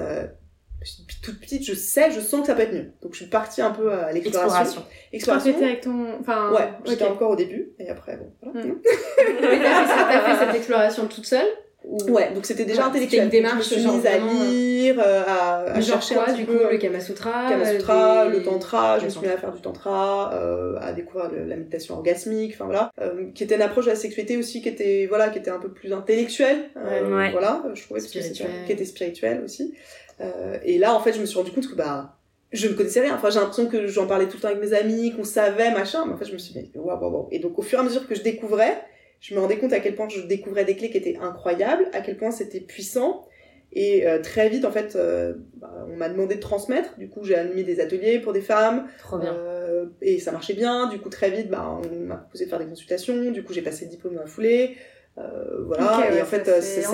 Euh, 0.80 0.84
depuis 1.00 1.16
toute 1.22 1.40
petite, 1.40 1.64
je 1.64 1.74
sais, 1.74 2.10
je 2.10 2.20
sens 2.20 2.42
que 2.42 2.46
ça 2.46 2.54
peut 2.54 2.62
être 2.62 2.72
mieux. 2.72 2.92
Donc 3.02 3.12
je 3.12 3.18
suis 3.18 3.26
partie 3.26 3.60
un 3.62 3.70
peu 3.70 3.92
à 3.92 4.12
l'exploration. 4.12 4.82
Exploration. 5.12 5.50
Exploration. 5.50 5.62
avec 5.66 5.80
ton... 5.80 6.06
Enfin, 6.20 6.52
Ouais, 6.52 6.68
j'étais 6.86 7.04
encore 7.04 7.30
au 7.30 7.36
début. 7.36 7.70
Et 7.78 7.88
après, 7.88 8.16
bon, 8.16 8.30
voilà. 8.42 8.66
Mm. 8.66 8.78
Mais 9.40 9.58
t'as 9.62 10.20
fait, 10.36 10.46
cette 10.46 10.54
exploration 10.56 11.06
toute 11.06 11.26
seule 11.26 11.46
ou... 11.84 11.96
Ouais, 12.10 12.32
donc 12.34 12.44
c'était 12.44 12.64
déjà 12.64 12.82
Ouais, 12.82 12.88
intellectuel. 12.88 13.24
une 13.24 13.30
démarche, 13.30 13.70
je 13.70 13.74
me 13.76 13.80
suis 13.80 14.06
à 14.08 14.14
euh, 14.14 14.18
lire, 14.32 14.96
euh, 15.00 15.22
à, 15.26 15.58
à 15.60 15.74
Mais 15.74 15.80
genre 15.80 16.02
chercher 16.02 16.14
quoi, 16.16 16.28
un 16.30 16.32
du 16.34 16.44
peu 16.44 16.58
coup, 16.58 16.64
le 16.72 16.76
Kama 16.76 17.00
Sutra 17.00 17.48
Kama 17.48 17.64
Sutra, 17.72 18.24
euh, 18.24 18.28
le 18.30 18.42
tantra, 18.42 18.98
je 18.98 19.04
me 19.04 19.10
suis 19.10 19.20
mis 19.20 19.28
à 19.28 19.38
faire 19.38 19.52
du 19.52 19.60
tantra, 19.62 20.32
euh, 20.34 20.76
à 20.80 20.92
découvrir 20.92 21.30
le- 21.30 21.44
la 21.44 21.56
méditation 21.56 21.94
orgasmique, 21.94 22.52
enfin 22.54 22.64
voilà, 22.66 22.90
euh, 23.00 23.30
qui 23.34 23.44
était 23.44 23.54
une 23.54 23.62
approche 23.62 23.84
de 23.86 23.90
la 23.90 23.96
sexualité 23.96 24.36
aussi 24.36 24.60
qui 24.60 24.68
était 24.68 25.06
voilà, 25.08 25.28
qui 25.30 25.38
était 25.38 25.50
un 25.52 25.60
peu 25.60 25.70
plus 25.70 25.92
intellectuelle, 25.92 26.64
euh, 26.76 27.16
Ouais. 27.16 27.30
voilà, 27.30 27.62
je 27.72 27.82
trouvais 27.82 28.00
que 28.00 28.06
qui 28.06 28.72
était 28.72 28.84
spirituelle 28.84 29.40
aussi. 29.44 29.72
Euh, 30.20 30.58
et 30.64 30.78
là 30.78 30.94
en 30.94 31.00
fait, 31.00 31.12
je 31.12 31.20
me 31.20 31.26
suis 31.26 31.38
rendu 31.38 31.52
compte 31.52 31.68
que 31.68 31.74
bah 31.74 32.18
je 32.52 32.68
ne 32.68 32.74
connaissais 32.74 33.00
rien. 33.00 33.14
Enfin, 33.14 33.30
j'ai 33.30 33.40
l'impression 33.40 33.66
que 33.66 33.86
j'en 33.86 34.06
parlais 34.06 34.26
tout 34.26 34.36
le 34.36 34.40
temps 34.40 34.48
avec 34.48 34.60
mes 34.60 34.72
amis, 34.72 35.12
qu'on 35.14 35.24
savait, 35.24 35.70
machin. 35.70 36.04
Mais 36.06 36.14
en 36.14 36.16
fait, 36.16 36.24
je 36.24 36.32
me 36.32 36.38
suis 36.38 36.54
dit, 36.54 36.70
waouh, 36.74 36.98
waouh, 36.98 37.12
waouh. 37.12 37.28
Et 37.30 37.38
donc, 37.40 37.58
au 37.58 37.62
fur 37.62 37.78
et 37.78 37.82
à 37.82 37.84
mesure 37.84 38.06
que 38.06 38.14
je 38.14 38.22
découvrais, 38.22 38.82
je 39.20 39.34
me 39.34 39.40
rendais 39.40 39.58
compte 39.58 39.72
à 39.72 39.80
quel 39.80 39.94
point 39.94 40.08
je 40.08 40.20
découvrais 40.22 40.64
des 40.64 40.76
clés 40.76 40.90
qui 40.90 40.96
étaient 40.96 41.18
incroyables, 41.20 41.88
à 41.92 42.00
quel 42.00 42.16
point 42.16 42.30
c'était 42.30 42.60
puissant. 42.60 43.26
Et 43.72 44.06
euh, 44.06 44.22
très 44.22 44.48
vite, 44.48 44.64
en 44.64 44.70
fait, 44.70 44.96
euh, 44.96 45.34
bah, 45.56 45.86
on 45.90 45.96
m'a 45.96 46.08
demandé 46.08 46.36
de 46.36 46.40
transmettre. 46.40 46.96
Du 46.96 47.10
coup, 47.10 47.22
j'ai 47.22 47.34
animé 47.34 47.64
des 47.64 47.80
ateliers 47.80 48.18
pour 48.18 48.32
des 48.32 48.40
femmes. 48.40 48.86
Trop 48.98 49.18
bien. 49.18 49.34
Euh, 49.34 49.84
et 50.00 50.18
ça 50.18 50.32
marchait 50.32 50.54
bien. 50.54 50.88
Du 50.88 50.98
coup, 51.00 51.10
très 51.10 51.30
vite, 51.30 51.50
bah, 51.50 51.78
on 51.84 52.06
m'a 52.06 52.16
proposé 52.16 52.46
de 52.46 52.50
faire 52.50 52.58
des 52.58 52.64
consultations. 52.64 53.30
Du 53.30 53.44
coup, 53.44 53.52
j'ai 53.52 53.60
passé 53.60 53.84
le 53.84 53.90
diplôme 53.90 54.14
dans 54.14 54.22
la 54.22 54.26
foulée. 54.26 54.76
Euh, 55.18 55.64
voilà. 55.66 56.08
Et 56.08 56.14
ouais, 56.14 56.22
en 56.22 56.24
fait, 56.24 56.46
ça 56.46 56.52
euh, 56.52 56.60
s'est 56.62 56.86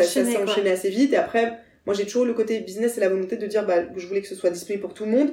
enchaîné 0.43 0.71
assez 0.71 0.91
vite. 0.91 1.13
Et 1.13 1.17
après, 1.17 1.61
moi, 1.87 1.95
j'ai 1.95 2.05
toujours 2.05 2.25
le 2.25 2.35
côté 2.35 2.61
business 2.61 2.97
et 2.97 3.01
la 3.01 3.09
volonté 3.09 3.37
de 3.37 3.47
dire 3.47 3.67
bah, 3.67 3.83
que 3.83 4.01
je 4.01 4.07
voulais 4.07 4.23
que 4.23 4.29
ce 4.29 4.35
soit 4.35 4.51
disponible 4.51 4.83
pour 4.83 4.95
tout 4.95 5.05
le 5.05 5.11
monde. 5.11 5.31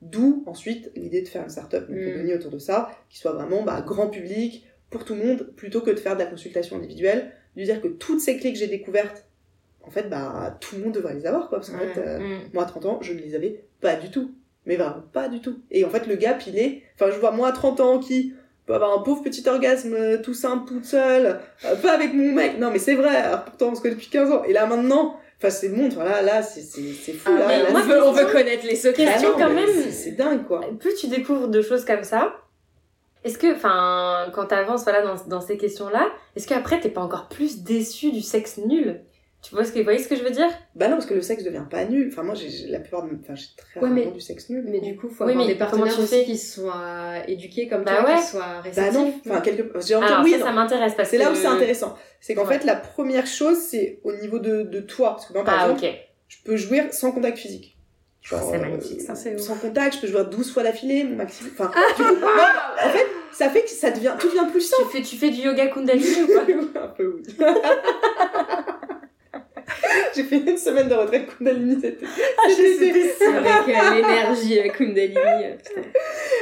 D'où 0.00 0.42
ensuite 0.46 0.90
l'idée 0.96 1.22
de 1.22 1.28
faire 1.28 1.42
une 1.44 1.48
startup 1.50 1.88
Mm. 1.88 2.26
mm. 2.26 2.34
autour 2.34 2.50
de 2.50 2.58
ça, 2.58 2.90
qui 3.08 3.18
soit 3.18 3.32
vraiment 3.32 3.62
bah, 3.62 3.82
grand 3.86 4.08
public, 4.08 4.66
pour 4.90 5.04
tout 5.04 5.14
le 5.14 5.24
monde, 5.24 5.52
plutôt 5.56 5.80
que 5.80 5.90
de 5.90 5.98
faire 5.98 6.14
de 6.14 6.20
la 6.20 6.26
consultation 6.26 6.76
individuelle. 6.76 7.30
De 7.56 7.62
dire 7.62 7.80
que 7.80 7.88
toutes 7.88 8.20
ces 8.20 8.36
clés 8.36 8.52
que 8.52 8.58
j'ai 8.58 8.66
découvertes, 8.66 9.26
en 9.82 9.90
fait, 9.90 10.08
bah, 10.08 10.56
tout 10.60 10.76
le 10.76 10.82
monde 10.84 10.92
devrait 10.94 11.14
les 11.14 11.26
avoir, 11.26 11.48
quoi. 11.48 11.58
Parce 11.58 11.70
qu'en 11.70 11.78
fait, 11.78 11.98
euh, 12.00 12.18
Mm. 12.18 12.38
moi, 12.52 12.64
à 12.64 12.66
30 12.66 12.86
ans, 12.86 12.98
je 13.00 13.12
ne 13.12 13.20
les 13.20 13.34
avais 13.34 13.62
pas 13.80 13.94
du 13.96 14.10
tout. 14.10 14.32
Mais 14.66 14.76
vraiment, 14.76 15.02
pas 15.12 15.28
du 15.28 15.40
tout. 15.40 15.60
Et 15.70 15.84
en 15.84 15.90
fait, 15.90 16.06
le 16.06 16.14
gap, 16.16 16.42
il 16.46 16.56
est... 16.58 16.82
Enfin, 16.94 17.10
je 17.12 17.18
vois 17.18 17.32
moi 17.32 17.48
à 17.48 17.52
30 17.52 17.80
ans 17.80 17.98
qui 17.98 18.32
peut 18.66 18.74
avoir 18.74 18.96
un 18.96 19.02
pauvre 19.02 19.22
petit 19.22 19.48
orgasme 19.48 19.92
euh, 19.94 20.18
tout 20.22 20.34
simple, 20.34 20.68
toute 20.68 20.84
seule, 20.84 21.40
euh, 21.64 21.74
pas 21.76 21.92
avec 21.92 22.12
mon 22.14 22.30
mec. 22.32 22.58
Non, 22.60 22.70
mais 22.70 22.78
c'est 22.78 22.94
vrai, 22.94 23.14
alors 23.16 23.44
pourtant, 23.44 23.70
on 23.70 23.74
se 23.74 23.80
connaît 23.82 23.94
depuis 23.94 24.08
15 24.08 24.30
ans. 24.30 24.44
Et 24.44 24.52
là, 24.52 24.66
maintenant, 24.66 25.16
enfin, 25.42 25.50
c'est 25.50 25.68
monde, 25.68 25.92
voilà, 25.94 26.22
là, 26.22 26.42
c'est 26.42 26.62
c'est- 26.62 26.92
c'est 26.94 27.12
fou, 27.12 27.30
Ah, 27.34 27.38
là. 27.38 27.62
là, 27.64 27.70
moi, 27.70 27.80
on, 27.82 27.86
veut, 27.88 28.02
on 28.04 28.12
veut 28.12 28.26
connaître 28.26 28.64
les 28.66 28.76
secrets. 28.76 29.06
Ah 29.08 29.20
non, 29.20 29.34
quand 29.36 29.50
même. 29.50 29.68
c'est- 29.68 29.90
C'est 29.90 30.10
dingue, 30.12 30.44
quoi. 30.46 30.60
Plus 30.78 30.94
tu 30.94 31.08
découvres 31.08 31.48
de 31.48 31.60
choses 31.62 31.84
comme 31.84 32.04
ça, 32.04 32.34
est-ce 33.24 33.38
que, 33.38 33.54
enfin, 33.54 34.26
quand 34.34 34.46
t'avances 34.46 34.84
voilà, 34.84 35.02
dans, 35.02 35.16
dans 35.26 35.40
ces 35.40 35.56
questions-là, 35.56 36.10
est-ce 36.36 36.46
qu'après 36.46 36.80
t'es 36.80 36.88
pas 36.88 37.00
encore 37.02 37.28
plus 37.28 37.62
déçu 37.62 38.10
du 38.12 38.20
sexe 38.20 38.58
nul? 38.58 39.00
Tu 39.42 39.54
vois 39.56 39.64
ce 39.64 39.72
que, 39.72 39.78
vous 39.78 39.84
voyez 39.84 39.98
ce 39.98 40.06
que 40.06 40.14
je 40.14 40.22
veux 40.22 40.30
dire? 40.30 40.48
Bah 40.76 40.86
non, 40.86 40.94
parce 40.94 41.06
que 41.06 41.14
le 41.14 41.20
sexe 41.20 41.42
devient 41.42 41.64
pas 41.68 41.84
nul. 41.84 42.08
Enfin, 42.12 42.22
moi, 42.22 42.34
j'ai 42.36 42.68
la 42.68 42.78
plupart 42.78 43.02
de... 43.02 43.10
Enfin, 43.20 43.34
j'ai 43.34 43.46
très 43.56 43.80
Ouais, 43.80 43.88
rarement 43.88 44.04
mais- 44.06 44.10
du 44.12 44.20
sexe 44.20 44.48
nul. 44.50 44.64
Mais 44.68 44.80
du 44.80 44.94
coup, 44.96 45.08
faut 45.08 45.24
Oui, 45.24 45.32
avoir 45.32 45.46
mais 45.46 45.52
des 45.52 45.58
partenaires 45.58 45.92
tu 45.92 46.00
aussi 46.00 46.24
qui 46.24 46.38
soient 46.38 47.14
éduqués 47.26 47.66
comme 47.66 47.82
Bah 47.82 47.96
toi, 48.02 48.10
ouais. 48.14 48.20
qui 48.20 48.26
soient 48.26 48.40
Bah 48.40 48.60
réceptifs. 48.62 48.94
non, 48.94 49.14
enfin, 49.26 49.40
quelque... 49.40 49.62
J'ai 49.80 49.96
envie 49.96 50.04
de 50.06 50.10
dire 50.10 50.12
Alors 50.12 50.24
oui, 50.24 50.30
ça, 50.30 50.38
non. 50.38 50.44
ça 50.46 50.52
m'intéresse 50.52 50.94
parce 50.96 51.08
C'est 51.08 51.18
là 51.18 51.32
où 51.32 51.34
c'est 51.34 51.46
intéressant. 51.46 51.96
C'est 52.20 52.34
qu'en 52.36 52.46
Ouais. 52.46 52.56
fait, 52.58 52.64
la 52.64 52.76
première 52.76 53.26
chose, 53.26 53.58
c'est 53.58 53.98
au 54.04 54.12
niveau 54.12 54.38
de, 54.38 54.62
de 54.62 54.80
toi. 54.80 55.10
Parce 55.16 55.26
que 55.26 55.32
moi, 55.32 55.42
par 55.42 55.56
Ah 55.58 55.62
exemple, 55.72 55.84
ok. 55.86 55.94
je 56.28 56.36
peux 56.44 56.56
jouir 56.56 56.84
sans 56.94 57.10
contact 57.10 57.36
physique. 57.38 57.76
C'est 58.24 58.36
euh, 58.36 58.58
magnifique, 58.60 59.00
ça. 59.00 59.16
C'est. 59.16 59.36
Sans 59.40 59.56
contact, 59.56 59.96
je 59.96 60.00
peux 60.02 60.06
jouer 60.06 60.22
12 60.30 60.52
fois 60.52 60.62
d'affilée, 60.62 61.02
mon 61.02 61.16
maximum. 61.16 61.50
Enfin, 61.58 61.72
tu 61.96 62.02
vois, 62.04 62.12
non, 62.12 62.86
en 62.86 62.90
fait, 62.90 63.06
ça 63.32 63.48
fait 63.50 63.62
que 63.64 63.70
ça 63.70 63.90
devient, 63.90 64.14
tout 64.20 64.28
devient 64.28 64.46
plus 64.48 64.60
Tu 64.60 64.66
simple. 64.66 64.88
fais, 64.92 65.02
tu 65.02 65.16
fais 65.16 65.30
du 65.30 65.40
yoga 65.40 65.66
kundalini 65.66 66.22
ou 66.22 66.26
pas? 66.72 66.80
Un 66.84 66.88
peu 66.88 67.16
oui. 67.16 67.34
J'ai 70.14 70.24
fait 70.24 70.36
une 70.36 70.56
semaine 70.56 70.88
de 70.88 70.94
retraite 70.94 71.26
Kundalini 71.38 71.74
été. 71.74 71.98
Cet 72.48 72.82
été. 72.82 73.24
Avec 73.24 73.76
euh, 73.76 73.94
l'énergie 73.94 74.58
euh, 74.60 74.68
Kundalini. 74.68 75.16
euh. 75.16 75.56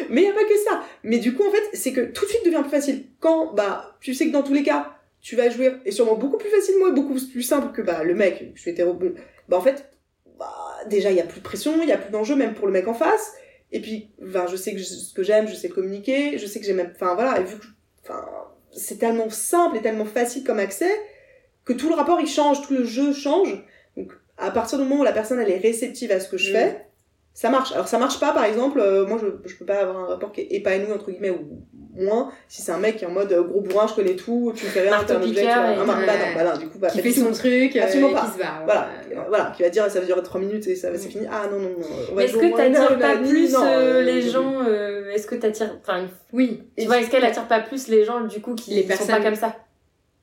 Mais 0.08 0.22
il 0.22 0.24
n'y 0.24 0.30
a 0.30 0.34
pas 0.34 0.44
que 0.44 0.56
ça. 0.68 0.82
Mais 1.02 1.18
du 1.18 1.34
coup, 1.34 1.44
en 1.46 1.50
fait, 1.50 1.62
c'est 1.72 1.92
que 1.92 2.00
tout 2.02 2.24
de 2.24 2.30
suite 2.30 2.44
devient 2.44 2.60
plus 2.62 2.70
facile. 2.70 3.04
Quand, 3.20 3.52
bah, 3.54 3.96
tu 4.00 4.14
sais 4.14 4.26
que 4.26 4.32
dans 4.32 4.42
tous 4.42 4.54
les 4.54 4.62
cas, 4.62 4.92
tu 5.20 5.36
vas 5.36 5.50
jouir, 5.50 5.78
et 5.84 5.90
sûrement 5.92 6.14
beaucoup 6.16 6.38
plus 6.38 6.48
facilement 6.50 6.88
et 6.88 6.92
beaucoup 6.92 7.14
plus 7.14 7.42
simple 7.42 7.72
que, 7.74 7.82
bah, 7.82 8.02
le 8.04 8.14
mec, 8.14 8.52
je 8.54 8.60
suis 8.60 8.70
hétéro, 8.70 8.94
bon, 8.94 9.12
bah, 9.48 9.58
en 9.58 9.60
fait, 9.60 9.90
bah, 10.38 10.52
déjà, 10.88 11.10
il 11.10 11.16
y 11.16 11.20
a 11.20 11.24
plus 11.24 11.40
de 11.40 11.44
pression, 11.44 11.74
il 11.82 11.88
y 11.88 11.92
a 11.92 11.98
plus 11.98 12.10
d'enjeu, 12.10 12.36
même 12.36 12.54
pour 12.54 12.66
le 12.66 12.72
mec 12.72 12.88
en 12.88 12.94
face. 12.94 13.32
Et 13.72 13.80
puis, 13.80 14.10
enfin, 14.26 14.46
je 14.50 14.56
sais 14.56 14.72
que 14.72 14.78
je- 14.78 14.84
ce 14.84 15.14
que 15.14 15.22
j'aime, 15.22 15.46
je 15.46 15.54
sais 15.54 15.68
communiquer, 15.68 16.38
je 16.38 16.46
sais 16.46 16.58
que 16.58 16.66
j'ai 16.66 16.72
même, 16.72 16.92
enfin, 16.94 17.14
voilà, 17.14 17.38
et 17.38 17.44
vu 17.44 17.56
que, 17.58 17.66
enfin, 18.02 18.26
c'est 18.72 18.98
tellement 18.98 19.30
simple 19.30 19.76
et 19.76 19.80
tellement 19.82 20.04
facile 20.06 20.42
comme 20.42 20.58
accès, 20.58 20.90
que 21.72 21.78
tout 21.78 21.88
le 21.88 21.94
rapport, 21.94 22.20
il 22.20 22.26
change, 22.28 22.62
tout 22.62 22.72
le 22.74 22.84
jeu 22.84 23.12
change. 23.12 23.64
Donc, 23.96 24.12
à 24.38 24.50
partir 24.50 24.78
du 24.78 24.84
moment 24.84 25.00
où 25.02 25.04
la 25.04 25.12
personne, 25.12 25.38
elle 25.40 25.50
est 25.50 25.58
réceptive 25.58 26.10
à 26.12 26.20
ce 26.20 26.28
que 26.28 26.36
je 26.38 26.50
Mm. 26.50 26.54
fais, 26.54 26.86
ça 27.34 27.48
marche. 27.50 27.72
Alors 27.72 27.86
ça 27.88 27.98
marche 27.98 28.18
pas, 28.18 28.32
par 28.32 28.44
exemple, 28.44 28.80
euh, 28.80 29.06
moi 29.06 29.16
je, 29.22 29.48
je 29.48 29.56
peux 29.56 29.64
pas 29.64 29.76
avoir 29.82 29.96
un 29.98 30.06
rapport 30.06 30.32
qui 30.32 30.40
est 30.40 30.48
épanoui, 30.50 30.92
entre 30.92 31.10
guillemets, 31.10 31.30
ou 31.30 31.62
moins, 31.96 32.30
si 32.48 32.60
c'est 32.62 32.72
un 32.72 32.78
mec 32.78 32.96
qui 32.96 33.04
est 33.04 33.06
en 33.06 33.12
mode 33.12 33.32
euh, 33.32 33.42
gros 33.42 33.60
bourrin, 33.60 33.86
je 33.86 33.94
connais 33.94 34.16
tout, 34.16 34.52
tu 34.56 34.64
me 34.64 34.70
fais 34.70 34.80
rien, 34.80 34.98
t'es 35.06 35.12
un 35.12 35.22
objet, 35.22 35.42
tu 35.42 35.46
vois. 35.46 35.84
mar- 35.84 36.00
bah 36.06 36.12
non, 36.18 36.34
bah 36.34 36.44
non, 36.52 36.58
du 36.58 36.68
coup, 36.68 36.78
bah, 36.78 36.88
qui 36.88 37.00
fait 37.00 37.12
son 37.12 37.30
truc 37.32 37.76
euh, 37.76 37.82
Absolument 37.82 38.10
et 38.10 38.14
pas. 38.14 38.26
qui 38.26 38.32
se 38.32 38.38
barre. 38.38 38.62
Voilà, 38.64 38.88
euh, 39.12 39.20
voilà, 39.28 39.52
qui 39.56 39.62
va 39.62 39.68
dire 39.70 39.88
ça 39.90 40.00
va 40.00 40.06
durer 40.06 40.22
3 40.22 40.40
minutes 40.40 40.66
et 40.66 40.74
ça 40.74 40.90
va 40.90 40.98
se 40.98 41.06
finir. 41.08 41.30
Ah 41.32 41.46
non, 41.50 41.58
non, 41.60 41.70
non. 41.78 42.18
est-ce 42.20 42.36
que 42.36 42.56
t'attires 42.56 42.98
pas 42.98 43.16
plus 43.16 43.54
euh, 43.54 43.58
euh, 43.62 44.02
les 44.02 44.22
gens 44.22 44.54
euh, 44.66 45.10
Est-ce 45.12 45.26
que 45.26 45.34
t'attires. 45.36 45.78
Enfin, 45.82 46.06
Oui. 46.32 46.62
tu 46.76 46.86
vois, 46.86 46.98
est-ce 47.00 47.10
qu'elle 47.10 47.24
attire 47.24 47.46
pas 47.46 47.60
plus 47.60 47.86
les 47.88 48.04
gens 48.04 48.22
du 48.22 48.40
coup 48.40 48.54
qui 48.54 48.72
Les 48.72 48.82
sont 48.82 48.88
personnes. 48.88 49.08
pas 49.16 49.20
comme 49.22 49.34
ça? 49.36 49.54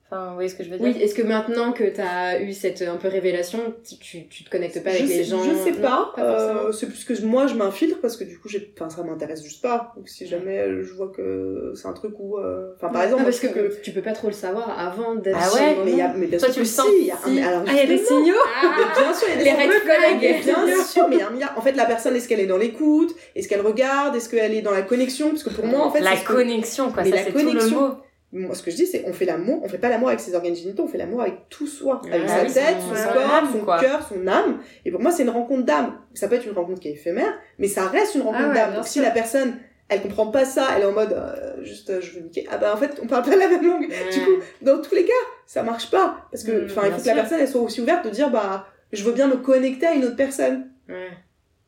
Enfin, 0.10 0.28
vous 0.30 0.34
voyez 0.36 0.48
ce 0.48 0.56
que 0.56 0.64
je 0.64 0.70
veux 0.70 0.78
dire 0.78 0.88
Oui, 0.96 1.02
est-ce 1.02 1.14
que 1.14 1.22
maintenant 1.22 1.74
que 1.74 1.84
t'as 1.84 2.40
eu 2.40 2.54
cette 2.54 2.82
euh, 2.82 2.94
un 2.94 2.96
peu 2.96 3.10
révélation, 3.10 3.60
tu, 3.86 3.98
tu, 3.98 4.28
tu 4.30 4.46
te 4.46 4.50
connectes 4.50 4.82
pas 4.82 4.92
avec 4.92 5.02
je 5.02 5.08
les 5.08 5.16
sais, 5.18 5.24
gens 5.26 5.44
Je 5.44 5.54
sais 5.54 5.72
Non, 5.72 5.82
pas. 5.82 6.12
forcément. 6.16 6.60
euh, 6.68 6.72
c'est 6.72 6.86
plus 6.88 7.04
que 7.04 7.26
moi 7.26 7.46
je 7.48 7.56
m'infiltre 7.56 8.00
parce 8.02 8.16
que 8.16 8.24
du 8.24 8.40
coup 8.40 8.48
j'ai, 8.48 8.74
enfin 8.80 8.90
ça 8.90 9.04
m'intéresse 9.04 9.44
juste 9.44 9.62
pas. 9.62 9.92
Donc 9.98 10.08
si 10.08 10.26
jamais 10.26 10.60
euh, 10.60 10.82
je 10.82 10.94
vois 10.94 11.10
que 11.10 11.74
c'est 11.76 11.90
un 11.90 11.94
truc 11.94 12.14
où, 12.20 12.38
euh, 12.38 12.72
enfin 12.78 12.88
par 12.88 13.04
exemple, 13.04 13.24
Non, 13.24 13.26
parce 13.26 13.40
que, 13.42 13.48
trouve 13.48 13.82
tu 13.82 13.92
peux 13.92 14.02
pas 14.02 14.14
trop 14.14 14.28
le 14.28 14.34
savoir 14.34 14.80
avant 14.80 15.16
d'être 15.16 15.38
Ah 15.38 15.50
sur 15.50 15.60
ouais, 15.62 15.76
le 15.76 15.84
mais 15.84 15.92
il 15.92 15.98
y 15.98 16.02
a, 16.02 16.14
mais 16.14 16.28
bien 16.28 16.40
Toi, 16.40 16.48
sûr 16.48 16.54
tu 16.56 16.60
le 16.62 16.66
que 16.66 16.72
sens 16.72 16.88
si, 16.88 17.06
y 17.08 17.12
a- 17.12 17.18
si. 17.18 17.30
mais 17.32 17.44
alors 17.44 17.64
Ah, 17.68 17.72
il 17.74 17.78
y 17.78 17.80
a 17.82 17.86
des 17.86 17.98
signaux 17.98 18.34
mais 18.64 19.02
bien 19.04 19.14
sûr, 19.14 19.28
il 19.28 19.46
y 19.46 19.50
a 19.50 19.56
des 19.58 19.60
Les 19.60 19.68
red 19.68 19.82
flags. 19.82 20.20
Bien 20.66 20.84
sûr, 20.86 21.08
mais 21.10 21.16
il 21.18 21.20
y 21.20 21.22
a 21.22 21.28
un 21.28 21.32
milliard. 21.32 21.54
En 21.58 21.62
fait, 21.62 21.74
la 21.74 21.86
personne, 21.86 22.16
est-ce 22.16 22.30
qu'elle 22.30 22.40
est 22.40 22.46
dans 22.48 22.58
l'écoute? 22.58 23.14
Est-ce 23.36 23.50
qu'elle 23.50 23.60
regarde? 23.60 24.16
Est-ce 24.16 24.30
qu'elle 24.30 24.54
est 24.54 24.62
dans 24.62 24.72
la 24.72 24.84
connexion? 24.84 25.32
Parce 25.32 25.44
que 25.44 25.50
pour 25.50 25.66
moi, 25.66 25.82
en 25.86 25.92
fait, 25.92 26.00
La 26.00 26.16
que- 26.16 26.26
connexion, 26.32 26.92
quoi, 26.94 27.04
ça 27.04 27.12
c'est 27.18 27.32
tout 27.34 27.40
le 27.40 27.44
connexion. 27.46 27.82
mot. 27.82 27.94
Moi, 28.38 28.56
ce 28.56 28.64
que 28.64 28.72
je 28.72 28.76
dis, 28.76 28.86
c'est 28.86 29.04
on 29.08 29.14
fait 29.14 29.26
l'amour, 29.26 29.62
on 29.64 29.68
fait 29.68 29.78
pas 29.78 29.90
l'amour 29.90 30.10
avec 30.10 30.20
ses 30.20 30.36
organes 30.36 30.56
génitaux, 30.56 30.84
on 30.84 30.88
fait 30.88 30.98
l'amour 30.98 31.22
avec 31.22 31.50
tout 31.50 31.68
soi, 31.68 32.02
avec 32.12 32.22
Ah 32.26 32.38
sa 32.40 32.44
oui, 32.44 32.54
tête, 32.54 32.76
son- 32.82 33.14
corps, 33.14 33.34
âme, 33.34 33.48
son 33.52 33.60
quoi. 33.60 33.80
cœur, 33.80 34.08
son 34.08 34.28
âme. 34.28 34.60
Et 34.86 34.92
pour 34.92 35.02
moi, 35.02 35.12
c'est 35.12 35.24
une 35.24 35.30
rencontre 35.30 35.64
d'âme. 35.66 35.98
Ça 36.14 36.28
peut 36.28 36.36
être 36.36 36.46
une 36.46 36.54
rencontre 36.54 36.80
qui 36.80 36.90
est 36.90 36.92
éphémère, 36.94 37.34
mais 37.60 37.68
ça 37.68 37.88
reste 37.88 38.16
une 38.16 38.22
rencontre 38.22 38.44
Ah 38.46 38.50
ouais, 38.50 38.54
d'âme. 38.56 38.74
Donc 38.76 38.88
si 38.88 39.00
la 39.02 39.12
personne, 39.12 39.56
elle 39.90 40.02
comprend 40.02 40.28
pas 40.28 40.46
ça, 40.46 40.68
elle 40.76 40.84
est 40.84 40.86
en 40.86 40.92
mode 40.92 41.14
euh, 41.14 41.64
juste 41.64 41.90
euh, 41.90 42.02
je 42.02 42.14
veux 42.16 42.22
niquer. 42.22 42.46
Ah 42.52 42.58
bah 42.58 42.74
en 42.74 42.78
fait, 42.78 43.00
on 43.02 43.08
parle 43.08 43.24
pas 43.24 43.36
la 43.36 43.48
même 43.48 43.66
langue. 43.66 43.88
Du 44.12 44.20
coup, 44.20 44.32
dans 44.62 44.82
tous 44.82 44.96
les 44.96 45.06
cas, 45.06 45.14
ça 45.46 45.64
marche 45.64 45.90
pas 45.90 46.28
parce 46.32 46.44
que 46.44 46.52
Mm, 46.52 46.66
enfin, 46.66 46.82
il 46.88 46.92
faut 46.94 47.02
que 47.02 47.08
la 47.08 47.14
personne 47.16 47.40
elle 47.40 47.48
soit 47.48 47.62
aussi 47.62 47.82
ouverte 47.82 48.06
de 48.06 48.10
dire 48.10 48.30
bah 48.30 48.68
je 48.92 49.04
veux 49.04 49.14
bien 49.14 49.28
me 49.28 49.38
connecter 49.38 49.86
à 49.88 49.94
une 49.94 50.06
autre 50.06 50.16
personne. 50.18 50.70
Ouais. 50.90 51.10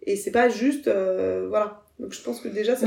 Et 0.03 0.15
c'est 0.15 0.31
pas 0.31 0.49
juste 0.49 0.87
euh, 0.87 1.45
voilà. 1.49 1.81
Donc 1.99 2.13
je 2.13 2.21
pense 2.21 2.41
que 2.41 2.47
déjà 2.49 2.75
ça. 2.75 2.85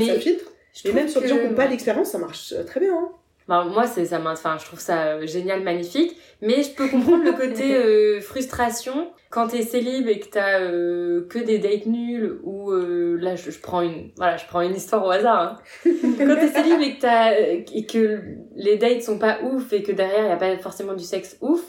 Je 0.75 0.89
Et 0.89 0.91
même 0.93 1.07
sur 1.07 1.21
des 1.21 1.27
gens 1.27 1.37
qui 1.37 1.45
n'ont 1.47 1.53
pas 1.53 1.67
d'expérience, 1.67 2.09
ça 2.09 2.17
marche 2.17 2.51
euh, 2.57 2.63
très 2.63 2.79
bien. 2.79 2.93
Hein. 2.95 3.09
Bah, 3.47 3.65
moi, 3.65 3.87
c'est 3.87 4.05
ça, 4.05 4.21
enfin, 4.25 4.57
je 4.59 4.65
trouve 4.65 4.79
ça 4.79 5.15
euh, 5.15 5.27
génial, 5.27 5.63
magnifique. 5.63 6.17
Mais 6.43 6.61
je 6.61 6.71
peux 6.71 6.89
comprendre 6.89 7.23
le 7.23 7.31
côté 7.31 7.73
euh, 7.75 8.19
frustration 8.19 9.13
quand 9.29 9.47
t'es 9.47 9.61
célib 9.61 10.09
et 10.09 10.19
que 10.19 10.27
t'as 10.27 10.59
euh, 10.59 11.25
que 11.29 11.39
des 11.39 11.57
dates 11.57 11.85
nuls 11.85 12.37
ou 12.43 12.71
euh, 12.71 13.17
là, 13.17 13.37
je, 13.37 13.49
je 13.49 13.59
prends 13.61 13.81
une, 13.81 14.11
voilà, 14.17 14.35
je 14.35 14.45
prends 14.45 14.59
une 14.59 14.75
histoire 14.75 15.05
au 15.05 15.09
hasard. 15.09 15.41
Hein. 15.41 15.57
quand 15.85 16.35
t'es 16.35 16.49
célib 16.49 16.81
et 16.81 16.95
que 16.95 17.01
t'as 17.01 17.33
et 17.39 17.85
que 17.85 18.21
les 18.55 18.77
dates 18.77 19.03
sont 19.03 19.17
pas 19.19 19.41
ouf 19.41 19.71
et 19.71 19.83
que 19.83 19.93
derrière 19.93 20.25
il 20.25 20.29
y 20.29 20.31
a 20.31 20.35
pas 20.35 20.57
forcément 20.57 20.93
du 20.93 21.05
sexe 21.05 21.37
ouf, 21.39 21.61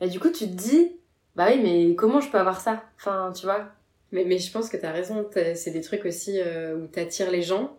bah, 0.00 0.08
du 0.08 0.18
coup, 0.18 0.30
tu 0.30 0.46
te 0.46 0.54
dis, 0.54 0.96
bah 1.36 1.46
oui, 1.48 1.60
mais 1.62 1.94
comment 1.94 2.20
je 2.20 2.28
peux 2.28 2.38
avoir 2.38 2.60
ça? 2.60 2.82
Enfin, 2.96 3.32
tu 3.32 3.46
vois? 3.46 3.68
Mais, 4.10 4.24
mais 4.24 4.38
je 4.38 4.50
pense 4.50 4.68
que 4.68 4.76
t'as 4.76 4.90
raison, 4.90 5.28
c'est 5.54 5.70
des 5.70 5.80
trucs 5.80 6.04
aussi 6.04 6.40
où 6.76 6.86
t'attires 6.88 7.30
les 7.30 7.42
gens 7.42 7.78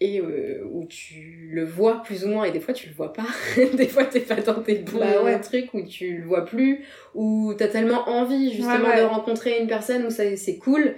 et 0.00 0.20
euh, 0.20 0.62
où 0.70 0.84
tu 0.84 1.48
le 1.52 1.64
vois 1.64 2.02
plus 2.02 2.24
ou 2.24 2.28
moins 2.28 2.44
et 2.44 2.50
des 2.52 2.60
fois 2.60 2.74
tu 2.74 2.88
le 2.88 2.94
vois 2.94 3.12
pas. 3.12 3.26
des 3.74 3.88
fois 3.88 4.04
t'es 4.04 4.20
pas 4.20 4.36
dans 4.36 4.62
tes 4.62 4.74
bons 4.76 4.98
Bah 5.00 5.22
ouais. 5.22 5.40
trucs 5.40 5.72
où 5.74 5.82
tu 5.82 6.18
le 6.18 6.24
vois 6.26 6.44
plus, 6.44 6.84
où 7.14 7.54
t'as 7.56 7.68
tellement 7.68 8.08
envie 8.08 8.52
justement 8.52 8.88
Ouais, 8.88 8.94
ouais. 8.94 9.00
de 9.00 9.06
rencontrer 9.06 9.58
une 9.60 9.66
personne 9.68 10.04
où 10.04 10.10
ça 10.10 10.24
c'est 10.36 10.56
cool 10.58 10.94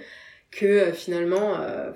que 0.51 0.65
euh, 0.65 0.91
finalement 0.93 1.59
euh, 1.61 1.91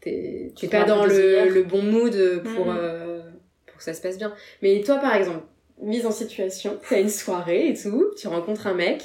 t'es 0.00 0.52
pas 0.70 0.84
dans 0.84 1.04
le, 1.04 1.48
le 1.48 1.62
bon 1.62 1.82
mood 1.82 2.42
pour, 2.54 2.66
Mhm. 2.66 2.76
euh, 2.80 3.20
pour 3.66 3.76
que 3.78 3.82
ça 3.84 3.92
se 3.94 4.00
passe 4.00 4.16
bien. 4.18 4.32
Mais 4.62 4.80
toi 4.82 4.96
par 4.96 5.14
exemple, 5.16 5.44
mise 5.82 6.06
en 6.06 6.10
situation, 6.12 6.78
t'as 6.88 7.00
une 7.00 7.10
soirée 7.10 7.68
et 7.68 7.74
tout, 7.74 8.06
tu 8.16 8.28
rencontres 8.28 8.66
un 8.66 8.74
mec, 8.74 9.02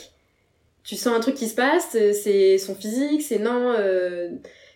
tu 0.83 0.95
sens 0.95 1.13
un 1.15 1.19
truc 1.19 1.35
qui 1.35 1.47
se 1.47 1.55
passe, 1.55 1.89
c'est 2.13 2.57
son 2.57 2.75
physique, 2.75 3.21
c'est 3.23 3.39
non, 3.39 3.73
euh, 3.77 4.29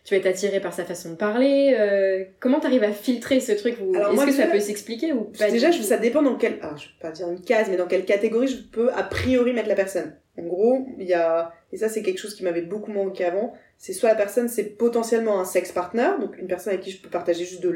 tu 0.06 0.14
vas 0.14 0.20
être 0.20 0.28
attiré 0.28 0.60
par 0.62 0.72
sa 0.74 0.86
façon 0.86 1.10
de 1.12 1.16
parler. 1.16 1.76
euh, 1.78 2.24
comment 2.40 2.60
t'arrives 2.62 2.84
à 2.84 2.92
filtrer 2.92 3.40
ce 3.42 3.52
truc 3.52 3.76
Est-ce 4.14 4.26
que 4.28 4.32
ça 4.32 4.44
peut 4.48 4.60
s'expliquer 4.62 5.12
ou 5.14 5.22
pas 5.26 5.50
Déjà, 5.52 5.72
je- 5.72 5.82
ça 5.82 5.98
dépend 5.98 6.22
dans 6.22 6.36
quelle, 6.36 6.60
je 6.78 6.84
vais 6.86 6.92
pas 7.02 7.12
dire 7.12 7.28
une 7.30 7.42
case, 7.42 7.68
mais 7.70 7.76
dans 7.78 7.88
quelle 7.88 8.06
catégorie 8.06 8.48
je 8.48 8.58
peux 8.72 8.90
a 8.94 9.04
priori 9.04 9.52
mettre 9.52 9.68
la 9.68 9.76
personne. 9.76 10.16
En 10.38 10.44
gros, 10.44 10.86
il 11.00 11.08
y 11.08 11.14
a, 11.14 11.54
et 11.74 11.78
ça 11.78 11.90
c'est 11.90 12.02
quelque 12.04 12.18
chose 12.20 12.36
qui 12.36 12.44
m'avait 12.44 12.62
beaucoup 12.62 12.92
manqué 12.92 13.24
avant, 13.26 13.54
c'est 13.78 13.94
soit 13.94 14.10
la 14.10 14.16
personne 14.16 14.48
c'est 14.50 14.66
potentiellement 14.78 15.40
un 15.40 15.46
sex 15.46 15.72
partner, 15.72 16.10
donc 16.20 16.38
une 16.38 16.48
personne 16.48 16.74
avec 16.74 16.84
qui 16.86 16.92
je 16.92 17.02
peux 17.02 17.10
partager 17.10 17.44
juste 17.46 17.64
de 17.64 17.70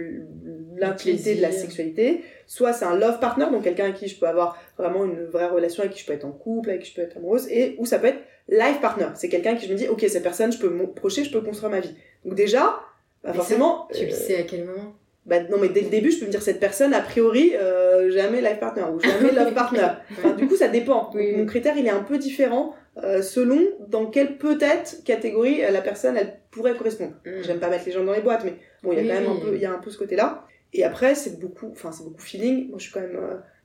l'intimité, 0.77 1.35
de 1.35 1.41
la 1.41 1.51
sexualité, 1.51 2.21
soit 2.47 2.73
c'est 2.73 2.85
un 2.85 2.95
love 2.97 3.19
partner, 3.19 3.45
donc 3.51 3.63
quelqu'un 3.63 3.85
avec 3.85 3.95
qui 3.95 4.07
je 4.07 4.19
peux 4.19 4.27
avoir 4.27 4.57
vraiment 4.77 5.05
une 5.05 5.25
vraie 5.25 5.47
relation, 5.47 5.83
avec 5.83 5.93
qui 5.95 6.01
je 6.01 6.05
peux 6.05 6.13
être 6.13 6.25
en 6.25 6.31
couple, 6.31 6.69
avec 6.69 6.81
qui 6.83 6.91
je 6.91 6.95
peux 6.95 7.01
être 7.01 7.17
amoureuse, 7.17 7.47
et 7.49 7.75
ou 7.79 7.85
ça 7.85 7.97
peut 7.99 8.07
être 8.07 8.19
life 8.49 8.81
partner, 8.81 9.05
c'est 9.15 9.29
quelqu'un 9.29 9.55
qui 9.55 9.67
je 9.67 9.71
me 9.71 9.77
dis, 9.77 9.87
ok, 9.87 10.03
cette 10.07 10.23
personne, 10.23 10.51
je 10.51 10.57
peux 10.57 10.69
m'approcher, 10.69 11.23
je 11.23 11.31
peux 11.31 11.41
construire 11.41 11.69
ma 11.69 11.79
vie. 11.79 11.95
Donc 12.25 12.35
déjà, 12.35 12.81
bah 13.23 13.33
forcément, 13.33 13.87
Tu 13.93 14.05
le 14.05 14.11
euh, 14.11 14.15
sais 14.15 14.37
à 14.37 14.43
quel 14.43 14.65
moment 14.65 14.95
bah 15.29 15.41
non 15.43 15.57
mais 15.59 15.69
dès 15.69 15.81
le 15.81 15.89
début 15.89 16.11
je 16.11 16.19
peux 16.19 16.25
me 16.25 16.31
dire 16.31 16.41
cette 16.41 16.59
personne 16.59 16.93
a 16.93 17.01
priori 17.01 17.53
euh, 17.55 18.09
jamais 18.09 18.41
life 18.41 18.59
partner 18.59 18.83
ou 18.91 18.99
jamais 18.99 19.31
love 19.35 19.53
partner. 19.53 19.87
Enfin 20.11 20.31
du 20.33 20.47
coup 20.47 20.55
ça 20.55 20.67
dépend. 20.67 21.11
Oui, 21.13 21.33
mon 21.35 21.45
critère 21.45 21.77
il 21.77 21.85
est 21.85 21.91
un 21.91 22.01
peu 22.01 22.17
différent 22.17 22.73
euh, 23.03 23.21
selon 23.21 23.59
dans 23.87 24.07
quelle 24.07 24.37
peut-être 24.37 25.03
catégorie 25.03 25.63
euh, 25.63 25.71
la 25.71 25.81
personne 25.81 26.17
elle 26.17 26.39
pourrait 26.51 26.75
correspondre. 26.75 27.13
Mm. 27.25 27.43
j'aime 27.43 27.59
pas 27.59 27.69
mettre 27.69 27.85
les 27.85 27.91
gens 27.91 28.03
dans 28.03 28.13
les 28.13 28.21
boîtes 28.21 28.43
mais 28.43 28.55
bon 28.81 28.91
il 28.91 28.95
y 28.95 28.99
a 28.99 29.01
Oui, 29.01 29.07
quand 29.07 29.21
même 29.21 29.37
un 29.37 29.39
peu 29.39 29.55
il 29.55 29.61
y 29.61 29.65
a 29.65 29.71
un 29.71 29.77
peu 29.77 29.91
ce 29.91 29.97
côté 29.99 30.15
là 30.15 30.45
et 30.73 30.83
après 30.83 31.13
c'est 31.13 31.39
beaucoup 31.39 31.69
enfin 31.71 31.91
c'est 31.91 32.03
beaucoup 32.03 32.21
feeling. 32.21 32.69
Moi 32.69 32.79
je 32.79 32.83
suis 32.85 32.91
quand 32.93 33.01
même 33.01 33.19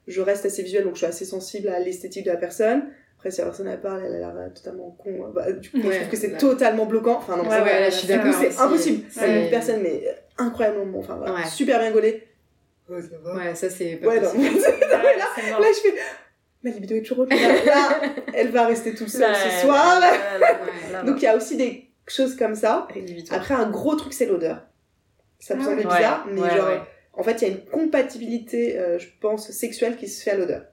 je 0.06 0.20
reste 0.20 0.44
assez 0.44 0.62
visuelle 0.62 0.84
donc 0.84 0.94
je 0.94 0.98
suis 0.98 1.06
assez 1.06 1.24
sensible 1.24 1.68
à 1.68 1.78
l'esthétique 1.80 2.26
de 2.26 2.30
la 2.30 2.36
personne 2.36 2.82
après 3.24 3.30
si 3.30 3.38
la 3.40 3.44
personne 3.46 3.68
elle 3.68 3.80
parle 3.80 4.02
elle 4.06 4.16
a 4.16 4.18
l'air 4.18 4.34
euh, 4.36 4.48
totalement 4.50 4.90
con 5.02 5.08
euh, 5.10 5.32
bah, 5.32 5.50
du 5.50 5.70
coup 5.70 5.78
moi, 5.78 5.84
je 5.86 5.88
Ouais, 5.88 5.98
trouve 6.00 6.10
que 6.10 6.16
c'est 6.18 6.32
ouais. 6.32 6.36
totalement 6.38 6.84
bloquant 6.84 7.16
enfin 7.16 7.36
non 7.38 7.44
Ouais, 7.44 7.56
c'est 7.56 7.62
ouais, 7.62 7.80
là, 7.80 7.90
je 7.90 7.94
suis 7.96 8.06
d'accord 8.08 8.34
c'est 8.38 8.58
impossible 8.58 9.04
C'est- 9.10 9.44
une 9.44 9.50
personne 9.50 9.80
mais 9.82 10.02
euh, 10.06 10.12
incroyablement 10.44 10.86
bon 10.86 10.98
enfin 11.00 11.16
voilà, 11.16 11.32
Ouais. 11.34 11.46
super 11.46 11.78
bien 11.80 11.90
gaulée 11.90 12.28
Ouais, 12.86 13.00
ça 13.00 13.16
va. 13.22 13.34
Ouais, 13.36 13.54
ça 13.54 13.70
c'est 13.70 13.96
pas 13.96 14.08
Ouais, 14.08 14.20
non. 14.20 14.30
possible. 14.30 14.44
là, 14.90 14.98
mort. 15.52 15.60
là, 15.60 15.66
je 15.72 15.80
fais. 15.88 15.94
Ma 16.62 16.68
libido 16.70 16.94
est 16.96 17.00
toujours 17.00 17.20
haute. 17.20 17.30
Là, 17.30 17.36
là, 17.64 18.00
elle 18.34 18.50
va 18.50 18.66
rester 18.66 18.94
toute 18.94 19.08
seule 19.08 19.22
Là, 19.22 19.34
ce 19.34 19.62
soir. 19.64 20.00
là, 20.00 20.10
là, 20.10 20.38
là, 20.38 20.52
là, 20.52 20.58
là. 20.92 21.02
Donc, 21.02 21.16
il 21.22 21.24
y 21.24 21.26
a 21.26 21.34
aussi 21.34 21.56
des 21.56 21.88
choses 22.06 22.36
comme 22.36 22.54
ça. 22.54 22.86
Après, 23.30 23.54
un 23.54 23.70
gros 23.70 23.94
truc, 23.96 24.12
c'est 24.12 24.26
l'odeur. 24.26 24.66
Ça 25.38 25.54
peut 25.54 25.60
Ah 25.62 25.64
sembler 25.70 25.86
ouais. 25.86 25.94
bizarre, 25.96 26.26
mais 26.30 26.42
Ouais, 26.42 26.56
genre, 26.58 26.68
ouais. 26.68 26.80
en 27.14 27.22
fait, 27.22 27.40
il 27.40 27.48
y 27.48 27.50
a 27.50 27.54
une 27.54 27.64
compatibilité, 27.64 28.78
euh, 28.78 28.98
je 28.98 29.06
pense, 29.18 29.50
sexuelle 29.50 29.96
qui 29.96 30.06
se 30.06 30.22
fait 30.22 30.32
à 30.32 30.36
l'odeur. 30.36 30.64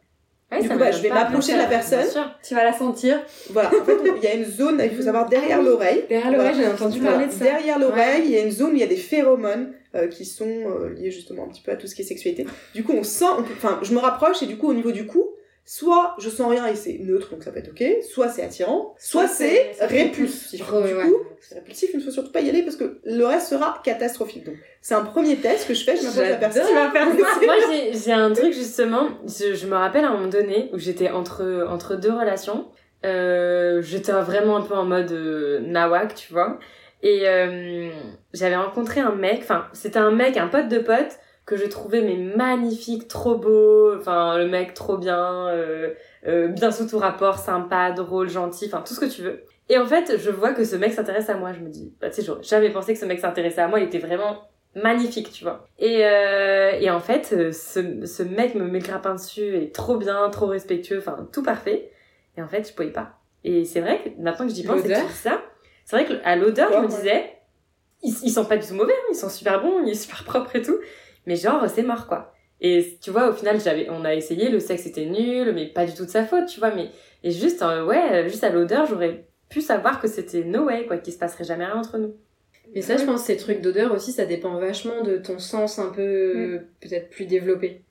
Ouais, 0.51 0.61
Du 0.61 0.69
coup, 0.69 0.77
bah, 0.77 0.91
je 0.91 1.01
vais 1.01 1.09
m'approcher 1.09 1.53
de 1.53 1.57
la 1.59 1.65
personne. 1.65 2.05
Tu 2.45 2.53
vas 2.55 2.63
la 2.63 2.73
sentir. 2.73 3.19
Voilà, 3.51 3.69
en 3.69 3.85
fait, 3.85 3.97
il 4.17 4.23
y 4.23 4.27
a 4.27 4.33
une 4.35 4.45
zone, 4.45 4.81
il 4.83 4.95
faut 4.95 5.03
savoir, 5.03 5.29
derrière 5.29 5.59
Ah 5.59 5.63
l'oreille. 5.63 6.03
Derrière 6.09 6.31
l'oreille, 6.31 6.53
Voilà. 6.55 6.67
j'ai 6.69 6.73
entendu 6.73 6.99
Voilà. 6.99 7.15
parler 7.17 7.27
de 7.27 7.37
ça. 7.37 7.45
Derrière 7.45 7.79
l'oreille, 7.79 8.23
il 8.25 8.31
y 8.31 8.37
a 8.37 8.41
une 8.41 8.51
zone 8.51 8.71
où 8.71 8.75
il 8.75 8.79
y 8.79 8.83
a 8.83 8.87
des 8.87 8.97
phéromones 8.97 9.71
euh, 9.95 10.07
qui 10.07 10.25
sont 10.25 10.45
euh, 10.47 10.89
liés 10.93 11.11
justement 11.11 11.45
un 11.45 11.47
petit 11.47 11.61
peu 11.61 11.71
à 11.71 11.75
tout 11.75 11.87
ce 11.87 11.95
qui 11.95 12.01
est 12.01 12.05
sexualité. 12.05 12.45
Du 12.75 12.83
coup, 12.83 12.93
on 12.93 13.03
sent, 13.03 13.25
enfin, 13.57 13.79
je 13.81 13.93
me 13.93 13.99
rapproche 13.99 14.43
et 14.43 14.45
du 14.45 14.57
coup, 14.57 14.67
au 14.69 14.73
niveau 14.73 14.91
du 14.91 15.05
cou, 15.05 15.25
soit 15.65 16.15
je 16.19 16.29
sens 16.29 16.49
rien 16.49 16.65
et 16.67 16.75
c'est 16.75 16.97
neutre, 16.99 17.29
donc 17.31 17.43
ça 17.43 17.51
peut 17.51 17.59
être 17.59 17.69
ok, 17.69 17.83
soit 18.03 18.27
c'est 18.29 18.43
attirant, 18.43 18.95
soit 18.99 19.27
Soit 19.27 19.35
c'est 19.35 19.71
répulsif. 19.81 20.71
Ouais, 20.71 20.87
du 20.87 20.93
ouais. 20.95 21.03
coup, 21.03 21.15
c'est 21.39 21.55
répulsif, 21.55 21.89
il 21.93 21.99
ne 21.99 22.03
faut 22.03 22.11
surtout 22.11 22.31
pas 22.31 22.41
y 22.41 22.49
aller 22.49 22.63
parce 22.63 22.75
que 22.75 22.99
le 23.03 23.23
reste 23.25 23.47
sera 23.49 23.79
catastrophique. 23.83 24.45
Donc, 24.45 24.55
c'est 24.81 24.95
un 24.95 25.03
premier 25.03 25.35
test 25.37 25.67
que 25.67 25.73
je 25.73 25.83
fais, 25.83 25.95
je 25.95 26.01
de 26.17 26.21
la 26.21 26.35
personne. 26.37 26.65
Tu 26.67 26.73
vas 26.73 26.89
faire 26.91 27.07
ça. 27.11 27.45
Moi, 27.45 27.55
j'ai- 27.71 27.93
j'ai 27.93 28.11
un 28.11 28.31
truc 28.33 28.53
justement. 28.53 29.07
Je, 29.25 29.53
je 29.53 29.67
me 29.67 29.75
rappelle 29.75 30.03
à 30.05 30.09
un 30.09 30.13
moment 30.13 30.27
donné 30.27 30.69
où 30.73 30.77
j'étais 30.79 31.09
entre 31.09 31.65
entre 31.69 31.95
deux 31.95 32.11
relations. 32.11 32.67
Euh, 33.05 33.81
j'étais 33.81 34.11
vraiment 34.11 34.57
un 34.57 34.61
peu 34.61 34.75
en 34.75 34.85
mode 34.85 35.11
euh, 35.11 35.59
nawak, 35.61 36.15
tu 36.15 36.33
vois. 36.33 36.59
Et 37.03 37.27
euh, 37.27 37.89
j'avais 38.33 38.55
rencontré 38.55 38.99
un 39.01 39.13
mec. 39.15 39.39
Enfin, 39.41 39.65
c'était 39.73 39.97
un 39.99 40.11
mec, 40.11 40.37
un 40.37 40.47
pote 40.47 40.67
de 40.67 40.79
pote 40.79 41.17
que 41.51 41.57
je 41.57 41.65
trouvais 41.65 42.01
mais 42.01 42.15
magnifique, 42.15 43.09
trop 43.09 43.35
beau. 43.35 43.93
Enfin, 43.97 44.37
le 44.37 44.47
mec 44.47 44.73
trop 44.73 44.97
bien, 44.97 45.49
euh, 45.49 45.93
euh, 46.25 46.47
bien 46.47 46.71
sous 46.71 46.87
tout 46.87 46.97
rapport, 46.97 47.39
sympa, 47.39 47.91
drôle, 47.91 48.29
gentil. 48.29 48.67
Enfin, 48.67 48.81
tout 48.87 48.93
ce 48.93 49.01
que 49.01 49.05
tu 49.05 49.21
veux. 49.21 49.43
Et 49.67 49.77
en 49.77 49.85
fait, 49.85 50.17
je 50.17 50.29
vois 50.29 50.53
que 50.53 50.63
ce 50.63 50.77
mec 50.77 50.93
s'intéresse 50.93 51.29
à 51.29 51.35
moi. 51.35 51.51
Je 51.51 51.59
me 51.59 51.67
dis, 51.67 51.93
bah, 51.99 52.09
tu 52.09 52.15
sais, 52.15 52.23
j'aurais 52.23 52.43
jamais 52.43 52.69
pensé 52.69 52.93
que 52.93 52.99
ce 52.99 53.05
mec 53.05 53.19
s'intéressait 53.19 53.59
à 53.59 53.67
moi. 53.67 53.81
Il 53.81 53.85
était 53.85 53.99
vraiment 53.99 54.43
magnifique, 54.75 55.33
tu 55.33 55.43
vois. 55.43 55.67
Et, 55.77 56.05
euh, 56.05 56.71
et 56.79 56.89
en 56.89 57.01
fait, 57.01 57.51
ce, 57.51 58.05
ce 58.05 58.23
mec 58.23 58.55
me 58.55 58.63
met 58.63 58.79
le 58.79 58.85
grappin 58.85 59.15
dessus, 59.15 59.57
est 59.57 59.75
trop 59.75 59.97
bien, 59.97 60.29
trop 60.29 60.45
respectueux, 60.45 60.99
enfin, 60.99 61.27
tout 61.33 61.43
parfait. 61.43 61.91
Et 62.37 62.41
en 62.41 62.47
fait, 62.47 62.65
je 62.69 62.73
pouvais 62.73 62.91
pas. 62.93 63.19
Et 63.43 63.65
c'est 63.65 63.81
vrai 63.81 64.01
que 64.01 64.21
maintenant 64.21 64.47
que 64.47 64.53
j'y 64.53 64.63
pense 64.63 64.79
et 64.79 64.83
que 64.83 64.87
tu 64.87 65.05
dis 65.05 65.13
ça, 65.13 65.41
c'est 65.83 65.97
vrai 65.97 66.05
qu'à 66.05 66.35
l'odeur, 66.37 66.71
je 66.71 66.77
me 66.77 66.87
disais, 66.87 67.33
ils, 68.03 68.15
ils 68.23 68.31
sont 68.31 68.45
pas 68.45 68.55
du 68.55 68.65
tout 68.65 68.75
mauvais, 68.75 68.93
hein, 68.93 69.09
ils 69.11 69.17
sont 69.17 69.29
super 69.29 69.61
bons, 69.61 69.83
il 69.83 69.89
est 69.89 69.95
super 69.95 70.23
propre 70.25 70.55
et 70.55 70.61
tout. 70.61 70.77
Mais 71.25 71.35
genre, 71.35 71.67
c'est 71.69 71.83
mort, 71.83 72.07
quoi. 72.07 72.33
Et 72.61 72.97
tu 73.01 73.09
vois, 73.11 73.29
au 73.29 73.33
final, 73.33 73.59
j'avais, 73.59 73.87
on 73.89 74.05
a 74.05 74.13
essayé, 74.13 74.49
le 74.49 74.59
sexe 74.59 74.85
était 74.85 75.05
nul, 75.05 75.51
mais 75.53 75.65
pas 75.67 75.85
du 75.85 75.93
tout 75.93 76.05
de 76.05 76.09
sa 76.11 76.25
faute, 76.25 76.45
tu 76.47 76.59
vois. 76.59 76.71
Mais, 76.75 76.89
et 77.23 77.31
juste, 77.31 77.61
euh, 77.61 77.85
ouais, 77.85 78.27
juste 78.29 78.43
à 78.43 78.49
l'odeur, 78.49 78.85
j'aurais 78.85 79.25
pu 79.49 79.61
savoir 79.61 79.99
que 79.99 80.07
c'était 80.07 80.43
no 80.43 80.65
way, 80.65 80.85
quoi, 80.85 80.97
qu'il 80.97 81.13
se 81.13 81.17
passerait 81.19 81.43
jamais 81.43 81.65
rien 81.65 81.75
entre 81.75 81.97
nous. 81.97 82.13
Mais 82.73 82.81
ça, 82.81 82.97
je 82.97 83.03
pense, 83.03 83.23
ces 83.23 83.35
trucs 83.37 83.61
d'odeur 83.61 83.91
aussi, 83.91 84.11
ça 84.11 84.25
dépend 84.25 84.57
vachement 84.59 85.01
de 85.03 85.17
ton 85.17 85.39
sens 85.39 85.77
un 85.79 85.89
peu, 85.89 86.01
euh, 86.01 86.59
peut-être 86.79 87.09
plus 87.09 87.25
développé. 87.25 87.81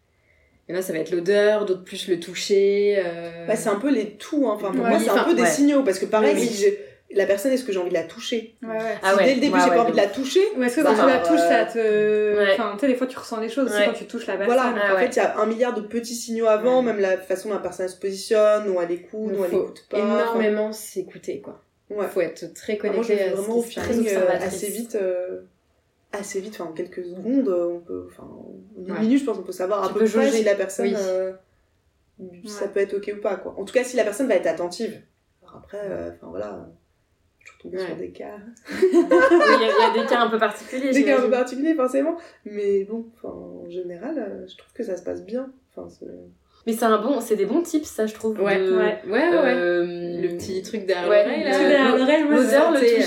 Il 0.69 0.73
y 0.75 0.77
en 0.77 0.79
a, 0.79 0.83
ça 0.83 0.93
va 0.93 1.01
être 1.01 1.11
l'odeur, 1.11 1.65
d'autres 1.67 1.83
plus 1.85 2.07
le 2.09 2.21
toucher. 2.21 2.95
euh, 3.05 3.47
Bah, 3.47 3.57
c'est 3.57 3.69
un 3.69 3.75
peu 3.81 3.91
les 3.93 4.13
tout, 4.13 4.47
hein. 4.49 4.53
Enfin, 4.55 4.71
pour 4.71 4.85
Ouais. 4.85 4.91
moi, 4.91 4.99
c'est 5.01 5.11
un 5.11 5.25
peu 5.25 5.35
des 5.35 5.43
ouais. 5.43 5.49
signaux 5.49 5.83
parce 5.83 5.99
que 5.99 6.07
pareil, 6.07 6.39
si 6.39 6.55
j'ai 6.63 6.79
la 7.13 7.27
personne, 7.27 7.51
est-ce 7.53 7.65
que 7.65 7.73
j'ai 7.73 7.79
envie 7.79 7.89
de 7.91 7.95
la 7.95 8.05
toucher 8.05 8.57
Ouais, 8.63 8.69
ouais. 8.69 8.77
Ah 9.03 9.13
Si 9.13 9.17
ouais, 9.19 9.25
dès 9.25 9.35
le 9.35 9.41
début, 9.41 9.55
ouais, 9.55 9.61
j'ai 9.65 9.71
ouais, 9.71 9.77
pas 9.77 9.83
envie 9.83 9.93
de 9.93 9.97
la 9.97 10.07
toucher, 10.07 10.41
Ou 10.57 10.63
est-ce 10.63 10.77
que 10.77 10.81
Bah, 10.83 10.91
quand 10.97 11.03
tu 11.03 11.09
la 11.09 11.21
euh, 11.23 11.27
touches, 11.27 11.41
ça 11.41 11.65
te. 11.65 12.37
Ouais. 12.39 12.53
Enfin, 12.55 12.73
tu 12.75 12.81
sais, 12.81 12.87
des 12.87 12.95
fois, 12.95 13.07
tu 13.07 13.19
ressens 13.19 13.41
les 13.41 13.49
choses 13.49 13.71
aussi 13.71 13.85
quand 13.85 13.93
tu 13.93 14.05
touches 14.07 14.27
la 14.27 14.37
personne. 14.37 14.55
Voilà, 14.55 14.75
Ah 14.85 14.93
en 14.93 14.95
ouais. 14.97 15.03
fait, 15.07 15.17
il 15.17 15.17
y 15.17 15.21
a 15.21 15.39
un 15.39 15.47
milliard 15.47 15.75
de 15.75 15.81
petits 15.81 16.15
signaux 16.15 16.47
avant, 16.47 16.79
Ouais. 16.79 16.85
même 16.87 17.01
la 17.01 17.17
façon 17.19 17.49
dont 17.49 17.55
la 17.57 17.61
personne 17.61 17.89
se 17.89 17.97
positionne, 17.97 18.69
où 18.69 18.81
elle 18.81 18.91
écoute, 18.93 19.33
où 19.37 19.45
elle 19.45 19.55
écoute 19.55 19.87
pas. 19.91 19.99
énormément 19.99 20.73
s'écouter, 20.73 21.41
quoi. 21.41 21.61
Enfin, 21.91 22.01
ouais. 22.03 22.09
Faut 22.09 22.21
être 22.21 22.55
très 22.55 22.79
Ah, 22.81 22.87
Moi, 22.87 22.93
connecté 22.95 23.21
à 23.25 23.31
ce 23.31 23.35
vraiment 23.37 23.63
qui 23.63 23.79
euh, 23.79 23.83
observatrice. 24.01 24.45
assez 24.55 24.71
vite. 24.71 24.95
euh, 24.95 25.41
assez 26.13 26.41
vite, 26.41 26.55
enfin 26.61 26.71
en 26.71 26.73
quelques 26.73 27.05
secondes, 27.05 27.49
on 27.49 27.79
peut, 27.81 28.07
enfin 28.11 28.25
en 28.25 28.53
une 28.79 28.93
Ouais. 28.93 29.01
minute, 29.01 29.21
je 29.21 29.25
pense 29.25 29.37
qu'on 29.37 29.43
peut 29.45 29.53
savoir 29.53 29.83
à 29.85 29.89
Tu 29.89 29.95
peu 29.95 30.01
peux 30.05 30.11
près 30.11 30.31
si 30.31 30.43
la 30.45 30.55
personne, 30.57 30.87
Oui. 30.87 30.95
euh, 30.97 31.33
ça 32.47 32.65
Ouais. 32.65 32.71
peut 32.73 32.81
être 32.81 32.95
ok 32.95 33.13
ou 33.17 33.21
pas, 33.21 33.37
quoi. 33.37 33.55
En 33.59 33.65
tout 33.65 33.73
cas, 33.75 33.85
si 33.85 33.97
la 33.97 34.05
personne 34.05 34.29
va 34.29 34.35
être 34.35 34.47
attentive. 34.47 35.01
Alors 35.43 35.57
après, 35.59 35.79
euh, 35.83 36.11
enfin 36.15 36.27
voilà, 36.31 36.69
Ouais. 37.65 37.79
sur 37.79 37.97
des 37.97 38.11
cas, 38.11 38.37
Oui, 38.71 38.77
il 38.93 38.99
y, 38.99 39.65
a- 39.65 39.69
il 39.91 39.97
y 39.97 39.99
a 39.99 40.03
des 40.03 40.09
cas 40.09 40.21
un 40.21 40.29
peu 40.29 40.39
particuliers, 40.39 40.91
des 40.93 41.05
cas 41.05 41.19
un 41.19 41.23
peu 41.23 41.31
particuliers 41.31 41.75
forcément, 41.75 42.17
mais 42.45 42.85
bon, 42.85 43.07
en 43.25 43.69
général, 43.69 44.17
euh, 44.19 44.47
je 44.49 44.57
trouve 44.57 44.73
que 44.73 44.83
ça 44.83 44.97
se 44.97 45.03
passe 45.03 45.25
bien. 45.25 45.51
Enfin, 45.77 45.89
Mais 46.67 46.73
c'est 46.73 46.85
un 46.85 46.99
bon, 47.01 47.21
c'est 47.21 47.37
des 47.37 47.47
bons 47.47 47.63
tips, 47.63 47.89
ça, 47.89 48.07
je 48.07 48.15
trouve. 48.15 48.39
Ouais, 48.41 48.59
de- 48.59 48.77
ouais, 48.77 48.99
ouais, 49.07 49.29
ouais. 49.29 49.55
euh, 49.55 50.21
Le 50.21 50.29
petit 50.37 50.63
truc 50.63 50.85
derrière 50.87 51.09
Ouais, 51.09 51.25
l'oreille, 51.25 51.43
truc 51.53 51.69
derrière 51.69 51.97
l'oreille, 51.97 52.25
moi. 52.25 52.39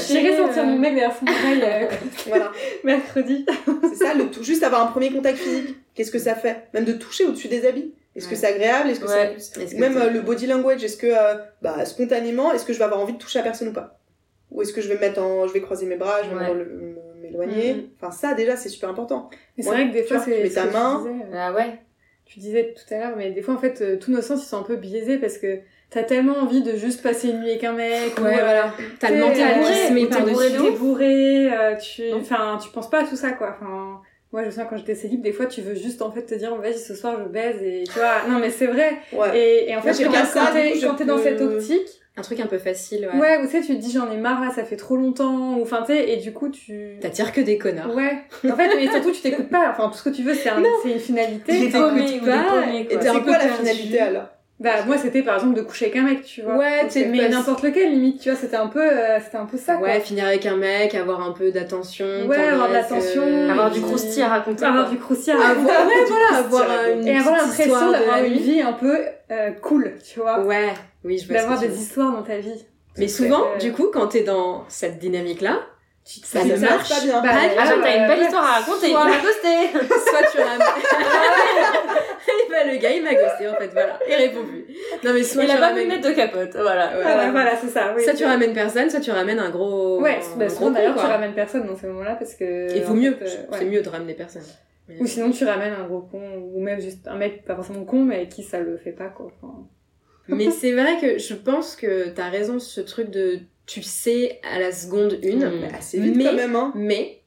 J'irai 0.07 0.37
sortir 0.37 0.65
mon 0.65 0.77
mec 0.79 0.93
derrière 0.95 1.15
son 1.15 1.25
oreille 1.25 1.61
euh, 1.63 1.87
voilà. 2.27 2.51
mercredi. 2.83 3.45
C'est 3.89 4.05
ça, 4.05 4.13
le 4.13 4.25
tout, 4.31 4.43
juste 4.43 4.63
avoir 4.63 4.81
un 4.87 4.91
premier 4.91 5.11
contact 5.11 5.37
physique. 5.37 5.75
Qu'est-ce 5.95 6.11
que 6.11 6.19
ça 6.19 6.35
fait? 6.35 6.67
Même 6.73 6.85
de 6.85 6.93
toucher 6.93 7.25
au-dessus 7.25 7.47
des 7.47 7.65
habits. 7.67 7.93
Est-ce 8.15 8.25
que 8.27 8.31
Ouais. 8.31 8.37
c'est 8.37 8.47
agréable? 8.47 8.89
Est-ce 8.91 8.99
que 8.99 9.59
Ouais. 9.59 9.79
même 9.79 9.97
euh, 9.97 10.09
le 10.11 10.21
body 10.21 10.45
language, 10.47 10.83
est-ce 10.83 10.97
que 10.97 11.07
euh, 11.07 11.35
bah, 11.63 11.83
spontanément, 11.85 12.51
est-ce 12.53 12.63
que 12.65 12.71
je 12.73 12.77
vais 12.77 12.85
avoir 12.85 13.01
envie 13.01 13.13
de 13.13 13.17
toucher 13.17 13.39
la 13.39 13.43
personne 13.43 13.69
ou 13.69 13.73
pas? 13.73 13.99
Ou 14.53 14.61
est-ce 14.61 14.71
que 14.71 14.81
je 14.81 14.87
vais 14.87 14.97
mettre 14.99 15.21
en, 15.21 15.47
je 15.47 15.53
vais 15.53 15.61
croiser 15.61 15.85
mes 15.85 15.95
bras, 15.97 16.21
je 16.23 16.29
vais 16.29 17.27
éloigné. 17.29 17.73
Mhm. 17.73 17.83
Enfin, 17.99 18.11
ça, 18.11 18.33
déjà, 18.33 18.55
c'est 18.55 18.69
super 18.69 18.89
important. 18.89 19.29
Mais 19.57 19.63
c'est 19.63 19.69
vrai 19.69 19.87
que 19.89 19.93
des 19.93 20.03
fois, 20.03 20.17
tu 20.19 20.25
c'est. 20.31 20.43
mets 20.43 20.49
ta 20.49 20.65
main. 20.65 20.99
disais, 20.99 21.09
euh, 21.31 21.35
Ah 21.37 21.53
ouais. 21.53 21.79
tu 22.25 22.39
disais 22.39 22.73
tout 22.75 22.93
à 22.93 22.99
l'heure, 22.99 23.15
mais 23.17 23.31
des 23.31 23.41
fois, 23.41 23.55
en 23.55 23.57
fait, 23.57 23.81
euh, 23.81 23.97
tous 23.97 24.11
nos 24.11 24.21
sens, 24.21 24.43
ils 24.43 24.47
sont 24.47 24.57
un 24.59 24.63
peu 24.63 24.75
biaisés 24.75 25.17
parce 25.17 25.37
que 25.37 25.59
t'as 25.89 26.03
tellement 26.03 26.37
envie 26.37 26.61
de 26.61 26.75
juste 26.75 27.01
passer 27.03 27.29
une 27.29 27.39
nuit 27.41 27.49
avec 27.51 27.63
un 27.63 27.73
mec. 27.73 28.17
ou, 28.19 28.23
Ouais, 28.23 28.33
euh, 28.39 28.43
voilà. 28.43 28.73
T'as 28.99 29.11
le 29.11 29.19
mental 29.19 29.63
qui 29.63 29.73
se 29.73 29.93
met 29.93 30.03
ou 30.03 30.07
t'es 30.07 30.19
bourré 30.21 30.33
par-dessus. 30.49 30.61
T'es 30.71 30.77
bourré, 30.77 31.53
euh, 31.53 31.75
tu, 31.77 32.03
enfin, 32.13 32.57
tu 32.61 32.69
penses 32.69 32.89
pas 32.89 33.01
à 33.03 33.07
tout 33.07 33.15
ça, 33.15 33.31
quoi. 33.31 33.55
Enfin, 33.59 34.01
moi, 34.33 34.41
je 34.41 34.47
me 34.47 34.51
souviens 34.51 34.65
quand 34.65 34.77
j'étais 34.77 34.95
célib, 34.95 35.21
des 35.21 35.31
fois, 35.31 35.45
tu 35.45 35.61
veux 35.61 35.75
juste, 35.75 36.01
en 36.01 36.11
fait, 36.11 36.23
te 36.23 36.33
dire, 36.35 36.53
vas-y, 36.55 36.79
ce 36.79 36.95
soir, 36.95 37.17
je 37.23 37.29
baise, 37.29 37.61
et 37.61 37.83
tu 37.85 37.99
vois, 37.99 38.27
non, 38.27 38.39
mais 38.39 38.49
c'est 38.49 38.65
vrai. 38.65 38.97
Ouais. 39.13 39.37
Et, 39.37 39.69
et 39.69 39.75
en 39.77 39.81
fait, 39.81 39.93
j'ai 39.93 40.05
quand, 40.05 40.25
ça, 40.25 40.49
t'es, 40.51 40.75
je 40.75 40.87
quand 40.87 40.95
t'es 40.95 41.05
dans 41.05 41.19
cette 41.19 41.39
optique, 41.39 41.87
Un 42.17 42.21
truc 42.21 42.39
un 42.39 42.47
peu 42.47 42.57
facile, 42.57 43.09
ouais. 43.13 43.19
ouais, 43.19 43.37
ou 43.37 43.45
tu 43.45 43.51
sais, 43.51 43.61
tu 43.61 43.75
te 43.75 43.81
dis, 43.81 43.91
j'en 43.91 44.11
ai 44.11 44.17
marre, 44.17 44.41
là, 44.41 44.51
ça 44.53 44.63
fait 44.63 44.75
trop 44.75 44.95
longtemps, 44.95 45.57
ou 45.57 45.61
enfin, 45.61 45.83
tu 45.85 45.93
sais, 45.93 46.09
et 46.11 46.17
du 46.17 46.33
coup, 46.33 46.49
tu... 46.49 46.97
T'attires 46.99 47.31
que 47.31 47.41
des 47.41 47.57
connards. 47.57 47.93
Ouais. 47.95 48.23
En 48.45 48.55
fait, 48.55 48.75
mais 48.75 48.87
surtout, 48.91 49.11
tu 49.11 49.21
t'écoutes 49.21 49.49
pas. 49.49 49.69
Enfin, 49.71 49.89
tout 49.89 49.97
ce 49.97 50.03
que 50.03 50.15
tu 50.15 50.23
veux, 50.23 50.33
c'est 50.33 50.49
un, 50.49 50.61
c'est 50.83 50.91
une 50.91 50.99
finalité. 50.99 51.59
Tu 51.59 51.71
t'écoutes 51.71 52.25
pas, 52.25 52.65
et 52.73 52.87
t'es 52.87 53.07
un 53.07 53.13
peu 53.13 53.21
quoi 53.21 53.37
la 53.37 53.49
finalité 53.49 53.99
alors? 53.99 54.27
Bah, 54.59 54.83
moi, 54.85 54.97
c'était 54.97 55.23
par 55.23 55.35
exemple 55.35 55.55
de 55.55 55.61
coucher 55.61 55.85
avec 55.85 55.97
un 55.97 56.03
mec, 56.03 56.23
tu 56.23 56.41
vois. 56.41 56.55
Ouais, 56.55 56.87
t'es 56.87 57.05
Mais 57.05 57.27
n'importe 57.27 57.63
lequel, 57.63 57.91
limite, 57.91 58.21
tu 58.21 58.29
vois, 58.29 58.37
c'était 58.39 58.55
un 58.55 58.67
peu, 58.67 58.81
euh, 58.81 59.19
c'était 59.21 59.37
un 59.37 59.45
peu 59.45 59.57
ça, 59.57 59.75
quoi. 59.75 59.87
Ouais, 59.87 59.99
finir 59.99 60.25
avec 60.25 60.45
un 60.45 60.55
mec, 60.55 60.95
avoir 60.95 61.21
un 61.21 61.31
peu 61.31 61.51
d'attention. 61.51 62.05
Ouais, 62.27 62.37
avoir 62.37 62.69
de 62.69 62.73
tendresse, 62.73 62.89
l'attention. 62.91 63.21
euh, 63.23 63.49
Avoir 63.49 63.71
du 63.71 63.81
croustille 63.81 64.21
à 64.23 64.29
raconter. 64.29 64.63
Avoir 64.65 64.85
quoi. 64.85 64.93
du 64.93 64.99
croustillard. 64.99 65.41
Avoir, 65.41 65.65
ouais, 65.87 66.03
Du 66.05 66.11
voilà, 66.11 66.37
avoir 66.37 66.65
c'est 66.85 66.93
une 66.93 67.07
Et 67.07 67.17
avoir 67.17 67.37
l'impression 67.37 67.91
d'avoir 67.91 68.23
une 68.23 68.33
vie 68.37 68.61
un 68.61 68.73
peu 68.73 68.97
euh, 69.31 69.51
cool, 69.61 69.93
tu 70.07 70.19
vois. 70.19 70.39
Ouais, 70.41 70.73
oui, 71.03 71.17
je 71.17 71.27
vois 71.27 71.35
D'avoir 71.37 71.59
tu 71.59 71.67
des 71.67 71.81
histoires 71.81 72.11
dans 72.11 72.23
ta 72.23 72.37
vie. 72.37 72.63
Mais 72.97 73.07
souvent, 73.07 73.43
du 73.59 73.73
coup, 73.73 73.87
quand 73.91 74.07
t'es 74.07 74.21
dans 74.23 74.65
cette 74.69 74.99
dynamique-là, 74.99 75.59
tu 75.59 75.72
te 76.05 76.27
ça 76.27 76.39
sens 76.41 76.49
ne 76.49 76.57
marche 76.59 76.89
pas 76.89 77.01
bien. 77.01 77.21
Bah, 77.21 77.29
Ah, 77.57 77.65
genre, 77.65 77.79
t'as 77.83 77.97
une 77.97 78.07
belle 78.07 78.19
ouais. 78.19 78.25
histoire 78.25 78.43
à 78.43 78.59
raconter. 78.59 78.89
Soit- 78.89 79.05
Il 79.05 79.09
m'a 79.09 79.17
ghosté. 79.17 79.87
soit 80.09 80.31
tu 80.31 80.37
ramènes. 80.41 80.67
Et 82.27 82.49
bah, 82.51 82.71
le 82.71 82.77
gars, 82.77 82.91
il 82.91 83.03
m'a 83.03 83.13
ghosté, 83.13 83.47
en 83.47 83.55
fait, 83.55 83.67
voilà. 83.67 83.99
Il 84.09 84.13
répond 84.15 84.43
plus. 84.45 84.65
Non, 85.03 85.13
mais 85.13 85.23
soit 85.23 85.43
Il 85.43 85.49
tu 85.49 85.55
a 85.55 85.59
pas 85.59 85.67
ramènes. 85.69 85.87
mettre 85.87 86.07
de 86.09 86.13
capote. 86.13 86.51
Voilà. 86.55 86.97
Ouais. 86.97 87.03
Ah, 87.05 87.31
voilà, 87.31 87.55
c'est 87.55 87.67
ça. 87.69 87.93
Oui, 87.95 88.03
Soit 88.03 88.13
tu 88.13 88.25
ramènes 88.25 88.53
personne, 88.53 88.89
soit 88.89 88.99
tu 88.99 89.11
ramènes 89.11 89.39
un 89.39 89.49
gros. 89.49 90.01
Ouais, 90.01 90.19
un 90.33 90.37
bah, 90.37 90.45
gros 90.47 90.55
souvent 90.55 90.67
con, 90.67 90.71
d'ailleurs, 90.71 90.95
tu 90.95 91.05
ramènes 91.05 91.33
personne 91.33 91.65
dans 91.67 91.75
ces 91.75 91.87
moments-là 91.87 92.15
parce 92.15 92.35
que. 92.35 92.75
Il 92.75 92.83
faut 92.83 92.91
en 92.91 92.95
mieux, 92.95 93.13
fait, 93.15 93.25
euh, 93.25 93.51
ouais. 93.51 93.57
c'est 93.59 93.65
mieux 93.65 93.81
de 93.81 93.89
ramener 93.89 94.13
personne. 94.13 94.43
Ou 94.99 95.05
sinon, 95.07 95.31
tu 95.31 95.45
ramènes 95.45 95.73
un 95.73 95.85
gros 95.87 96.01
con, 96.01 96.19
ou 96.53 96.61
même 96.61 96.81
juste 96.81 97.07
un 97.07 97.15
mec 97.15 97.45
pas 97.45 97.55
forcément 97.55 97.85
con, 97.85 98.03
mais 98.03 98.15
avec 98.17 98.29
qui 98.29 98.43
ça 98.43 98.59
le 98.59 98.77
fait 98.77 98.91
pas, 98.91 99.07
quoi. 99.07 99.27
Enfin, 99.41 99.63
Mais 100.27 100.51
c'est 100.51 100.73
vrai 100.73 100.97
que 100.99 101.17
je 101.19 101.33
pense 101.33 101.75
que 101.77 102.09
t'as 102.09 102.27
raison 102.29 102.59
ce 102.59 102.81
truc 102.81 103.09
de 103.09 103.39
tu 103.65 103.81
sais 103.83 104.39
à 104.43 104.59
la 104.59 104.71
seconde 104.71 105.19
une, 105.23 105.45
Mm. 105.45 105.61
Bah, 105.61 105.77
assez 105.77 105.99
vite 105.99 106.15
Mais- 106.15 106.23
quand 106.25 106.33
même, 106.33 106.55
hein. 106.55 106.71
mais 106.75 107.19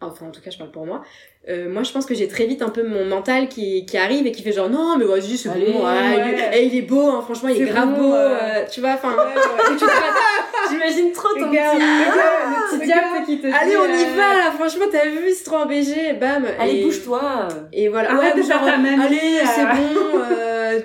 enfin 0.00 0.26
en 0.26 0.30
tout 0.30 0.40
cas 0.42 0.50
je 0.50 0.58
parle 0.58 0.70
pour 0.70 0.84
moi. 0.86 1.02
euh, 1.48 1.68
moi 1.70 1.82
je 1.82 1.92
pense 1.92 2.04
que 2.06 2.14
j'ai 2.14 2.28
très 2.28 2.46
vite 2.46 2.60
un 2.62 2.68
peu 2.68 2.82
mon 2.86 3.04
mental 3.06 3.48
qui, 3.48 3.86
qui 3.86 3.96
arrive 3.96 4.26
et 4.26 4.32
qui 4.32 4.42
fait 4.42 4.52
genre 4.52 4.68
non 4.68 4.96
mais 4.98 5.04
vas-y 5.06 5.36
c'est 5.38 5.48
bon 5.48 5.84
ouais, 5.84 6.34
est, 6.34 6.50
eh, 6.54 6.66
il 6.66 6.76
est 6.76 6.82
beau 6.82 7.08
hein, 7.08 7.22
franchement 7.22 7.48
il 7.48 7.56
est, 7.62 7.66
C'est 7.66 7.72
grave 7.72 7.94
bon, 7.94 8.00
beau 8.08 8.14
euh. 8.14 8.64
tu 8.70 8.80
vois 8.80 8.92
enfin 8.94 9.12
Ouais, 9.12 9.76
J'imagine 10.70 11.12
trop 11.12 11.28
ton 11.28 11.34
petit. 11.34 11.46
regarde, 11.48 11.78
le 11.78 12.78
petit 12.78 12.86
diable 12.86 13.24
qui 13.26 13.38
te 13.40 13.46
allez 13.46 13.70
dit, 13.70 13.76
on 13.76 13.84
y 13.86 14.04
euh, 14.04 14.16
va 14.16 14.34
là 14.44 14.50
franchement 14.56 14.86
t'as 14.90 15.06
vu 15.06 15.30
c'est 15.34 15.44
trop 15.44 15.56
en 15.56 15.66
BG 15.66 16.14
bam 16.14 16.46
Allez, 16.58 16.80
et, 16.80 16.84
bouge-toi. 16.84 17.48
et 17.72 17.88
voilà 17.88 18.12
Arrête 18.12 18.34
ouais, 18.34 18.40
de 18.40 18.46
faire 18.46 18.60
ta 18.64 18.72
allez 18.74 19.40
euh. 19.42 19.46
c'est 19.54 19.64
bon 19.64 20.18
euh, 20.20 20.80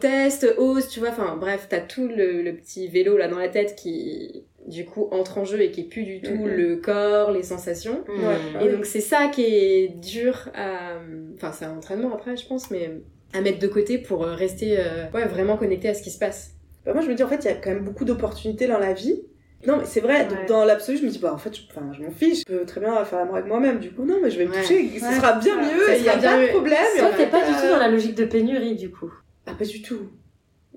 test 0.00 0.46
ose 0.58 0.88
tu 0.88 1.00
vois 1.00 1.10
enfin 1.10 1.36
bref 1.40 1.66
t'as 1.68 1.80
tout 1.80 2.08
le, 2.08 2.42
le 2.42 2.52
petit 2.54 2.88
vélo 2.88 3.16
là 3.16 3.28
dans 3.28 3.38
la 3.38 3.48
tête 3.48 3.74
qui 3.76 4.44
du 4.66 4.84
coup 4.84 5.08
entre 5.10 5.38
en 5.38 5.44
jeu 5.44 5.60
et 5.60 5.70
qui 5.70 5.82
est 5.82 5.88
plus 5.88 6.02
du 6.04 6.20
tout 6.20 6.34
Mhm. 6.34 6.48
le 6.48 6.76
corps 6.76 7.30
les 7.32 7.42
sensations 7.42 8.04
Hmm. 8.08 8.24
Ouais. 8.24 8.66
Et 8.66 8.68
donc 8.70 8.84
c'est 8.86 9.00
ça 9.00 9.28
qui 9.28 9.42
est 9.44 9.88
dur 10.00 10.48
à... 10.54 10.94
Enfin 11.36 11.52
c'est 11.52 11.64
un 11.64 11.76
entraînement 11.76 12.12
après 12.14 12.36
je 12.36 12.46
pense, 12.46 12.70
mais 12.70 12.90
à 13.32 13.40
mettre 13.40 13.58
de 13.60 13.68
côté 13.68 13.98
pour 13.98 14.24
euh, 14.24 14.34
rester 14.34 14.76
euh, 14.78 15.06
ouais, 15.14 15.24
vraiment 15.26 15.56
connecté 15.56 15.88
à 15.88 15.94
ce 15.94 16.02
qui 16.02 16.10
se 16.10 16.18
passe. 16.18 16.50
Bah, 16.84 16.92
moi, 16.94 17.02
je 17.02 17.08
me 17.08 17.14
dis, 17.14 17.22
en 17.22 17.28
fait, 17.28 17.36
il 17.36 17.44
y 17.44 17.48
a 17.48 17.54
quand 17.54 17.70
même 17.70 17.84
beaucoup 17.84 18.04
d'opportunités 18.04 18.66
dans 18.66 18.78
la 18.80 18.92
vie. 18.94 19.22
Non, 19.66 19.76
mais 19.76 19.84
c'est 19.84 20.00
vrai, 20.00 20.22
Ouais. 20.22 20.46
dans 20.48 20.64
l'absolu, 20.64 20.98
je 20.98 21.04
me 21.04 21.10
dis, 21.10 21.18
bah, 21.20 21.32
en 21.32 21.38
fait, 21.38 21.54
je, 21.54 21.62
enfin, 21.70 21.92
je 21.96 22.02
m'en 22.02 22.10
fiche, 22.10 22.38
je 22.40 22.44
peux 22.52 22.64
très 22.64 22.80
bien 22.80 23.04
faire 23.04 23.18
l'amour 23.20 23.34
avec 23.36 23.46
moi-même. 23.46 23.78
Du 23.78 23.92
coup, 23.92 24.04
non, 24.04 24.16
mais 24.20 24.30
je 24.30 24.38
vais 24.38 24.46
me 24.46 24.50
Ouais. 24.52 24.62
toucher, 24.62 24.88
ce 24.98 25.04
Ouais, 25.04 25.14
sera 25.14 25.34
bien 25.34 25.56
mieux, 25.60 25.94
il 25.96 26.02
y 26.04 26.08
a 26.08 26.16
pas 26.16 26.42
de 26.42 26.48
problème. 26.48 26.78
et 26.96 26.98
Toi, 26.98 27.10
t'es 27.16 27.26
pas 27.26 27.46
du 27.46 27.52
tout 27.52 27.68
dans 27.70 27.78
la 27.78 27.88
logique 27.88 28.16
de 28.16 28.24
pénurie, 28.24 28.74
du 28.74 28.90
coup. 28.90 29.12
Ah, 29.50 29.54
pas 29.58 29.64
du 29.64 29.82
tout. 29.82 30.08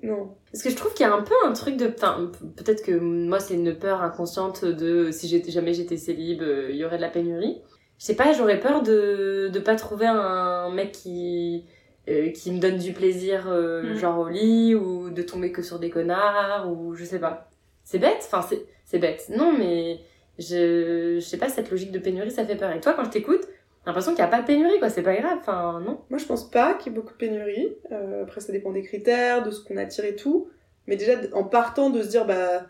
Non. 0.02 0.34
Parce 0.50 0.62
que 0.62 0.70
je 0.70 0.76
trouve 0.76 0.92
qu'il 0.92 1.06
y 1.06 1.08
a 1.08 1.14
un 1.14 1.22
peu 1.22 1.34
un 1.44 1.52
truc 1.52 1.76
de. 1.76 1.86
Enfin, 1.94 2.30
peut-être 2.56 2.84
que 2.84 2.92
moi, 2.92 3.40
c'est 3.40 3.54
une 3.54 3.74
peur 3.74 4.02
inconsciente 4.02 4.64
de 4.64 5.10
si 5.10 5.28
j'étais 5.28 5.50
jamais 5.50 5.72
j'étais 5.72 5.96
célib, 5.96 6.42
euh, 6.42 6.68
il 6.70 6.76
y 6.76 6.84
aurait 6.84 6.96
de 6.96 7.02
la 7.02 7.08
pénurie. 7.08 7.62
Je 7.98 8.04
sais 8.06 8.16
pas, 8.16 8.32
j'aurais 8.32 8.60
peur 8.60 8.82
de 8.82 9.48
de 9.52 9.58
pas 9.60 9.76
trouver 9.76 10.06
un 10.06 10.68
mec 10.70 10.92
qui 10.92 11.64
euh, 12.08 12.30
qui 12.32 12.50
me 12.52 12.58
donne 12.58 12.76
du 12.76 12.92
plaisir, 12.92 13.44
euh, 13.48 13.94
Mm. 13.94 13.96
genre 13.96 14.18
au 14.18 14.28
lit, 14.28 14.74
ou 14.74 15.08
de 15.10 15.22
tomber 15.22 15.52
que 15.52 15.62
sur 15.62 15.78
des 15.78 15.88
connards, 15.90 16.70
ou 16.70 16.94
je 16.94 17.04
sais 17.04 17.20
pas. 17.20 17.48
C'est 17.84 17.98
bête, 17.98 18.28
enfin, 18.30 18.46
c'est 18.84 18.98
bête. 18.98 19.30
Non, 19.34 19.52
mais 19.56 20.00
je, 20.38 21.14
je 21.18 21.20
sais 21.24 21.38
pas, 21.38 21.48
cette 21.48 21.70
logique 21.70 21.92
de 21.92 21.98
pénurie, 21.98 22.30
ça 22.30 22.44
fait 22.44 22.56
peur. 22.56 22.72
Et 22.72 22.80
toi, 22.80 22.92
quand 22.94 23.04
je 23.04 23.10
t'écoute, 23.10 23.42
l'impression 23.86 24.12
qu'il 24.12 24.20
y 24.20 24.24
a 24.24 24.28
pas 24.28 24.40
de 24.40 24.46
pénurie, 24.46 24.78
quoi. 24.78 24.88
C'est 24.90 25.02
pas 25.02 25.14
grave, 25.14 25.38
enfin, 25.40 25.80
non. 25.84 26.00
Moi, 26.10 26.18
je 26.18 26.24
pense 26.24 26.50
pas 26.50 26.74
qu'il 26.74 26.92
y 26.92 26.94
ait 26.94 26.98
beaucoup 26.98 27.12
de 27.12 27.18
pénurie. 27.18 27.76
Euh, 27.92 28.22
après, 28.22 28.40
ça 28.40 28.52
dépend 28.52 28.70
des 28.72 28.82
critères, 28.82 29.42
de 29.42 29.50
ce 29.50 29.62
qu'on 29.62 29.76
attire 29.76 30.04
et 30.04 30.16
tout. 30.16 30.48
Mais 30.86 30.96
déjà, 30.96 31.12
en 31.32 31.44
partant 31.44 31.90
de 31.90 32.02
se 32.02 32.08
dire, 32.08 32.24
bah, 32.26 32.66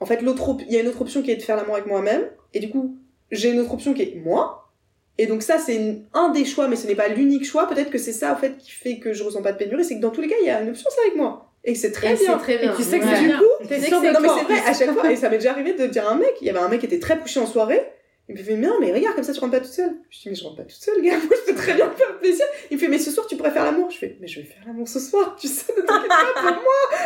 en 0.00 0.06
fait, 0.06 0.20
l'autre, 0.22 0.48
op- 0.48 0.62
il 0.66 0.72
y 0.72 0.76
a 0.76 0.80
une 0.80 0.88
autre 0.88 1.00
option 1.02 1.22
qui 1.22 1.30
est 1.30 1.36
de 1.36 1.42
faire 1.42 1.56
l'amour 1.56 1.74
avec 1.74 1.86
moi-même. 1.86 2.22
Et 2.54 2.60
du 2.60 2.70
coup, 2.70 2.96
j'ai 3.30 3.50
une 3.50 3.60
autre 3.60 3.72
option 3.74 3.94
qui 3.94 4.02
est 4.02 4.14
moi. 4.24 4.70
Et 5.18 5.26
donc 5.26 5.42
ça, 5.42 5.58
c'est 5.58 5.76
une- 5.76 6.04
un 6.14 6.30
des 6.30 6.44
choix, 6.44 6.68
mais 6.68 6.76
ce 6.76 6.86
n'est 6.86 6.94
pas 6.94 7.08
l'unique 7.08 7.44
choix. 7.44 7.66
Peut-être 7.68 7.90
que 7.90 7.98
c'est 7.98 8.12
ça, 8.12 8.32
en 8.32 8.36
fait, 8.36 8.56
qui 8.56 8.70
fait 8.70 8.98
que 8.98 9.12
je 9.12 9.22
ressens 9.22 9.42
pas 9.42 9.52
de 9.52 9.58
pénurie. 9.58 9.84
C'est 9.84 9.96
que 9.96 10.00
dans 10.00 10.10
tous 10.10 10.22
les 10.22 10.28
cas, 10.28 10.36
il 10.40 10.46
y 10.46 10.50
a 10.50 10.60
une 10.62 10.70
option, 10.70 10.88
c'est 10.94 11.02
avec 11.02 11.16
moi. 11.16 11.50
Et 11.64 11.74
que 11.74 11.78
c'est 11.78 11.92
très 11.92 12.14
Et 12.14 12.16
c'est 12.16 12.26
bien. 12.26 12.38
très 12.38 12.58
bien. 12.58 12.72
Et 12.72 12.76
tu 12.76 12.82
sais 12.82 12.98
que 12.98 13.04
Ouais. 13.04 13.10
c'est 13.14 13.20
Du 13.22 13.28
bien. 13.28 13.38
coup, 13.38 13.66
T'es 13.68 13.78
non 13.90 14.00
mais 14.00 14.28
c'est 14.28 14.44
vrai, 14.44 14.58
à 14.66 14.72
chaque 14.74 14.90
fois, 14.92 15.12
et 15.12 15.16
ça 15.16 15.28
m'est 15.28 15.36
déjà 15.38 15.52
arrivé 15.52 15.74
de 15.74 15.86
dire 15.86 16.08
à 16.08 16.12
un 16.12 16.16
mec, 16.16 16.32
il 16.40 16.46
y 16.46 16.50
avait 16.50 16.58
un 16.58 16.68
mec 16.68 16.80
qui 16.80 16.86
était 16.86 16.98
très 16.98 17.18
poussé 17.18 17.38
en 17.38 17.46
soirée, 17.46 17.80
il 18.28 18.34
me 18.36 18.40
fait, 18.40 18.56
mais 18.56 18.66
non, 18.66 18.74
mais 18.80 18.92
regarde, 18.92 19.14
comme 19.16 19.24
ça 19.24 19.32
tu 19.32 19.40
rentres 19.40 19.52
pas 19.52 19.60
toute 19.60 19.72
seule. 19.72 19.94
Je 20.10 20.20
dis, 20.20 20.28
mais 20.28 20.34
je 20.34 20.44
rentre 20.44 20.56
pas 20.56 20.62
toute 20.62 20.72
seule, 20.80 21.02
gars, 21.02 21.12
moi 21.28 21.36
je 21.46 21.52
peux 21.52 21.56
très 21.58 21.74
bien 21.74 21.86
me 21.88 21.94
faire 21.94 22.18
plaisir. 22.18 22.44
Il 22.70 22.76
me 22.76 22.80
fait, 22.80 22.88
mais 22.88 22.98
ce 22.98 23.10
soir 23.10 23.26
tu 23.26 23.36
pourrais 23.36 23.50
faire 23.50 23.64
l'amour. 23.64 23.90
Je 23.90 23.98
fais, 23.98 24.16
mais 24.20 24.26
je 24.28 24.40
vais 24.40 24.46
faire 24.46 24.62
l'amour 24.66 24.88
ce 24.88 25.00
soir, 25.00 25.36
tu 25.38 25.48
sais, 25.48 25.72
ne 25.76 25.82
t'inquiète 25.82 26.08
pas 26.08 26.52
pour 26.52 26.52
moi. 26.62 26.98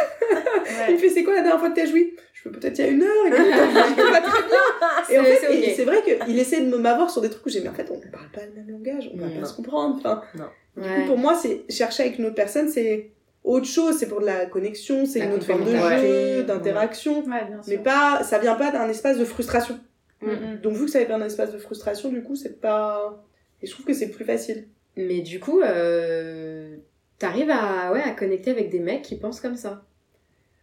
Il 0.88 0.94
me 0.94 0.98
fait, 0.98 1.08
c'est 1.10 1.24
quoi 1.24 1.34
la 1.34 1.40
dernière 1.42 1.58
fois 1.60 1.70
que 1.70 1.76
t'as 1.76 1.86
joui? 1.86 2.14
Je 2.34 2.42
fais, 2.42 2.50
peut-être 2.50 2.78
il 2.78 2.84
y 2.84 2.88
a 2.88 2.90
une 2.90 3.02
heure, 3.02 3.26
et 3.26 3.30
puis, 3.30 3.44
tout 3.96 4.10
va 4.12 4.20
très 4.20 4.42
bien. 4.42 4.58
Et 5.10 5.18
en 5.18 5.24
fait, 5.24 5.74
c'est 5.74 5.84
vrai 5.84 6.02
qu'il 6.02 6.38
essaie 6.38 6.60
de 6.60 6.66
me 6.66 6.76
m'avoir 6.78 7.10
sur 7.10 7.20
des 7.22 7.30
trucs 7.30 7.44
où 7.46 7.48
j'ai, 7.48 7.60
mais 7.60 7.68
en 7.70 7.74
fait, 7.74 7.90
on 7.90 7.98
parle 8.10 8.30
pas 8.32 8.44
le 8.44 8.52
même 8.52 8.70
langage, 8.70 9.10
on 9.14 9.18
va 9.18 9.26
Non. 9.26 9.40
pas 9.40 9.46
se 9.46 9.54
comprendre. 9.54 9.96
Enfin, 9.98 10.22
du 10.76 10.82
coup, 10.82 11.06
pour 11.06 11.18
moi, 11.18 11.34
c'est 11.34 11.64
chercher 11.70 12.02
avec 12.04 12.18
une 12.18 12.26
autre 12.26 12.34
personne, 12.34 12.68
c'est 12.68 13.10
autre 13.42 13.66
chose, 13.66 13.96
c'est 13.98 14.08
pour 14.08 14.20
de 14.20 14.26
la 14.26 14.46
connexion, 14.46 15.06
c'est 15.06 15.20
une 15.20 15.32
autre 15.32 15.46
forme 15.46 15.64
de 15.64 15.70
jeu, 15.76 16.42
d'interaction. 16.42 17.24
Ouais. 17.24 17.46
Mais 17.68 17.78
pas, 17.78 18.22
ça 18.24 18.38
vient 18.38 18.56
pas 18.56 18.70
d'un 18.72 18.88
espace 18.88 19.18
de 19.18 19.24
frustration. 19.24 19.78
Mm, 20.26 20.54
mm. 20.54 20.60
Donc, 20.60 20.74
vu 20.74 20.84
que 20.86 20.90
ça 20.90 21.02
vient 21.04 21.18
d'un 21.18 21.26
espace 21.26 21.52
de 21.52 21.58
frustration, 21.58 22.10
du 22.10 22.22
coup, 22.22 22.36
c'est 22.36 22.60
pas. 22.60 23.24
Et 23.62 23.66
je 23.66 23.72
trouve 23.72 23.86
que 23.86 23.94
c'est 23.94 24.10
plus 24.10 24.24
facile. 24.24 24.68
Mais 24.96 25.20
du 25.20 25.40
coup, 25.40 25.60
euh, 25.60 26.76
t'arrives 27.18 27.50
à, 27.50 27.92
ouais, 27.92 28.02
à 28.02 28.12
connecter 28.12 28.50
avec 28.50 28.70
des 28.70 28.80
mecs 28.80 29.02
qui 29.02 29.16
pensent 29.16 29.40
comme 29.40 29.56
ça. 29.56 29.84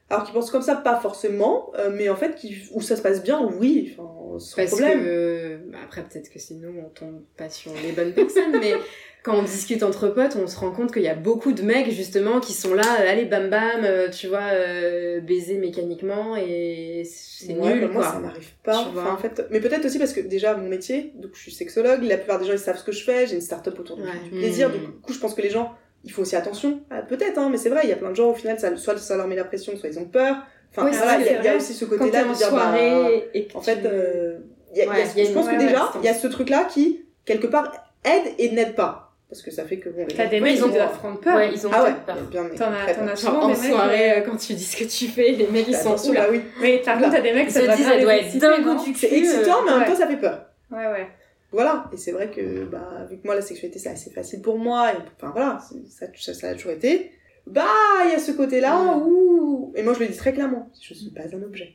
Alors 0.10 0.26
qu'ils 0.26 0.34
pensent 0.34 0.52
comme 0.52 0.62
ça, 0.62 0.76
pas 0.76 1.00
forcément, 1.00 1.72
euh, 1.78 1.90
mais 1.92 2.10
en 2.10 2.16
fait, 2.16 2.36
qui, 2.36 2.56
où 2.74 2.82
ça 2.82 2.96
se 2.96 3.02
passe 3.02 3.24
bien, 3.24 3.42
oui, 3.60 3.96
enfin, 3.98 4.40
sans 4.40 4.56
Parce 4.58 4.72
problème. 4.72 5.00
que, 5.00 5.60
bah, 5.72 5.78
après 5.84 6.04
peut-être 6.04 6.30
que 6.30 6.40
c'est 6.40 6.56
nous, 6.56 6.76
on 6.80 6.90
tombe 6.90 7.24
pas 7.38 7.50
sur 7.50 7.72
les 7.84 7.92
bonnes 7.94 8.14
personnes, 8.14 8.60
mais 8.60 8.74
quand 9.24 9.36
on 9.38 9.44
discute 9.44 9.84
entre 9.84 10.10
potes, 10.10 10.36
on 10.36 10.48
se 10.48 10.58
rend 10.60 10.72
compte 10.72 10.92
qu'il 10.94 11.02
y 11.04 11.08
a 11.08 11.16
beaucoup 11.16 11.54
de 11.54 11.62
mecs 11.64 11.90
justement 11.92 12.40
qui 12.42 12.52
sont 12.54 12.74
là, 12.74 12.84
euh, 13.00 13.10
allez 13.10 13.24
bam 13.26 13.50
bam, 13.50 13.84
euh, 13.86 14.10
tu 14.10 14.28
vois, 14.28 14.50
euh, 14.52 15.22
baiser 15.22 15.58
mécaniquement 15.58 16.36
et 16.36 17.04
c'est 17.06 17.54
Ouais, 17.54 17.74
nul 17.74 17.82
bah, 17.82 17.88
moi, 17.94 18.04
quoi. 18.04 18.12
ça 18.12 18.20
m'arrive 18.20 18.52
pas. 18.64 18.78
Enfin, 18.80 19.14
en 19.14 19.18
fait, 19.18 19.46
mais 19.50 19.60
peut-être 19.62 19.86
aussi 19.86 19.98
parce 19.98 20.12
que 20.14 20.20
déjà, 20.20 20.56
mon 20.56 20.68
métier, 20.68 21.14
donc 21.16 21.32
je 21.36 21.40
suis 21.42 21.52
sexologue, 21.52 22.04
la 22.04 22.18
plupart 22.18 22.40
des 22.40 22.46
gens 22.46 22.54
ils 22.54 22.60
savent 22.60 22.78
ce 22.78 22.84
que 22.84 22.92
je 22.92 23.04
fais, 23.04 23.26
j'ai 23.28 23.36
une 23.36 23.42
start-up 23.42 23.80
autour 23.80 23.96
du, 23.98 24.04
Ouais. 24.04 24.10
du 24.26 24.30
plaisir, 24.32 24.70
donc 24.70 24.82
du 24.82 24.88
coup, 25.02 25.14
je 25.14 25.20
pense 25.20 25.34
que 25.34 25.42
les 25.42 25.50
gens, 25.50 25.74
ils 26.04 26.12
font 26.12 26.24
aussi 26.24 26.36
attention. 26.36 26.82
Ah, 26.92 27.02
peut-être, 27.02 27.38
hein, 27.38 27.48
mais 27.50 27.58
c'est 27.58 27.70
vrai, 27.70 27.82
il 27.86 27.90
y 27.90 27.94
a 27.94 27.96
plein 27.96 28.10
de 28.12 28.16
gens, 28.16 28.30
au 28.30 28.36
final, 28.36 28.60
ça, 28.60 28.76
soit 28.76 28.98
ça 28.98 29.16
leur 29.16 29.28
met 29.28 29.36
la 29.38 29.46
pression, 29.46 29.78
soit 29.78 29.88
ils 29.90 30.00
ont 30.00 30.06
peur. 30.06 30.36
Enfin, 30.72 30.86
Oui, 30.90 30.98
voilà, 30.98 31.20
il 31.20 31.42
y, 31.42 31.46
y 31.46 31.48
a 31.48 31.56
aussi 31.56 31.74
ce 31.74 31.86
côté-là 31.86 32.26
en 32.26 32.32
de 32.32 32.36
dire, 32.36 32.52
bah, 32.52 32.58
soirée 32.58 33.30
que 33.52 33.58
En 33.58 33.62
fait, 33.62 33.80
euh, 33.86 34.40
y 34.76 34.82
a- 34.82 34.84
y 34.84 34.88
a- 34.88 34.92
Ouais, 34.92 34.98
y 35.16 35.22
a 35.22 35.26
je 35.26 35.32
pense 35.32 35.46
que 35.46 35.52
ouais, 35.52 35.58
déjà, 35.58 35.84
ouais, 35.84 35.90
il 36.02 36.06
y 36.06 36.10
a 36.10 36.14
ce 36.14 36.28
truc-là 36.28 36.66
qui, 36.66 37.06
quelque 37.26 37.48
part, 37.48 37.72
aide 38.04 38.34
et 38.38 38.52
n'aide 38.52 38.76
pas. 38.76 39.13
Parce 39.30 39.42
que 39.42 39.50
ça 39.52 39.66
fait 39.66 39.78
que 39.80 39.90
bon, 39.90 40.06
les 40.08 40.14
T'as 40.14 40.28
des 40.28 40.40
mecs 40.40 40.54
ils 40.54 40.58
qui 40.58 40.64
ont- 40.64 40.68
doivent 40.70 40.98
prendre 41.00 41.20
peur. 41.20 41.36
Ouais, 41.38 41.52
ils 41.54 41.66
ont 41.66 41.72
Ah 41.74 41.84
ouais, 41.86 41.94
peur. 42.06 42.18
bien, 42.30 42.44
mais 42.44 42.56
T'en 42.56 42.72
as- 42.72 42.94
t'en 42.94 43.02
as 43.04 43.08
Genre 43.08 43.18
souvent 43.18 43.50
en 43.50 43.56
soirée, 43.56 44.12
euh, 44.12 44.16
euh, 44.18 44.22
quand 44.22 44.36
tu 44.38 44.54
dis 44.54 44.64
ce 44.64 44.78
que 44.78 44.84
tu 44.84 45.08
fais, 45.08 45.32
les 45.32 45.48
mecs 45.48 45.68
ils 45.68 45.74
sont 45.76 45.90
Attention, 45.94 46.12
oula. 46.12 46.22
là, 46.26 46.32
oui. 46.32 46.42
Mais 46.62 46.78
par 46.80 47.00
contre, 47.00 47.12
t'as 47.16 47.22
des 47.22 47.34
mecs, 47.34 47.50
ça 47.50 47.62
se 47.62 47.76
disent, 47.78 47.88
elle 47.92 48.02
doit 48.04 48.16
les 48.16 48.28
être 48.28 48.38
dingue 48.38 48.66
non 48.66 48.84
du 48.84 48.92
cul. 48.94 49.00
C'est 49.00 49.18
excitant, 49.18 49.64
mais 49.66 49.72
en 49.72 49.80
même 49.80 49.88
temps, 49.90 49.96
ça 49.96 50.08
fait 50.08 50.18
peur. 50.18 50.46
Ouais, 50.72 50.86
ouais. 50.88 51.08
Voilà, 51.52 51.86
et 51.94 51.98
c'est 51.98 52.12
vrai 52.12 52.30
que, 52.30 52.66
bah, 52.66 53.06
vu 53.10 53.18
que 53.18 53.26
moi, 53.26 53.36
la 53.36 53.42
sexualité, 53.42 53.80
c'est 53.80 53.90
assez 53.90 54.10
facile 54.12 54.42
pour 54.42 54.58
moi, 54.60 54.92
et, 54.92 54.98
enfin 55.18 55.32
voilà, 55.32 55.60
ça, 55.90 56.06
ça, 56.16 56.34
ça 56.34 56.50
a 56.50 56.54
toujours 56.54 56.72
été. 56.72 57.12
Bah, 57.48 57.66
il 58.06 58.12
y 58.12 58.16
a 58.16 58.20
ce 58.20 58.32
côté-là 58.32 58.98
où. 58.98 59.72
Et 59.76 59.84
moi, 59.84 59.94
je 59.94 60.00
le 60.00 60.08
dis 60.08 60.18
très 60.18 60.34
clairement, 60.34 60.70
je 60.82 60.94
suis 60.94 61.10
pas 61.12 61.22
un 61.34 61.42
objet. 61.44 61.74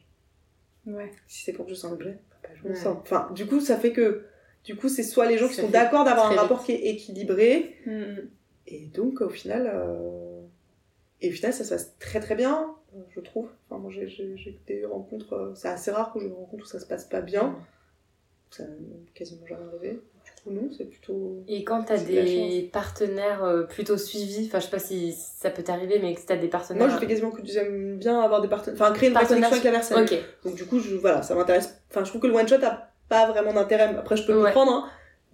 Ouais. 0.87 1.11
Si 1.27 1.45
c'est 1.45 1.53
pour 1.53 1.65
que 1.67 1.71
je 1.73 1.77
sois 1.77 1.91
un 1.91 1.93
objet, 1.95 2.19
pas 2.43 2.49
je 2.61 2.69
me 2.69 2.75
Ouais. 2.75 2.81
sens. 2.81 2.97
Enfin, 3.03 3.29
du 3.35 3.47
coup, 3.47 3.61
ça 3.61 3.77
fait 3.77 3.93
que 3.93 4.23
Du 4.69 4.77
coup, 4.77 4.91
c'est 4.91 5.03
soit 5.03 5.25
les 5.27 5.39
gens 5.39 5.49
qui 5.49 5.55
Ça 5.55 5.63
sont 5.63 5.71
d'accord 5.71 6.05
d'avoir 6.05 6.31
un 6.31 6.35
rapport 6.37 6.63
qui 6.63 6.73
est 6.73 6.89
équilibré, 6.91 7.75
Mm. 7.87 8.03
et 8.67 8.81
donc 8.95 9.23
au 9.23 9.31
final, 9.31 9.71
euh, 9.73 10.43
et 11.23 11.31
au 11.31 11.33
final, 11.33 11.55
ça 11.55 11.65
se 11.65 11.71
passe 11.71 11.95
très 11.99 12.21
très 12.21 12.35
bien, 12.35 12.75
je 13.15 13.21
trouve. 13.21 13.49
Enfin, 13.71 13.81
moi, 13.81 13.91
j'ai- 13.91 14.59
des 14.67 14.85
rencontres, 14.85 15.33
euh, 15.33 15.53
c'est 15.55 15.69
assez 15.69 15.91
rare 15.91 16.13
que 16.13 16.21
je 16.21 16.29
rencontre 16.29 16.65
où 16.65 16.67
ça 16.67 16.81
se 16.81 16.85
passe 16.87 17.07
pas 17.07 17.23
bien. 17.23 17.57
Ça 18.51 18.65
m'est 18.65 19.11
quasiment 19.15 19.47
jamais 19.47 19.65
arrivé. 19.73 20.01
Du 20.25 20.33
coup, 20.43 20.51
non, 20.51 20.69
c'est 20.77 20.85
plutôt. 20.85 21.43
Et 21.49 21.65
quand 21.65 21.83
t'as 21.85 21.97
des 21.99 22.69
partenaires 22.71 23.45
euh, 23.45 23.63
plutôt 23.63 23.97
suivis, 23.97 24.47
enfin 24.49 24.59
je 24.61 24.65
sais 24.67 24.71
pas 24.71 24.79
si 24.79 25.13
ça 25.15 25.51
peut 25.51 25.63
t'arriver, 25.63 25.99
mais 25.99 26.15
que 26.15 26.21
t'as 26.27 26.37
des 26.37 26.49
partenaires. 26.49 26.87
Moi, 26.87 26.95
je 26.95 27.01
fais 27.01 27.07
quasiment 27.07 27.31
que 27.31 27.41
j'aime 27.45 27.97
bien 27.99 28.21
avoir 28.21 28.43
des 28.43 28.49
partenaires, 28.49 28.79
enfin, 28.81 28.93
créer 28.93 29.09
une 29.09 29.15
connexion 29.15 29.47
avec 29.47 29.65
la 29.65 29.71
personne. 29.71 30.03
Ok. 30.05 30.15
Donc 30.45 30.55
du 30.57 30.65
coup, 30.67 30.79
je, 30.79 30.95
voilà, 30.97 31.23
ça 31.23 31.35
m'intéresse. 31.35 31.81
Enfin, 31.91 32.05
je 32.05 32.11
trouve 32.11 32.21
que 32.21 32.27
le 32.27 32.35
one 32.35 32.47
shot 32.47 32.63
a 32.63 32.88
pas 33.09 33.27
vraiment 33.27 33.53
d'intérêt. 33.53 33.85
Après, 33.99 34.17
je 34.17 34.25
peux 34.27 34.35
Ouais. 34.37 34.45
comprendre, 34.53 34.73
hein, 34.73 34.85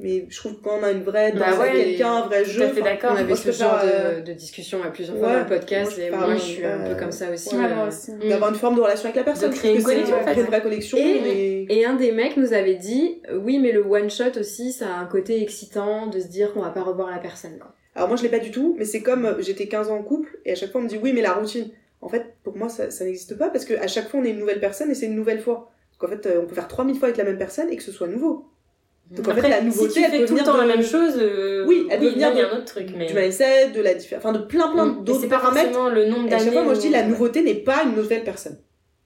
mais 0.01 0.27
je 0.29 0.37
trouve 0.37 0.57
que 0.57 0.65
quand 0.65 0.79
on 0.81 0.83
a 0.83 0.91
une 0.91 1.03
vraie 1.03 1.31
danse 1.33 1.41
Bah 1.41 1.59
ouais, 1.61 1.69
avec 1.71 1.85
quelqu'un, 1.85 2.13
un 2.15 2.27
vrai 2.27 2.43
tout 2.43 2.51
jeu. 2.51 2.65
à 2.65 2.69
fait 2.69 2.81
enfin, 2.81 2.91
d'accord. 2.91 3.11
On 3.15 3.17
avait 3.17 3.37
ce 3.37 3.51
genre 3.53 3.79
euh, 3.85 4.21
de, 4.21 4.27
de 4.27 4.33
discussion 4.33 4.83
à 4.83 4.89
plusieurs 4.89 5.17
fois 5.17 5.29
ouais, 5.29 5.35
dans 5.35 5.41
le 5.41 5.47
podcast 5.47 5.93
moi, 5.93 6.01
je 6.01 6.03
et 6.03 6.11
moi 6.11 6.35
je 6.35 6.41
suis 6.41 6.65
un 6.65 6.79
peu 6.81 6.95
comme 6.97 7.13
ça 7.13 7.31
aussi. 7.33 7.55
Ouais, 7.57 7.65
euh, 7.65 8.29
d'avoir 8.29 8.51
une 8.51 8.57
forme 8.57 8.75
de 8.77 8.81
relation 8.81 9.05
avec 9.05 9.17
la 9.17 9.23
personne. 9.25 9.51
De 9.51 9.55
créer 9.57 9.77
une 9.77 9.83
connexion, 9.85 10.17
en 10.17 10.21
créer 10.23 10.35
fait. 10.35 10.41
une 10.41 10.47
vraie 10.47 10.63
connexion. 10.63 10.99
Et- 10.99 11.85
un 11.85 11.95
des 11.95 12.13
mecs 12.13 12.37
nous 12.37 12.53
avait 12.53 12.75
dit 12.77 13.21
oui 13.35 13.59
mais 13.59 13.71
le 13.73 13.83
one 13.85 14.11
shot 14.11 14.39
aussi 14.41 14.73
ça 14.73 14.87
a 14.89 14.99
un 14.99 15.07
côté 15.07 15.43
excitant 15.43 16.07
de 16.09 16.19
se 16.19 16.27
dire 16.29 16.53
qu'on 16.55 16.61
va 16.63 16.71
pas 16.71 16.83
revoir 16.83 17.11
la 17.11 17.19
personne. 17.19 17.59
quoi. 17.59 17.73
Alors 17.97 18.09
moi, 18.09 18.17
je 18.17 18.25
l'ai 18.25 18.29
pas 18.29 18.41
du 18.41 18.51
tout, 18.51 18.75
mais 18.77 18.85
c'est 18.87 19.03
comme 19.03 19.25
euh, 19.25 19.35
j'étais 19.41 19.69
15 19.69 19.91
ans 19.91 19.99
en 19.99 20.03
couple 20.03 20.37
et 20.45 20.51
à 20.51 20.55
chaque 20.57 20.73
fois, 20.73 20.81
on 20.81 20.85
me 20.85 20.89
dit 20.89 20.99
oui, 21.01 21.13
mais 21.13 21.23
la 21.23 21.35
routine. 21.35 21.69
En 22.01 22.09
fait, 22.09 22.25
pour 22.43 22.57
moi, 22.57 22.69
ça, 22.69 22.91
ça 22.91 23.05
n'existe 23.05 23.39
pas 23.39 23.49
parce 23.51 23.65
que 23.65 23.75
à 23.75 23.87
chaque 23.87 24.09
fois, 24.09 24.19
on 24.21 24.25
est 24.25 24.31
une 24.31 24.41
nouvelle 24.41 24.59
personne 24.59 24.91
et 24.91 24.95
c'est 24.97 25.07
une 25.07 25.15
nouvelle 25.15 25.41
fois. 25.41 25.71
Donc 26.05 26.13
en 26.13 26.17
fait, 26.23 26.27
euh, 26.29 26.41
on 26.43 26.47
peut 26.47 26.55
faire 26.55 26.69
3000 26.69 26.99
fois 26.99 27.09
avec 27.09 27.17
la 27.17 27.25
même 27.25 27.39
personne 27.39 27.71
et 27.71 27.77
que 27.77 27.83
ce 27.83 27.93
soit 27.93 28.07
nouveau. 28.09 28.47
Donc 29.11 29.27
en 29.27 29.31
Après, 29.33 29.43
fait, 29.43 29.49
la 29.51 29.61
nouveauté, 29.63 29.89
si 29.91 29.95
tu 30.01 30.05
elle 30.05 30.11
fais 30.11 30.19
peut 30.21 30.25
tout 30.27 30.35
le 30.37 30.43
temps 30.43 30.55
de- 30.55 30.61
la 30.61 30.67
même 30.67 30.83
chose, 30.85 31.15
euh, 31.19 31.65
Oui, 31.67 31.87
elle 31.91 31.99
peut 31.99 32.07
là, 32.07 32.11
venir 32.13 32.29
il 32.33 32.37
y 32.39 32.41
a 32.41 32.45
de- 32.45 32.51
un 32.51 32.57
autre 32.57 32.65
truc, 32.65 32.89
mais. 32.97 33.07
du 33.07 33.15
mindset, 33.15 33.71
de 33.71 33.81
la 33.83 33.91
enfin 34.17 34.33
de 34.33 34.39
plein 34.39 34.69
plein 34.69 34.87
Mm. 34.87 34.97
Mais 34.99 35.05
d'autres 35.05 35.21
c'est 35.21 35.29
pas 35.29 35.39
paramètres 35.39 35.73
forcément 35.73 35.89
le 35.91 36.07
nombre 36.07 36.25
Et 36.25 36.27
à 36.29 36.31
d'années. 36.31 36.45
chaque 36.45 36.53
fois, 36.55 36.63
moi, 36.63 36.75
je 36.75 36.81
dis, 36.81 36.89
la 36.91 37.03
nouveauté 37.05 37.43
n'est 37.43 37.55
pas 37.55 37.83
une 37.85 37.95
nouvelle 37.97 38.25
personne. 38.25 38.59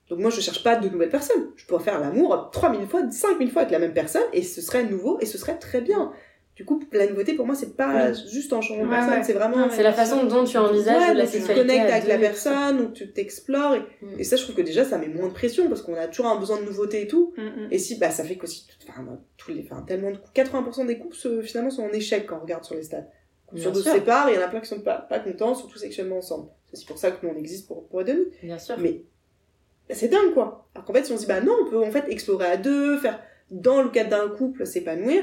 Donc 0.08 0.20
moi, 0.20 0.30
je 0.30 0.40
cherche 0.40 0.62
pas 0.64 0.76
de 0.76 0.88
nouvelles 0.88 1.08
personnes. 1.10 1.50
Je 1.56 1.66
pourrais 1.66 1.82
faire 1.84 2.00
l'amour 2.00 2.48
3000 2.52 2.86
fois, 2.88 3.02
5000 3.10 3.50
fois 3.50 3.62
avec 3.62 3.72
la 3.72 3.78
même 3.80 3.92
personne, 3.92 4.22
et 4.32 4.42
ce 4.42 4.60
serait 4.60 4.84
nouveau, 4.84 5.18
et 5.20 5.26
ce 5.26 5.36
serait 5.36 5.58
très 5.58 5.80
bien. 5.80 6.12
Du 6.58 6.64
coup, 6.64 6.82
la 6.90 7.06
nouveauté, 7.06 7.34
pour 7.34 7.46
moi, 7.46 7.54
c'est 7.54 7.76
pas 7.76 8.12
juste 8.12 8.52
en 8.52 8.60
changeant 8.60 8.82
de 8.82 8.88
Ouais, 8.88 8.96
personne, 8.96 9.14
ouais. 9.18 9.22
c'est 9.22 9.32
vraiment... 9.32 9.70
C'est 9.70 9.84
la 9.84 9.92
façon 9.92 10.24
dont 10.24 10.42
tu 10.42 10.58
envisages 10.58 10.96
Ouais, 11.10 11.14
la 11.14 11.22
donc 11.22 11.30
tu 11.30 11.38
te 11.38 11.44
sexualité. 11.44 11.60
connectes 11.68 11.92
avec 11.92 12.08
la 12.08 12.16
deux. 12.16 12.20
personne, 12.20 12.78
donc 12.78 12.92
tu 12.94 13.12
t'explores, 13.12 13.76
et, 13.76 13.82
Mm. 14.02 14.18
et 14.18 14.24
ça, 14.24 14.34
je 14.34 14.42
trouve 14.42 14.56
que 14.56 14.62
déjà, 14.62 14.84
ça 14.84 14.98
met 14.98 15.06
moins 15.06 15.28
de 15.28 15.32
pression, 15.32 15.68
parce 15.68 15.82
qu'on 15.82 15.94
a 15.94 16.08
toujours 16.08 16.26
un 16.26 16.36
besoin 16.40 16.58
de 16.60 16.64
nouveauté 16.64 17.02
et 17.02 17.06
tout. 17.06 17.32
Mm, 17.36 17.42
mm. 17.42 17.68
Et 17.70 17.78
si, 17.78 17.96
bah, 17.96 18.10
ça 18.10 18.24
fait 18.24 18.34
qu'aussi, 18.36 18.66
enfin, 18.88 19.06
tous 19.36 19.52
les, 19.52 19.62
enfin, 19.70 19.82
tellement 19.86 20.10
de 20.10 20.16
couples, 20.16 20.32
80% 20.34 20.84
des 20.86 20.98
couples, 20.98 21.16
finalement, 21.44 21.70
sont 21.70 21.84
en 21.84 21.90
échec 21.92 22.26
quand 22.26 22.38
on 22.38 22.42
regarde 22.42 22.64
sur 22.64 22.74
les 22.74 22.82
stats. 22.82 23.06
Bien 23.52 23.62
Sur 23.62 23.70
deux 23.70 23.80
se 23.82 23.90
séparent, 23.92 24.28
il 24.28 24.34
y 24.34 24.38
en 24.38 24.42
a 24.42 24.48
plein 24.48 24.58
qui 24.60 24.66
sont 24.66 24.80
pas, 24.80 24.96
pas 24.98 25.20
contents, 25.20 25.54
surtout 25.54 25.78
sexuellement 25.78 26.18
ensemble. 26.18 26.48
C'est 26.72 26.88
pour 26.88 26.98
ça 26.98 27.12
que 27.12 27.24
nous, 27.24 27.32
on 27.32 27.38
existe 27.38 27.68
pour, 27.68 27.86
pour 27.86 28.00
aider 28.02 28.16
Bien 28.42 28.58
sûr. 28.58 28.74
mais 28.80 29.04
bah, 29.88 29.94
c'est 29.94 30.08
dingue 30.08 30.34
quoi. 30.34 30.68
Alors 30.74 30.84
qu'en 30.84 30.92
fait, 30.92 31.06
si 31.06 31.12
on 31.12 31.16
se 31.16 31.20
dit 31.22 31.28
bah 31.28 31.40
non, 31.40 31.54
on 31.64 31.70
peut 31.70 31.78
en 31.82 31.90
fait 31.92 32.04
explorer 32.10 32.46
à 32.46 32.56
deux, 32.58 32.98
faire 32.98 33.22
dans 33.52 33.80
le 33.80 33.88
cadre 33.88 34.10
d'un 34.10 34.28
couple, 34.28 34.66
s'épanouir. 34.66 35.22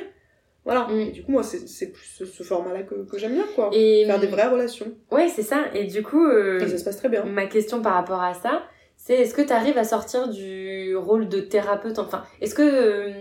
Voilà. 0.66 0.88
Mm. 0.88 1.00
Et 1.00 1.12
du 1.12 1.24
coup, 1.24 1.32
moi, 1.32 1.44
c'est 1.44 1.92
plus 1.92 2.06
ce, 2.06 2.26
ce 2.26 2.44
format-là 2.44 2.84
que, 2.84 2.96
que 3.10 3.18
j'aime 3.18 3.34
bien 3.34 3.46
quoi. 3.56 3.70
Et 3.72 4.04
Faire 4.06 4.20
des 4.20 4.28
vraies 4.28 4.48
relations. 4.48 4.92
Ouais, 5.12 5.30
c'est 5.30 5.44
ça. 5.44 5.66
Et 5.74 5.86
du 5.86 6.04
coup, 6.04 6.26
euh, 6.26 6.60
Et 6.60 6.68
ça 6.68 6.78
se 6.78 6.84
passe 6.84 6.98
très 6.98 7.10
bien. 7.10 7.24
ma 7.24 7.46
question 7.46 7.82
par 7.82 7.94
rapport 7.94 8.22
à 8.22 8.34
ça, 8.34 8.64
c'est 8.98 9.14
est-ce 9.14 9.34
que 9.36 9.44
tu 9.44 9.54
arrives 9.54 9.78
à 9.78 9.84
sortir 9.84 10.28
du 10.28 10.96
rôle 10.96 11.30
de 11.30 11.40
thérapeute? 11.40 12.00
Enfin, 12.00 12.24
est-ce 12.42 12.56
que 12.56 12.64
euh, 12.64 13.12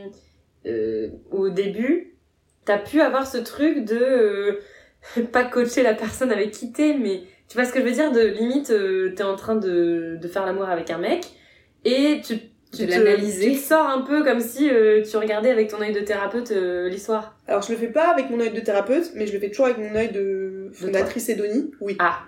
euh, 0.66 1.08
au 1.30 1.50
début, 1.50 2.16
t'as 2.64 2.78
pu 2.78 3.00
avoir 3.02 3.26
ce 3.26 3.36
truc 3.38 3.84
de 3.84 4.58
pas 5.32 5.44
coacher 5.44 5.82
la 5.82 5.94
personne 5.94 6.32
avec 6.32 6.50
qui 6.52 6.72
t'es, 6.72 6.96
mais 6.98 7.24
tu 7.48 7.58
vois 7.58 7.66
ce 7.66 7.72
que 7.72 7.80
je 7.80 7.84
veux 7.84 7.92
dire? 7.92 8.10
De 8.10 8.20
limite, 8.22 8.72
t'es 9.14 9.22
en 9.22 9.36
train 9.36 9.56
de, 9.56 10.16
de 10.20 10.28
faire 10.28 10.46
l'amour 10.46 10.64
avec 10.70 10.88
un 10.90 10.98
mec 10.98 11.26
et 11.84 12.22
tu 12.24 12.38
De 12.78 12.86
te- 12.86 12.90
l'analyser. 12.90 13.52
tu 13.52 13.56
te 13.58 13.62
sors 13.66 13.86
un 13.86 14.02
peu 14.02 14.24
comme 14.24 14.40
si 14.40 14.68
euh, 14.70 15.02
tu 15.02 15.16
regardais 15.16 15.50
avec 15.50 15.68
ton 15.70 15.80
œil 15.80 15.92
de 15.92 16.00
thérapeute 16.00 16.50
euh, 16.52 16.88
l'histoire. 16.88 17.36
Alors, 17.46 17.62
je 17.62 17.72
le 17.72 17.78
fais 17.78 17.88
pas 17.88 18.08
avec 18.08 18.30
mon 18.30 18.40
œil 18.40 18.50
de 18.52 18.60
thérapeute, 18.60 19.12
mais 19.14 19.26
je 19.26 19.32
le 19.32 19.38
fais 19.38 19.48
toujours 19.50 19.66
avec 19.66 19.78
mon 19.78 19.94
œil 19.94 20.10
de 20.12 20.70
fondatrice 20.72 21.28
Edonie. 21.28 21.70
Oui. 21.80 21.96
Ah. 21.98 22.18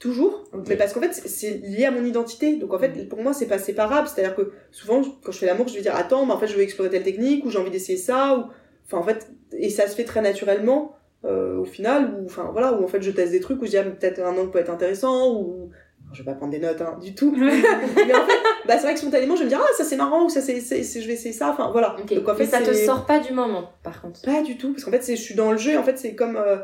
Toujours. 0.00 0.44
Mais 0.68 0.76
parce 0.76 0.92
qu'en 0.92 1.00
fait, 1.00 1.12
c'est- 1.14 1.60
lié 1.62 1.84
à 1.86 1.90
mon 1.90 2.04
identité. 2.04 2.56
Donc 2.56 2.74
en 2.74 2.78
fait, 2.78 3.08
pour 3.08 3.22
moi, 3.22 3.32
c'est 3.32 3.46
pas 3.46 3.58
séparable. 3.58 4.06
C'est-à-dire 4.08 4.34
que 4.34 4.50
souvent, 4.70 5.00
quand 5.22 5.32
je 5.32 5.38
fais 5.38 5.46
l'amour, 5.46 5.68
je 5.68 5.74
vais 5.76 5.80
dire 5.82 5.94
attends, 5.96 6.26
mais 6.26 6.32
en 6.32 6.38
fait, 6.38 6.48
je 6.48 6.56
veux 6.56 6.62
explorer 6.62 6.90
telle 6.90 7.04
technique, 7.04 7.44
ou 7.46 7.50
j'ai 7.50 7.58
envie 7.58 7.70
d'essayer 7.70 7.96
ça, 7.96 8.36
ou 8.36 8.44
enfin 8.86 8.98
en 8.98 9.02
fait, 9.02 9.28
et 9.56 9.70
ça 9.70 9.86
se 9.86 9.94
fait 9.94 10.04
très 10.04 10.20
naturellement 10.20 10.96
euh, 11.24 11.56
au 11.58 11.64
final, 11.64 12.12
ou 12.18 12.26
enfin 12.26 12.50
voilà, 12.52 12.74
où 12.74 12.84
en 12.84 12.86
fait, 12.88 13.00
je 13.00 13.10
teste 13.12 13.32
des 13.32 13.40
trucs 13.40 13.62
où 13.62 13.64
je 13.64 13.70
dis 13.70 13.78
ah, 13.78 13.84
peut-être 13.84 14.20
un 14.20 14.36
angle 14.36 14.50
peut 14.50 14.58
être 14.58 14.68
intéressant, 14.70 15.32
ou 15.32 15.70
je 16.14 16.20
vais 16.20 16.24
pas 16.24 16.34
prendre 16.34 16.52
des 16.52 16.58
notes 16.58 16.80
hein, 16.80 16.98
du 17.02 17.14
tout. 17.14 17.30
mais 17.36 17.44
en 17.50 18.26
fait, 18.26 18.32
bah 18.66 18.74
c'est 18.76 18.82
vrai 18.82 18.94
que 18.94 19.00
spontanément, 19.00 19.34
je 19.34 19.40
vais 19.40 19.44
me 19.46 19.50
dire 19.50 19.60
ah 19.62 19.72
ça 19.76 19.84
c'est 19.84 19.96
marrant, 19.96 20.24
ou 20.24 20.28
ça 20.30 20.40
c'est, 20.40 20.60
je 20.60 21.06
vais 21.06 21.12
essayer 21.14 21.32
ça. 21.32 21.50
Enfin 21.50 21.70
voilà. 21.70 21.96
Donc 22.08 22.28
en 22.28 22.32
mais 22.32 22.38
fait, 22.38 22.46
ça 22.46 22.60
te 22.62 22.72
sort 22.72 23.04
pas 23.06 23.18
du 23.18 23.32
moment, 23.32 23.70
par 23.82 24.00
contre. 24.00 24.22
pas 24.22 24.42
du 24.42 24.56
tout, 24.56 24.72
parce 24.72 24.84
qu'en 24.84 24.90
fait, 24.90 25.02
c'est, 25.02 25.16
je 25.16 25.22
suis 25.22 25.34
dans 25.34 25.52
le 25.52 25.58
jeu, 25.58 25.76
en 25.78 25.82
fait, 25.82 25.98
c'est 25.98 26.14
comme. 26.14 26.36
Euh, 26.36 26.56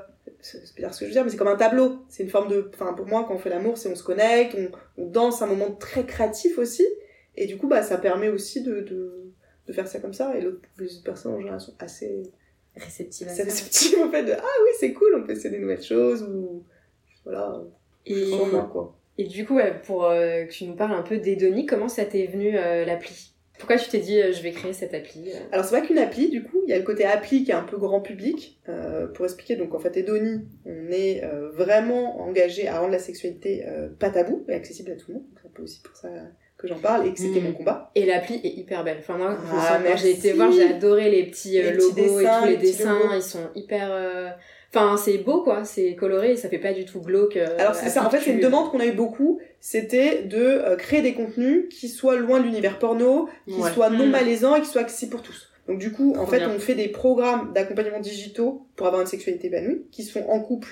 c'est 0.42 0.74
dire 0.76 0.94
ce 0.94 1.00
que 1.00 1.04
je 1.04 1.10
veux 1.10 1.14
dire, 1.14 1.24
mais 1.24 1.30
c'est 1.30 1.36
comme 1.36 1.48
un 1.48 1.56
tableau. 1.56 1.98
C'est 2.08 2.22
une 2.22 2.30
forme 2.30 2.48
de. 2.48 2.70
Enfin, 2.72 2.94
pour 2.94 3.06
moi, 3.06 3.24
quand 3.28 3.34
on 3.34 3.38
fait 3.38 3.50
l'amour, 3.50 3.76
c'est 3.76 3.90
on 3.90 3.94
se 3.94 4.02
connecte, 4.04 4.56
on, 4.56 5.02
on 5.02 5.06
danse, 5.06 5.42
un 5.42 5.46
moment 5.46 5.70
très 5.72 6.04
créatif 6.06 6.56
aussi. 6.58 6.86
Et 7.36 7.46
du 7.46 7.58
coup, 7.58 7.68
bah, 7.68 7.82
ça 7.82 7.98
permet 7.98 8.28
aussi 8.28 8.62
de, 8.62 8.80
de, 8.80 9.12
de 9.66 9.72
faire 9.72 9.86
ça 9.86 9.98
comme 10.00 10.14
ça. 10.14 10.34
Et 10.36 10.40
l'autre- 10.40 10.60
les 10.78 10.94
autres 10.94 11.04
personnes, 11.04 11.34
en 11.34 11.38
général, 11.40 11.60
sont 11.60 11.74
assez, 11.78 12.22
Réceptive 12.76 13.28
à 13.28 13.32
assez 13.32 13.42
réceptives, 13.42 13.98
en 14.06 14.10
fait, 14.10 14.22
de 14.24 14.32
Ah 14.32 14.42
oui, 14.62 14.70
c'est 14.78 14.92
cool, 14.92 15.14
on 15.16 15.24
peut 15.24 15.32
essayer 15.32 15.50
des 15.50 15.58
nouvelles 15.58 15.82
choses, 15.82 16.22
ou. 16.22 16.62
Voilà, 17.24 17.60
Et, 18.06 18.30
moi, 18.50 18.68
quoi. 18.72 18.96
Et 19.20 19.24
du 19.24 19.44
coup 19.44 19.58
pour 19.84 20.04
euh, 20.04 20.44
que 20.44 20.52
tu 20.52 20.64
nous 20.64 20.74
parles 20.74 20.94
un 20.94 21.02
peu 21.02 21.18
d'Edonie, 21.18 21.66
comment 21.66 21.88
ça 21.88 22.04
t'est 22.04 22.26
venu 22.26 22.56
euh, 22.56 22.84
l'appli? 22.84 23.32
Pourquoi 23.58 23.76
tu 23.76 23.90
t'es 23.90 23.98
dit 23.98 24.18
euh, 24.18 24.32
je 24.32 24.42
vais 24.42 24.52
créer 24.52 24.72
cette 24.72 24.94
appli 24.94 25.32
euh? 25.32 25.38
Alors 25.52 25.66
c'est 25.66 25.78
pas 25.78 25.86
qu'une 25.86 25.98
appli 25.98 26.30
du 26.30 26.42
coup, 26.42 26.62
il 26.66 26.70
y 26.70 26.72
a 26.72 26.78
le 26.78 26.84
côté 26.84 27.04
appli 27.04 27.44
qui 27.44 27.50
est 27.50 27.54
un 27.54 27.62
peu 27.62 27.76
grand 27.76 28.00
public. 28.00 28.58
Euh, 28.70 29.06
pour 29.08 29.26
expliquer, 29.26 29.56
donc 29.56 29.74
en 29.74 29.78
fait 29.78 29.94
Edonie, 29.98 30.46
on 30.64 30.90
est 30.90 31.22
euh, 31.24 31.50
vraiment 31.50 32.22
engagé 32.22 32.68
à 32.68 32.78
rendre 32.80 32.92
la 32.92 32.98
sexualité 32.98 33.64
euh, 33.68 33.88
pas 33.98 34.08
tabou 34.08 34.44
et 34.48 34.54
accessible 34.54 34.92
à 34.92 34.96
tout 34.96 35.06
le 35.08 35.14
monde. 35.14 35.24
C'est 35.36 35.46
un 35.46 35.50
peu 35.54 35.62
aussi 35.62 35.80
pour 35.82 35.94
ça 35.94 36.08
que 36.56 36.68
j'en 36.68 36.78
parle 36.78 37.06
et 37.06 37.12
que 37.12 37.18
c'était 37.18 37.40
Mm. 37.40 37.44
mon 37.44 37.52
combat. 37.52 37.90
Et 37.94 38.06
l'appli 38.06 38.40
est 38.44 38.48
hyper 38.60 38.82
belle. 38.84 38.98
Enfin, 39.00 39.18
moi, 39.18 39.36
Ah, 39.52 39.96
j'ai 39.96 40.12
été 40.12 40.32
voir, 40.32 40.50
j'ai 40.52 40.68
adoré 40.74 41.10
les 41.10 41.24
petits 41.24 41.58
euh, 41.58 41.64
Les 41.64 41.72
petits 41.72 42.00
logos 42.00 42.18
dessins, 42.18 42.38
et 42.38 42.42
tous 42.42 42.48
les, 42.50 42.56
dessins. 42.56 42.98
Ils 43.14 43.22
sont 43.22 43.48
hyper. 43.54 44.36
Enfin, 44.72 44.96
c'est 44.96 45.18
beau, 45.18 45.42
quoi. 45.42 45.64
C'est 45.64 45.94
coloré 45.96 46.32
et 46.32 46.36
ça 46.36 46.48
fait 46.48 46.58
pas 46.58 46.72
du 46.72 46.84
tout 46.84 47.00
glauque. 47.00 47.36
euh, 47.36 47.56
Alors 47.58 47.74
c'est 47.74 47.88
ça, 47.90 48.04
en 48.06 48.10
fait 48.10 48.20
c'est 48.20 48.30
une 48.32 48.40
demande 48.40 48.70
qu'on 48.70 48.78
a 48.80 48.86
eu 48.86 48.92
beaucoup, 48.92 49.40
c'était 49.58 50.22
de 50.22 50.38
euh, 50.38 50.76
créer 50.76 51.02
des 51.02 51.12
contenus 51.14 51.64
qui 51.70 51.88
soient 51.88 52.16
loin 52.16 52.38
de 52.38 52.44
l'univers 52.44 52.78
porno, 52.78 53.28
qui 53.48 53.54
Ouais. 53.54 53.70
soient 53.72 53.90
non 53.90 54.06
Mm. 54.06 54.10
malaisants 54.10 54.54
et 54.56 54.60
qui 54.60 54.68
soient 54.68 54.82
accessibles 54.82 55.10
pour 55.10 55.22
tous. 55.22 55.48
Donc 55.66 55.78
du 55.78 55.90
coup, 55.92 56.14
en 56.16 56.26
fait, 56.26 56.38
bien. 56.38 56.50
on 56.50 56.58
fait 56.60 56.74
des 56.76 56.88
programmes 56.88 57.52
d'accompagnement 57.52 58.00
digitaux 58.00 58.66
pour 58.76 58.86
avoir 58.86 59.02
une 59.02 59.08
sexualité 59.08 59.48
épanouie, 59.48 59.86
qui 59.90 60.04
sont 60.04 60.22
en 60.28 60.40
couple 60.40 60.68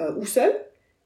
euh, 0.00 0.12
ou 0.16 0.26
seul, 0.26 0.52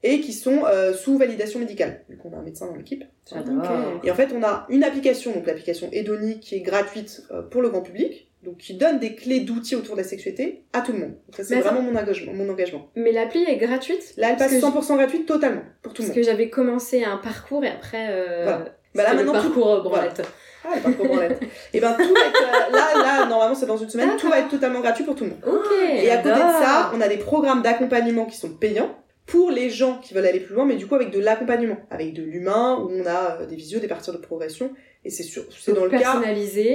et 0.02 0.20
qui 0.20 0.32
sont 0.32 0.64
euh, 0.64 0.94
sous 0.94 1.18
validation 1.18 1.58
médicale. 1.60 2.04
Donc 2.08 2.24
on 2.24 2.32
a 2.34 2.40
un 2.40 2.42
médecin 2.42 2.66
dans 2.66 2.74
l'équipe. 2.74 3.04
J'adore. 3.30 3.58
Ok. 3.58 4.04
Et 4.04 4.10
en 4.10 4.14
fait, 4.14 4.30
on 4.34 4.42
a 4.42 4.66
une 4.70 4.82
application, 4.82 5.32
donc 5.32 5.46
l'application 5.46 5.88
Edoni, 5.92 6.40
qui 6.40 6.54
est 6.56 6.60
gratuite 6.60 7.22
euh, 7.32 7.42
pour 7.42 7.60
le 7.60 7.68
grand 7.68 7.82
public, 7.82 8.29
donc 8.42 8.56
qui 8.58 8.74
donne 8.74 8.98
des 8.98 9.14
clés 9.14 9.40
d'outils 9.40 9.76
autour 9.76 9.96
de 9.96 10.00
la 10.02 10.06
sexualité 10.06 10.64
à 10.72 10.80
tout 10.80 10.92
le 10.92 10.98
monde. 10.98 11.10
Donc 11.26 11.36
ça, 11.36 11.44
c'est 11.44 11.60
vraiment 11.60 11.82
mon 11.82 11.94
engagement, 11.98 12.32
mon 12.32 12.48
engagement. 12.48 12.88
Mais 12.96 13.12
l'appli 13.12 13.42
est 13.44 13.56
gratuite. 13.56 14.14
Là, 14.16 14.30
elle 14.30 14.36
Parce 14.36 14.52
passe 14.52 14.60
que 14.60 14.66
100% 14.78 14.96
gratuite 14.96 15.26
totalement, 15.26 15.62
pour 15.82 15.92
tout 15.92 16.02
le 16.02 16.08
Parce 16.08 16.16
monde. 16.16 16.24
que 16.24 16.30
j'avais 16.30 16.48
commencé 16.50 17.04
un 17.04 17.18
parcours 17.18 17.64
et 17.64 17.68
après. 17.68 18.06
euh, 18.10 18.42
Voilà. 18.44 18.64
Bah 18.94 19.02
là, 19.04 19.10
le 19.14 19.16
maintenant, 19.24 19.34
tout- 19.40 19.48
parcours 19.48 19.70
euh, 19.72 19.80
branlette. 19.82 20.22
Ah, 20.64 20.68
elle 20.74 20.82
part 20.82 20.92
pour 20.94 21.06
branlette. 21.06 21.40
Et 21.72 21.80
ben, 21.80 21.92
tout 21.92 22.12
va 22.12 22.20
être, 22.20 22.42
euh, 22.70 22.72
là, 22.76 22.88
là, 23.02 23.26
normalement, 23.26 23.54
c'est 23.54 23.66
dans 23.66 23.76
une 23.76 23.88
semaine, 23.88 24.10
tout 24.18 24.28
va 24.28 24.40
être 24.40 24.48
totalement 24.48 24.80
gratuit 24.80 25.04
pour 25.04 25.14
tout 25.14 25.24
le 25.24 25.30
monde. 25.30 25.38
Ok. 25.46 25.70
Et 26.02 26.10
à 26.10 26.16
côté 26.18 26.34
de 26.34 26.38
ça, 26.40 26.90
on 26.94 27.00
a 27.00 27.08
des 27.08 27.18
programmes 27.18 27.62
d'accompagnement 27.62 28.26
qui 28.26 28.36
sont 28.36 28.50
payants 28.50 28.96
pour 29.26 29.52
les 29.52 29.70
gens 29.70 29.98
qui 30.02 30.12
veulent 30.12 30.26
aller 30.26 30.40
plus 30.40 30.54
loin, 30.56 30.64
mais 30.66 30.74
du 30.74 30.88
coup 30.88 30.96
avec 30.96 31.10
de 31.12 31.20
l'accompagnement, 31.20 31.76
avec 31.90 32.14
de 32.14 32.22
l'humain, 32.22 32.78
où 32.80 32.90
on 32.90 33.06
a 33.06 33.38
euh, 33.42 33.46
des 33.46 33.54
visios, 33.54 33.78
des 33.78 33.86
parties 33.86 34.10
de 34.10 34.16
progression, 34.16 34.72
et 35.04 35.10
c'est 35.10 35.22
sur, 35.22 35.44
c'est 35.50 35.72
dans 35.72 35.84
le 35.84 35.90
cas 35.90 36.20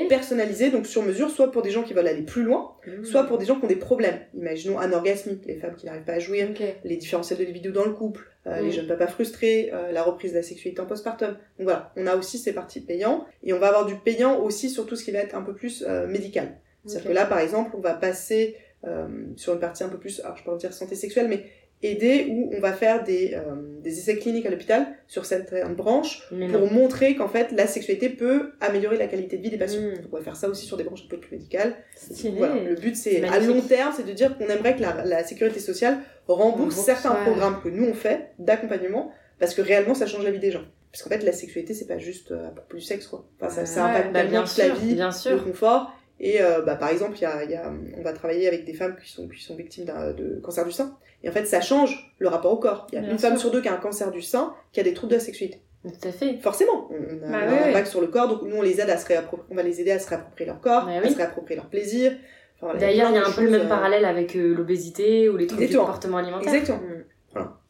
personnalisé. 0.08 0.70
donc 0.72 0.88
sur 0.88 1.04
mesure, 1.04 1.30
soit 1.30 1.52
pour 1.52 1.62
des 1.62 1.72
gens 1.72 1.84
qui 1.84 1.94
veulent 1.94 2.08
aller 2.08 2.24
plus 2.24 2.44
loin, 2.44 2.72
Mmh. 2.88 3.04
soit 3.04 3.24
pour 3.24 3.38
des 3.38 3.46
gens 3.46 3.58
qui 3.58 3.66
ont 3.66 3.68
des 3.68 3.76
problèmes. 3.76 4.20
Imaginons 4.36 4.78
anorgasmique, 4.78 5.44
les 5.46 5.56
femmes 5.56 5.76
qui 5.76 5.86
n'arrivent 5.86 6.04
pas 6.04 6.14
à 6.14 6.20
jouir, 6.20 6.50
les 6.84 6.98
différentiels 6.98 7.40
de 7.40 7.44
libido 7.44 7.72
dans 7.72 7.86
le 7.86 7.94
couple, 7.94 8.30
euh, 8.48 8.62
les 8.62 8.72
jeunes 8.72 8.88
papas 8.88 9.08
frustrés, 9.08 9.72
euh, 9.74 9.92
la 9.92 10.04
reprise 10.04 10.32
de 10.32 10.38
la 10.38 10.44
sexualité 10.44 10.82
en 10.82 10.86
postpartum. 10.86 11.30
Donc 11.30 11.64
voilà, 11.64 11.92
on 11.96 12.06
a 12.06 12.16
aussi 12.16 12.38
ces 12.38 12.54
parties 12.54 12.82
payantes, 12.82 13.26
et 13.44 13.54
on 13.54 13.60
va 13.60 13.70
avoir 13.70 13.86
du 13.86 13.96
payant 13.96 14.40
aussi 14.40 14.70
sur 14.70 14.86
tout 14.86 14.96
ce 14.96 15.04
qui 15.04 15.12
va 15.12 15.20
être 15.20 15.36
un 15.36 15.42
peu 15.42 15.54
plus 15.54 15.84
euh, 15.88 16.08
médical. 16.08 16.58
C'est-à-dire 16.86 17.10
que 17.10 17.16
là, 17.16 17.26
par 17.26 17.40
exemple, 17.40 17.72
on 17.74 17.80
va 17.80 17.96
passer 17.96 18.56
euh, 18.86 19.08
sur 19.36 19.54
une 19.54 19.60
partie 19.60 19.84
un 19.84 19.90
peu 19.90 19.98
plus, 19.98 20.20
alors 20.20 20.38
je 20.38 20.44
peux 20.44 20.56
dire 20.58 20.74
santé 20.74 20.96
sexuelle, 20.96 21.28
mais 21.28 21.46
aider 21.84 22.28
où 22.32 22.52
on 22.56 22.60
va 22.60 22.74
faire 22.74 23.04
des, 23.04 23.34
euh, 23.36 23.56
des 23.82 24.00
essais 24.00 24.16
cliniques 24.18 24.46
à 24.46 24.50
l'hôpital 24.50 24.88
sur 25.08 25.26
certaines 25.26 25.76
branches 25.76 26.24
Mais 26.32 26.48
pour 26.48 26.72
montrer 26.72 27.16
qu'en 27.16 27.28
fait 27.28 27.52
la 27.52 27.68
sexualité 27.68 28.10
peut 28.10 28.54
améliorer 28.62 28.98
la 28.98 29.08
qualité 29.08 29.38
de 29.38 29.44
vie 29.44 29.50
des 29.52 29.58
patients. 29.58 29.82
Mm. 29.82 30.02
Donc 30.02 30.14
on 30.14 30.18
va 30.18 30.24
faire 30.24 30.36
ça 30.36 30.50
aussi 30.50 30.66
sur 30.66 30.78
des 30.78 30.84
branches 30.84 31.04
un 31.06 31.10
peu 31.10 31.18
plus 31.18 31.32
médicales. 31.36 31.76
Voilà, 32.38 32.56
le 32.64 32.76
but 32.76 32.96
c'est 32.96 33.24
à 33.24 33.40
long 33.40 33.62
terme, 33.62 33.94
c'est 33.96 34.06
de 34.06 34.14
dire 34.14 34.38
qu'on 34.38 34.48
aimerait 34.48 34.76
que 34.76 34.82
la, 34.82 35.04
la 35.06 35.24
sécurité 35.24 35.60
sociale 35.60 36.00
rembourse, 36.28 36.54
Rembourse, 36.76 36.76
certains 36.86 37.12
ouais. 37.12 37.24
programmes 37.24 37.62
que 37.64 37.70
nous 37.70 37.86
on 37.86 37.94
fait 37.94 38.32
d'accompagnement 38.40 39.12
parce 39.40 39.54
que 39.54 39.62
réellement 39.62 39.94
ça 39.94 40.08
change 40.08 40.24
la 40.24 40.32
vie 40.32 40.40
des 40.40 40.52
gens. 40.52 40.64
Parce 40.92 41.04
qu'en 41.04 41.10
fait 41.10 41.24
la 41.24 41.34
sexualité 41.34 41.74
c'est 41.74 41.88
pas 41.88 41.98
juste 42.00 42.32
euh, 42.32 42.48
à 42.48 42.52
propos 42.52 42.78
du 42.78 42.82
sexe 42.84 43.06
quoi. 43.08 43.28
Enfin 43.40 43.54
ça, 43.54 43.66
ça 43.66 43.86
impacte 43.86 44.14
Bah, 44.14 44.20
tellement 44.22 44.32
bien 44.32 44.44
toute 44.46 44.58
la 44.58 44.66
sûr, 44.66 44.76
vie, 44.76 44.94
bien 44.96 45.08
le 45.08 45.14
sûr. 45.14 45.44
confort. 45.44 45.94
Et 46.20 46.42
euh, 46.42 46.62
bah, 46.62 46.76
par 46.76 46.90
exemple, 46.90 47.18
il 47.18 47.22
y 47.22 47.26
a, 47.26 47.44
y 47.44 47.56
a, 47.56 47.72
on 47.98 48.02
va 48.02 48.14
travailler 48.14 48.48
avec 48.48 48.64
des 48.66 48.74
femmes 48.74 48.96
qui 49.02 49.12
sont, 49.12 49.28
qui 49.28 49.44
sont 49.44 49.56
victimes 49.56 49.86
d'un- 49.86 50.12
de 50.14 50.40
cancer 50.42 50.66
du 50.66 50.72
sein. 50.72 50.98
Et 51.24 51.30
en 51.30 51.32
fait, 51.32 51.46
ça 51.46 51.60
change 51.60 52.14
le 52.20 52.28
rapport 52.30 52.54
au 52.54 52.58
corps. 52.58 52.88
Il 52.92 52.96
y 52.96 52.98
a 52.98 53.02
Bien 53.02 53.12
une 53.12 53.20
sûr. 53.20 53.30
femme 53.30 53.38
sur 53.38 53.52
deux 53.52 53.62
qui 53.62 53.68
a 53.68 53.74
un 53.74 53.78
cancer 53.78 54.12
du 54.12 54.22
sein, 54.22 54.54
qui 54.72 54.80
a 54.80 54.84
des 54.84 54.94
troubles 54.94 55.12
de 55.12 55.18
la 55.18 55.22
sexualité. 55.24 55.60
Tout 55.84 56.08
à 56.08 56.12
fait. 56.12 56.38
Forcément, 56.42 56.90
on 56.90 56.96
a, 56.96 56.98
Bah 56.98 57.28
on 57.28 57.34
a 57.34 57.38
ouais, 57.38 57.46
un 57.48 57.52
ouais. 57.64 57.70
impact 57.70 57.88
sur 57.88 58.02
le 58.02 58.08
corps, 58.08 58.28
donc 58.28 58.42
nous 58.44 58.56
on 58.56 58.62
les 58.62 58.80
aide 58.82 58.90
à 58.90 58.98
se 58.98 59.06
réapproprier, 59.06 59.52
on 59.52 59.56
va 59.56 59.62
les 59.64 59.82
aider 59.82 59.92
à 59.92 60.00
se 60.00 60.08
réapproprier 60.10 60.48
leur 60.48 60.60
corps, 60.62 60.86
Bah 60.86 60.94
à 60.94 61.02
oui. 61.02 61.12
se 61.12 61.18
réapproprier 61.18 61.58
leur 61.58 61.68
plaisir. 61.70 62.12
Enfin, 62.58 62.68
voilà, 62.74 62.80
D'ailleurs, 62.80 63.10
il 63.12 63.16
y 63.16 63.18
a 63.20 63.28
un 63.28 63.32
peu 63.32 63.44
le 63.44 63.52
même 63.52 63.62
euh, 63.62 63.70
parallèle 63.70 64.06
avec 64.06 64.36
euh, 64.36 64.54
l'obésité 64.56 65.30
ou 65.30 65.38
les 65.38 65.46
troubles 65.48 65.68
du 65.68 65.78
comportement 65.78 66.18
alimentaire. 66.18 66.54
Exactement. 66.54 66.80
Mm. 66.80 67.04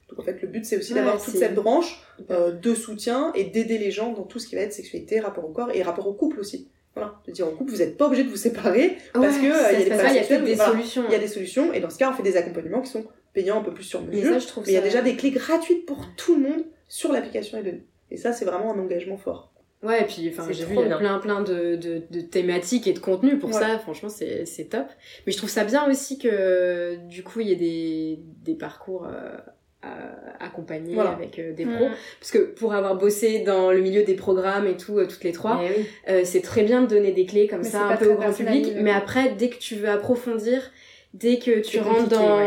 Donc 0.10 0.20
en 0.20 0.22
fait, 0.24 0.40
le 0.42 0.48
but 0.48 0.64
c'est 0.64 0.78
aussi 0.78 0.94
d'avoir 0.94 1.22
toute 1.22 1.36
cette 1.36 1.56
branche 1.56 2.00
euh, 2.30 2.52
de 2.52 2.74
soutien 2.76 3.32
et 3.34 3.46
d'aider 3.46 3.78
les 3.80 3.90
gens 3.92 4.14
dans 4.14 4.24
tout 4.24 4.38
ce 4.40 4.48
qui 4.48 4.56
va 4.56 4.62
être 4.62 4.72
sexualité, 4.74 5.20
rapport 5.20 5.44
au 5.44 5.50
corps 5.52 5.72
et 5.74 5.82
rapport 5.82 6.08
au 6.08 6.14
couple 6.14 6.40
aussi. 6.40 6.70
Voilà, 6.96 7.16
de 7.28 7.32
dire 7.32 7.48
au 7.48 7.52
couple, 7.52 7.72
vous 7.72 7.78
n'êtes 7.78 7.98
pas 7.98 8.08
obligé 8.08 8.24
de 8.24 8.30
vous 8.30 8.38
séparer 8.38 8.98
parce 9.14 9.36
Ouais, 9.36 9.42
que 9.42 9.46
euh, 9.48 9.72
il 9.74 9.80
y 9.80 9.82
a 9.82 9.84
des 9.84 9.90
ça, 9.90 9.96
problèmes 9.96 10.12
il 10.12 10.16
y 10.16 10.20
a 10.20 10.22
sexuels, 10.22 10.28
peut-être 10.28 10.44
des 10.46 10.56
voilà. 10.56 10.72
solutions. 10.72 11.04
Il 11.08 11.12
y 11.12 11.16
a 11.16 11.20
des 11.20 11.28
solutions 11.28 11.74
et 11.74 11.80
dans 11.82 11.90
ce 11.90 11.98
cas, 11.98 12.10
on 12.10 12.14
fait 12.14 12.24
des 12.24 12.38
accompagnements 12.38 12.82
qui 12.82 12.90
sont 12.92 13.06
payants 13.34 13.60
un 13.60 13.64
peu 13.64 13.74
plus 13.74 13.84
sur 13.84 14.02
Mais 14.02 14.16
mesure. 14.18 14.34
ça, 14.34 14.40
je 14.40 14.48
trouve 14.48 14.64
Mais 14.66 14.72
il 14.72 14.76
y 14.76 14.78
a 14.78 14.82
déjà 14.82 15.02
des 15.02 15.16
clés 15.18 15.32
gratuites 15.32 15.86
pour 15.86 16.06
tout 16.16 16.36
le 16.36 16.42
monde 16.42 16.64
sur 16.88 17.12
l'application 17.12 17.58
Eden. 17.58 17.82
Et 18.12 18.18
ça, 18.18 18.32
c'est 18.32 18.46
vraiment 18.46 18.74
un 18.74 18.80
engagement 18.80 19.18
fort. 19.18 19.52
Ouais, 19.84 20.02
et 20.02 20.06
puis 20.06 20.30
enfin, 20.30 20.48
j'ai 20.52 20.64
vu 20.66 20.74
trop 20.74 20.84
il 20.84 20.90
y 20.90 20.92
a 20.94 20.98
bien. 20.98 21.20
plein 21.20 21.20
plein 21.20 21.42
de, 21.44 21.76
de, 21.76 22.02
de 22.10 22.22
thématiques 22.22 22.88
et 22.88 22.94
de 22.94 23.00
contenus 23.00 23.40
pour 23.40 23.50
Ouais. 23.54 23.60
ça, 23.60 23.78
franchement 23.78 24.10
c'est 24.10 24.46
c'est 24.46 24.66
top. 24.66 24.88
Mais 25.28 25.32
je 25.34 25.38
trouve 25.38 25.50
ça 25.50 25.64
bien 25.64 25.88
aussi 25.88 26.18
que 26.18 26.96
du 27.08 27.24
coup 27.24 27.42
il 27.42 27.50
y 27.50 27.52
ait 27.52 27.56
des, 27.58 28.20
des 28.44 28.56
parcours 28.56 29.06
euh, 29.06 29.38
à- 29.86 30.44
accompagnés 30.46 30.94
Voilà. 30.96 31.12
avec 31.12 31.40
euh, 31.40 31.54
des 31.54 31.66
Mm. 31.66 31.76
pros. 31.76 31.88
Parce 32.20 32.32
que 32.32 32.40
pour 32.40 32.74
avoir 32.74 32.96
bossé 32.98 33.40
dans 33.40 33.72
le 33.72 33.80
milieu 33.82 34.04
des 34.04 34.16
programmes 34.16 34.68
et 34.68 34.78
tout, 34.78 34.98
euh, 35.00 35.06
toutes 35.08 35.24
les 35.24 35.32
trois, 35.32 35.62
Eh 35.64 35.80
oui. 35.80 35.86
euh, 36.10 36.22
c'est 36.26 36.42
très 36.42 36.64
bien 36.64 36.82
de 36.82 36.88
donner 36.88 37.12
des 37.12 37.26
clés 37.26 37.48
comme 37.48 37.60
Mais 37.62 37.70
ça 37.70 37.86
un 37.86 37.96
peu 37.98 38.12
au 38.12 38.16
grand 38.16 38.34
public. 38.34 38.74
Mais 38.78 38.92
après, 38.92 39.34
dès 39.38 39.50
que 39.50 39.58
tu 39.58 39.76
veux 39.76 39.90
approfondir, 39.90 40.72
dès 41.14 41.40
que 41.40 41.62
tu 41.62 41.80
rentres 41.80 42.10
dans 42.10 42.40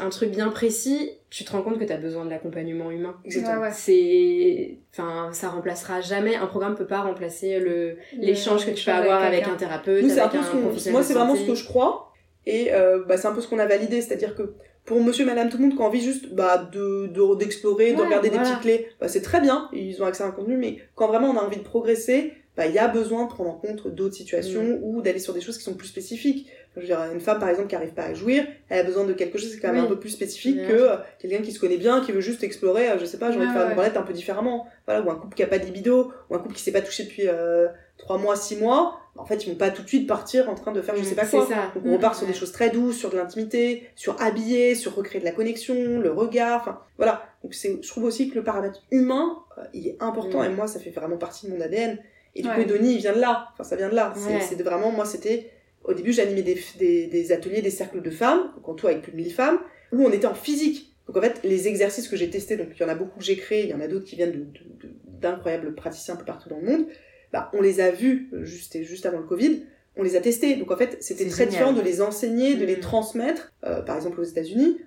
un 0.00 0.08
truc 0.10 0.30
bien 0.30 0.48
précis, 0.50 1.12
tu 1.30 1.44
te 1.44 1.50
rends 1.52 1.62
compte 1.62 1.78
que 1.78 1.84
tu 1.84 1.92
as 1.92 1.96
besoin 1.96 2.24
de 2.26 2.30
l'accompagnement 2.30 2.90
humain. 2.90 3.16
Exactement. 3.24 3.56
Ouais, 3.62 3.68
ouais. 3.68 3.72
C'est, 3.72 4.76
enfin, 4.92 5.30
ça 5.32 5.48
remplacera 5.48 6.00
jamais. 6.00 6.36
Un 6.36 6.46
programme 6.46 6.74
peut 6.76 6.86
pas 6.86 7.00
remplacer 7.00 7.58
le 7.58 7.96
l'échange 8.18 8.66
que 8.66 8.70
tu 8.72 8.84
peux 8.84 8.92
avoir 8.92 9.22
avec 9.22 9.48
un 9.48 9.56
thérapeute, 9.56 10.02
Nous, 10.02 10.10
c'est 10.10 10.20
un 10.20 10.26
avec 10.26 10.32
peu 10.32 10.38
un 10.38 10.42
ce 10.46 10.52
qu'on- 10.52 10.60
professionnel 10.60 10.92
moi, 10.92 11.02
c'est 11.02 11.14
vraiment 11.14 11.34
ce 11.34 11.46
que 11.46 11.54
je 11.54 11.64
crois. 11.64 12.12
Et 12.46 12.72
euh, 12.74 13.02
bah, 13.08 13.16
c'est 13.16 13.26
un 13.26 13.32
peu 13.32 13.40
ce 13.40 13.48
qu'on 13.48 13.58
a 13.58 13.66
validé. 13.66 14.00
C'est-à-dire 14.02 14.34
que 14.36 14.54
pour 14.84 15.00
monsieur, 15.02 15.24
madame, 15.24 15.48
tout 15.48 15.56
le 15.56 15.64
monde 15.64 15.76
qui 15.76 15.82
a 15.82 15.86
envie 15.86 16.02
juste 16.02 16.32
bah, 16.34 16.68
de, 16.72 17.06
de- 17.06 17.34
d'explorer, 17.36 17.92
de 17.92 17.98
Ouais, 17.98 18.04
regarder 18.06 18.28
des 18.30 18.38
petites 18.38 18.60
clés, 18.60 18.88
bah, 19.00 19.08
c'est 19.08 19.22
très 19.22 19.40
bien. 19.40 19.68
Ils 19.72 20.02
ont 20.02 20.06
accès 20.06 20.22
à 20.24 20.26
un 20.26 20.30
contenu. 20.32 20.56
Mais 20.56 20.78
quand 20.94 21.06
vraiment 21.08 21.30
on 21.30 21.36
a 21.38 21.42
envie 21.42 21.56
de 21.56 21.62
progresser, 21.62 22.32
bah, 22.56 22.66
il 22.66 22.74
y 22.74 22.78
a 22.78 22.86
besoin 22.88 23.24
de 23.24 23.28
prendre 23.30 23.50
en 23.50 23.54
compte 23.54 23.88
d'autres 23.88 24.14
situations 24.14 24.62
Mm. 24.62 24.78
ou 24.82 25.00
d'aller 25.02 25.18
sur 25.18 25.32
des 25.34 25.40
choses 25.40 25.56
qui 25.58 25.64
sont 25.64 25.74
plus 25.74 25.88
spécifiques. 25.88 26.48
Je 26.76 26.80
veux 26.80 26.86
dire, 26.86 26.98
une 27.12 27.20
femme, 27.20 27.38
par 27.38 27.48
exemple, 27.48 27.68
qui 27.68 27.76
arrive 27.76 27.92
pas 27.94 28.02
à 28.02 28.14
jouir, 28.14 28.44
elle 28.68 28.80
a 28.80 28.82
besoin 28.82 29.04
de 29.04 29.12
quelque 29.12 29.38
chose 29.38 29.50
qui 29.50 29.58
est 29.58 29.60
quand 29.60 29.68
même 29.68 29.76
Oui. 29.82 29.86
un 29.86 29.88
peu 29.88 29.98
plus 30.00 30.08
spécifique 30.10 30.56
Bien 30.56 30.68
que 30.68 30.72
euh, 30.74 30.96
quelqu'un 31.20 31.38
qui 31.42 31.52
se 31.52 31.60
connaît 31.60 31.76
bien, 31.76 32.00
qui 32.00 32.10
veut 32.12 32.20
juste 32.20 32.42
explorer, 32.42 32.90
euh, 32.90 32.98
je 32.98 33.04
sais 33.04 33.18
pas, 33.18 33.30
j'ai 33.30 33.38
envie 33.38 33.46
de 33.46 33.52
faire 33.52 33.68
une 33.68 33.74
branlette 33.74 33.96
un 33.96 34.02
peu 34.02 34.12
différemment. 34.12 34.66
Voilà, 34.86 35.00
ou 35.02 35.10
un 35.10 35.14
couple 35.14 35.36
qui 35.36 35.42
a 35.42 35.46
pas 35.46 35.58
de 35.58 35.64
libido, 35.64 36.12
ou 36.30 36.34
un 36.34 36.38
couple 36.40 36.54
qui 36.54 36.62
s'est 36.62 36.72
pas 36.72 36.80
touché 36.80 37.04
depuis 37.04 37.28
euh, 37.28 37.68
3 37.98 38.18
mois, 38.18 38.34
6 38.36 38.56
mois. 38.56 38.98
En 39.16 39.24
fait, 39.24 39.44
ils 39.46 39.50
vont 39.50 39.54
pas 39.56 39.70
tout 39.70 39.82
de 39.82 39.86
suite 39.88 40.08
partir 40.08 40.50
en 40.50 40.56
train 40.56 40.72
de 40.72 40.82
faire 40.82 40.96
je 40.96 41.04
sais 41.04 41.14
pas 41.14 41.24
quoi. 41.24 41.46
ça. 41.46 41.70
Donc 41.76 41.84
on 41.86 41.92
repart 41.92 42.14
Mm. 42.16 42.18
sur 42.18 42.26
des 42.26 42.32
choses 42.34 42.50
très 42.50 42.70
douces, 42.70 42.96
sur 42.98 43.10
de 43.10 43.16
l'intimité, 43.16 43.84
sur 43.94 44.20
habiller, 44.20 44.74
sur 44.74 44.96
recréer 44.96 45.20
de 45.20 45.24
la 45.24 45.30
connexion, 45.30 46.00
le 46.00 46.10
regard, 46.10 46.60
enfin 46.62 46.80
voilà. 46.96 47.22
Donc 47.44 47.54
c'est, 47.54 47.78
je 47.80 47.88
trouve 47.88 48.02
aussi 48.02 48.28
que 48.28 48.34
le 48.34 48.42
paramètre 48.42 48.80
humain, 48.90 49.38
euh, 49.58 49.62
il 49.72 49.86
est 49.86 49.96
important 50.00 50.40
Mm. 50.42 50.46
et 50.46 50.48
moi 50.48 50.66
ça 50.66 50.80
fait 50.80 50.90
vraiment 50.90 51.16
partie 51.16 51.46
de 51.46 51.52
mon 51.52 51.60
ADN. 51.60 51.98
Et 52.34 52.42
du 52.42 52.48
Ouais. 52.48 52.54
coup 52.56 52.60
Edoni 52.62 52.94
il 52.94 52.98
vient 52.98 53.12
de 53.14 53.20
là, 53.20 53.50
enfin 53.52 53.62
ça 53.62 53.76
vient 53.76 53.88
de 53.88 53.94
là. 53.94 54.12
C'est, 54.16 54.32
Ouais. 54.34 54.40
c'est 54.40 54.60
vraiment, 54.60 54.90
moi 54.90 55.04
c'était, 55.04 55.52
au 55.84 55.94
début 55.94 56.12
j'animais 56.12 56.42
des, 56.42 56.58
des, 56.78 57.06
des 57.06 57.32
ateliers, 57.32 57.62
des 57.62 57.70
cercles 57.70 58.02
de 58.02 58.10
femmes, 58.10 58.50
donc 58.56 58.68
en 58.68 58.74
tout 58.74 58.86
avec 58.86 59.02
plus 59.02 59.12
de 59.12 59.16
1000 59.16 59.32
femmes, 59.32 59.58
où 59.92 60.02
on 60.04 60.10
était 60.10 60.26
en 60.26 60.34
physique. 60.34 60.94
Donc 61.06 61.16
en 61.16 61.20
fait 61.20 61.40
les 61.44 61.68
exercices 61.68 62.08
que 62.08 62.16
j'ai 62.16 62.30
testés, 62.30 62.56
donc 62.56 62.68
il 62.74 62.80
y 62.80 62.84
en 62.84 62.88
a 62.88 62.94
beaucoup 62.94 63.18
que 63.18 63.24
j'ai 63.24 63.36
créés, 63.36 63.64
il 63.64 63.68
y 63.70 63.74
en 63.74 63.80
a 63.80 63.88
d'autres 63.88 64.06
qui 64.06 64.16
viennent 64.16 64.32
de, 64.32 64.38
de- 64.38 64.88
de- 64.88 64.94
d'incroyables 65.20 65.74
praticiens 65.74 66.14
un 66.14 66.16
peu 66.16 66.24
partout 66.24 66.48
dans 66.48 66.58
le 66.58 66.66
monde, 66.66 66.86
bah, 67.32 67.50
on 67.52 67.60
les 67.60 67.80
a 67.80 67.90
vus 67.90 68.28
euh, 68.32 68.44
juste, 68.44 68.82
juste 68.82 69.06
avant 69.06 69.18
le 69.18 69.24
Covid 69.26 69.64
on 69.96 70.02
les 70.02 70.16
a 70.16 70.20
testés. 70.20 70.56
Donc 70.56 70.72
en 70.72 70.76
fait, 70.76 70.96
c'était 71.00 71.24
très 71.28 71.46
différent 71.46 71.72
de 71.72 71.80
les 71.80 72.02
enseigner, 72.02 72.56
de 72.56 72.64
les 72.64 72.78
Mm. 72.78 72.80
transmettre, 72.80 73.52
euh, 73.64 73.80
par 73.80 73.94
exemple 73.94 74.18
aux 74.20 74.24
États-Unis, 74.24 74.78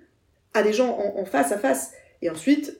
à 0.52 0.62
des 0.62 0.74
gens 0.74 0.90
en, 0.98 1.20
en 1.20 1.24
face 1.24 1.50
à 1.50 1.56
face. 1.56 1.92
Et 2.20 2.28
ensuite, 2.28 2.78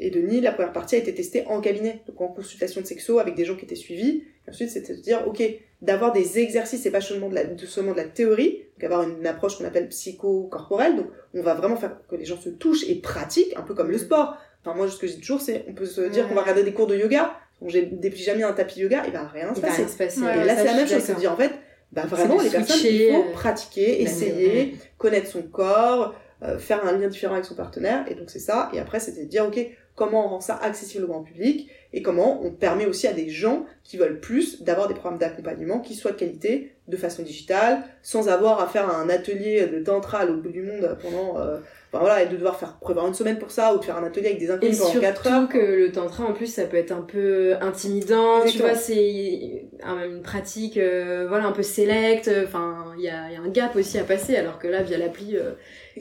et 0.00 0.10
Denis, 0.10 0.40
la 0.40 0.52
première 0.52 0.72
partie 0.72 0.94
a 0.94 0.98
été 0.98 1.14
testée 1.14 1.44
en 1.46 1.60
cabinet, 1.60 2.00
donc 2.06 2.20
en 2.20 2.28
consultation 2.28 2.80
de 2.80 2.86
sexo 2.86 3.18
avec 3.18 3.34
des 3.34 3.44
gens 3.44 3.56
qui 3.56 3.64
étaient 3.64 3.74
suivis. 3.74 4.22
Et 4.46 4.50
ensuite, 4.50 4.70
c'était 4.70 4.94
de 4.94 5.00
dire, 5.00 5.22
ok, 5.26 5.42
d'avoir 5.82 6.12
des 6.12 6.38
exercices, 6.38 6.82
c'est 6.82 6.90
pas 6.90 7.00
seulement 7.00 7.28
de 7.28 7.34
la, 7.34 7.44
de- 7.44 7.66
seulement 7.66 7.92
de 7.92 7.96
la 7.98 8.04
théorie, 8.04 8.62
donc 8.76 8.84
avoir 8.84 9.08
une, 9.08 9.26
approche 9.26 9.58
qu'on 9.58 9.64
appelle 9.64 9.88
psycho-corporelle. 9.88 10.96
Donc 10.96 11.06
on 11.34 11.42
va 11.42 11.54
vraiment 11.54 11.76
faire 11.76 11.96
que 12.10 12.16
les 12.16 12.24
gens 12.24 12.40
se 12.40 12.48
touchent 12.48 12.88
et 12.88 12.96
pratiquent, 12.96 13.54
un 13.56 13.62
peu 13.62 13.74
comme 13.74 13.90
le 13.90 13.96
Mm. 13.96 14.00
sport. 14.00 14.36
Enfin 14.64 14.76
moi, 14.76 14.88
ce 14.88 14.98
que 14.98 15.06
je 15.06 15.14
dis 15.14 15.20
toujours, 15.20 15.40
c'est 15.40 15.64
on 15.68 15.72
peut 15.72 15.86
se 15.86 16.00
dire 16.02 16.24
Ouais. 16.24 16.28
qu'on 16.28 16.34
va 16.34 16.42
regarder 16.42 16.62
des 16.64 16.72
cours 16.72 16.86
de 16.86 16.96
yoga. 16.96 17.32
Donc 17.60 17.70
j'ai 17.70 17.82
déplie 17.82 18.22
jamais 18.22 18.42
un 18.44 18.52
tapis 18.52 18.80
yoga, 18.80 19.02
il 19.06 19.12
va 19.12 19.26
rien 19.26 19.52
se 19.54 19.58
Il 19.58 19.62
va 19.62 19.68
passer. 19.68 19.82
rien 19.82 19.90
se 19.92 19.96
passer. 19.98 20.20
Ouais, 20.20 20.42
Et 20.42 20.44
là, 20.44 20.56
c'est 20.56 20.64
la 20.64 20.74
même 20.74 20.88
chose, 20.88 21.02
c'est 21.02 21.14
de 21.14 21.18
dire 21.20 21.32
en 21.32 21.36
fait, 21.36 21.50
bah 21.92 22.02
vraiment, 22.06 22.40
les 22.40 22.50
personnes, 22.50 22.76
il 22.84 23.10
faut 23.12 23.16
euh, 23.30 23.32
pratiquer, 23.32 24.02
essayer, 24.02 24.76
connaître 24.98 25.26
son 25.28 25.42
corps, 25.42 26.14
euh, 26.42 26.58
faire 26.58 26.86
un 26.86 26.92
lien 26.92 27.08
différent 27.08 27.32
avec 27.34 27.44
son 27.46 27.54
partenaire, 27.54 28.04
et 28.10 28.14
donc 28.14 28.30
c'est 28.30 28.38
ça. 28.38 28.70
Et 28.74 28.78
après, 28.78 29.00
c'était 29.00 29.24
de 29.24 29.28
dire, 29.28 29.46
ok, 29.46 29.58
comment 29.98 30.24
on 30.26 30.28
rend 30.28 30.40
ça 30.40 30.56
accessible 30.62 31.04
au 31.04 31.08
grand 31.08 31.22
public, 31.22 31.68
et 31.92 32.02
comment 32.02 32.40
on 32.44 32.50
permet 32.52 32.86
aussi 32.86 33.06
à 33.06 33.12
des 33.12 33.28
gens 33.28 33.66
qui 33.82 33.96
veulent 33.96 34.20
plus 34.20 34.62
d'avoir 34.62 34.88
des 34.88 34.94
programmes 34.94 35.18
d'accompagnement 35.18 35.80
qui 35.80 35.94
soient 35.94 36.12
de 36.12 36.16
qualité, 36.16 36.72
de 36.86 36.96
façon 36.96 37.22
digitale, 37.22 37.82
sans 38.02 38.28
avoir 38.28 38.60
à 38.60 38.66
faire 38.66 38.88
un 38.94 39.08
atelier 39.10 39.66
de 39.66 39.80
tantra 39.80 40.18
à 40.20 40.24
l'autre 40.24 40.42
bout 40.42 40.50
du 40.50 40.62
monde 40.62 40.96
pendant, 41.02 41.38
euh, 41.40 41.58
enfin 41.90 42.00
voilà, 42.00 42.22
et 42.22 42.26
de 42.26 42.36
devoir 42.36 42.58
faire 42.58 42.78
prévoir 42.80 43.06
une 43.06 43.14
semaine 43.14 43.38
pour 43.38 43.50
ça, 43.50 43.74
ou 43.74 43.78
de 43.78 43.84
faire 43.84 43.96
un 43.96 44.04
atelier 44.04 44.28
avec 44.28 44.38
des 44.38 44.46
Et 44.46 44.50
inconnus 44.50 44.78
pendant 44.78 45.00
4 45.00 45.22
surtout 45.22 45.36
heures. 45.42 45.48
que 45.48 45.58
le 45.58 45.90
tantra 45.92 46.24
en 46.24 46.32
plus 46.34 46.46
ça 46.46 46.64
peut 46.64 46.76
être 46.76 46.92
un 46.92 47.02
peu 47.02 47.54
intimidant, 47.60 48.44
tu 48.46 48.58
vois, 48.58 48.74
c'est 48.74 49.66
un- 49.82 50.04
une 50.06 50.22
pratique 50.22 50.76
euh, 50.76 51.26
voilà 51.28 51.46
un 51.46 51.52
peu 51.52 51.62
select, 51.62 52.30
enfin 52.46 52.92
il 52.98 53.04
y 53.04 53.08
a, 53.08 53.28
il 53.30 53.34
y 53.34 53.36
a 53.36 53.40
un 53.40 53.48
gap 53.48 53.74
aussi 53.76 53.98
à 53.98 54.04
passer 54.04 54.36
alors 54.36 54.58
que 54.58 54.68
là 54.68 54.82
via 54.82 54.98
l'appli 54.98 55.36
euh. 55.36 55.52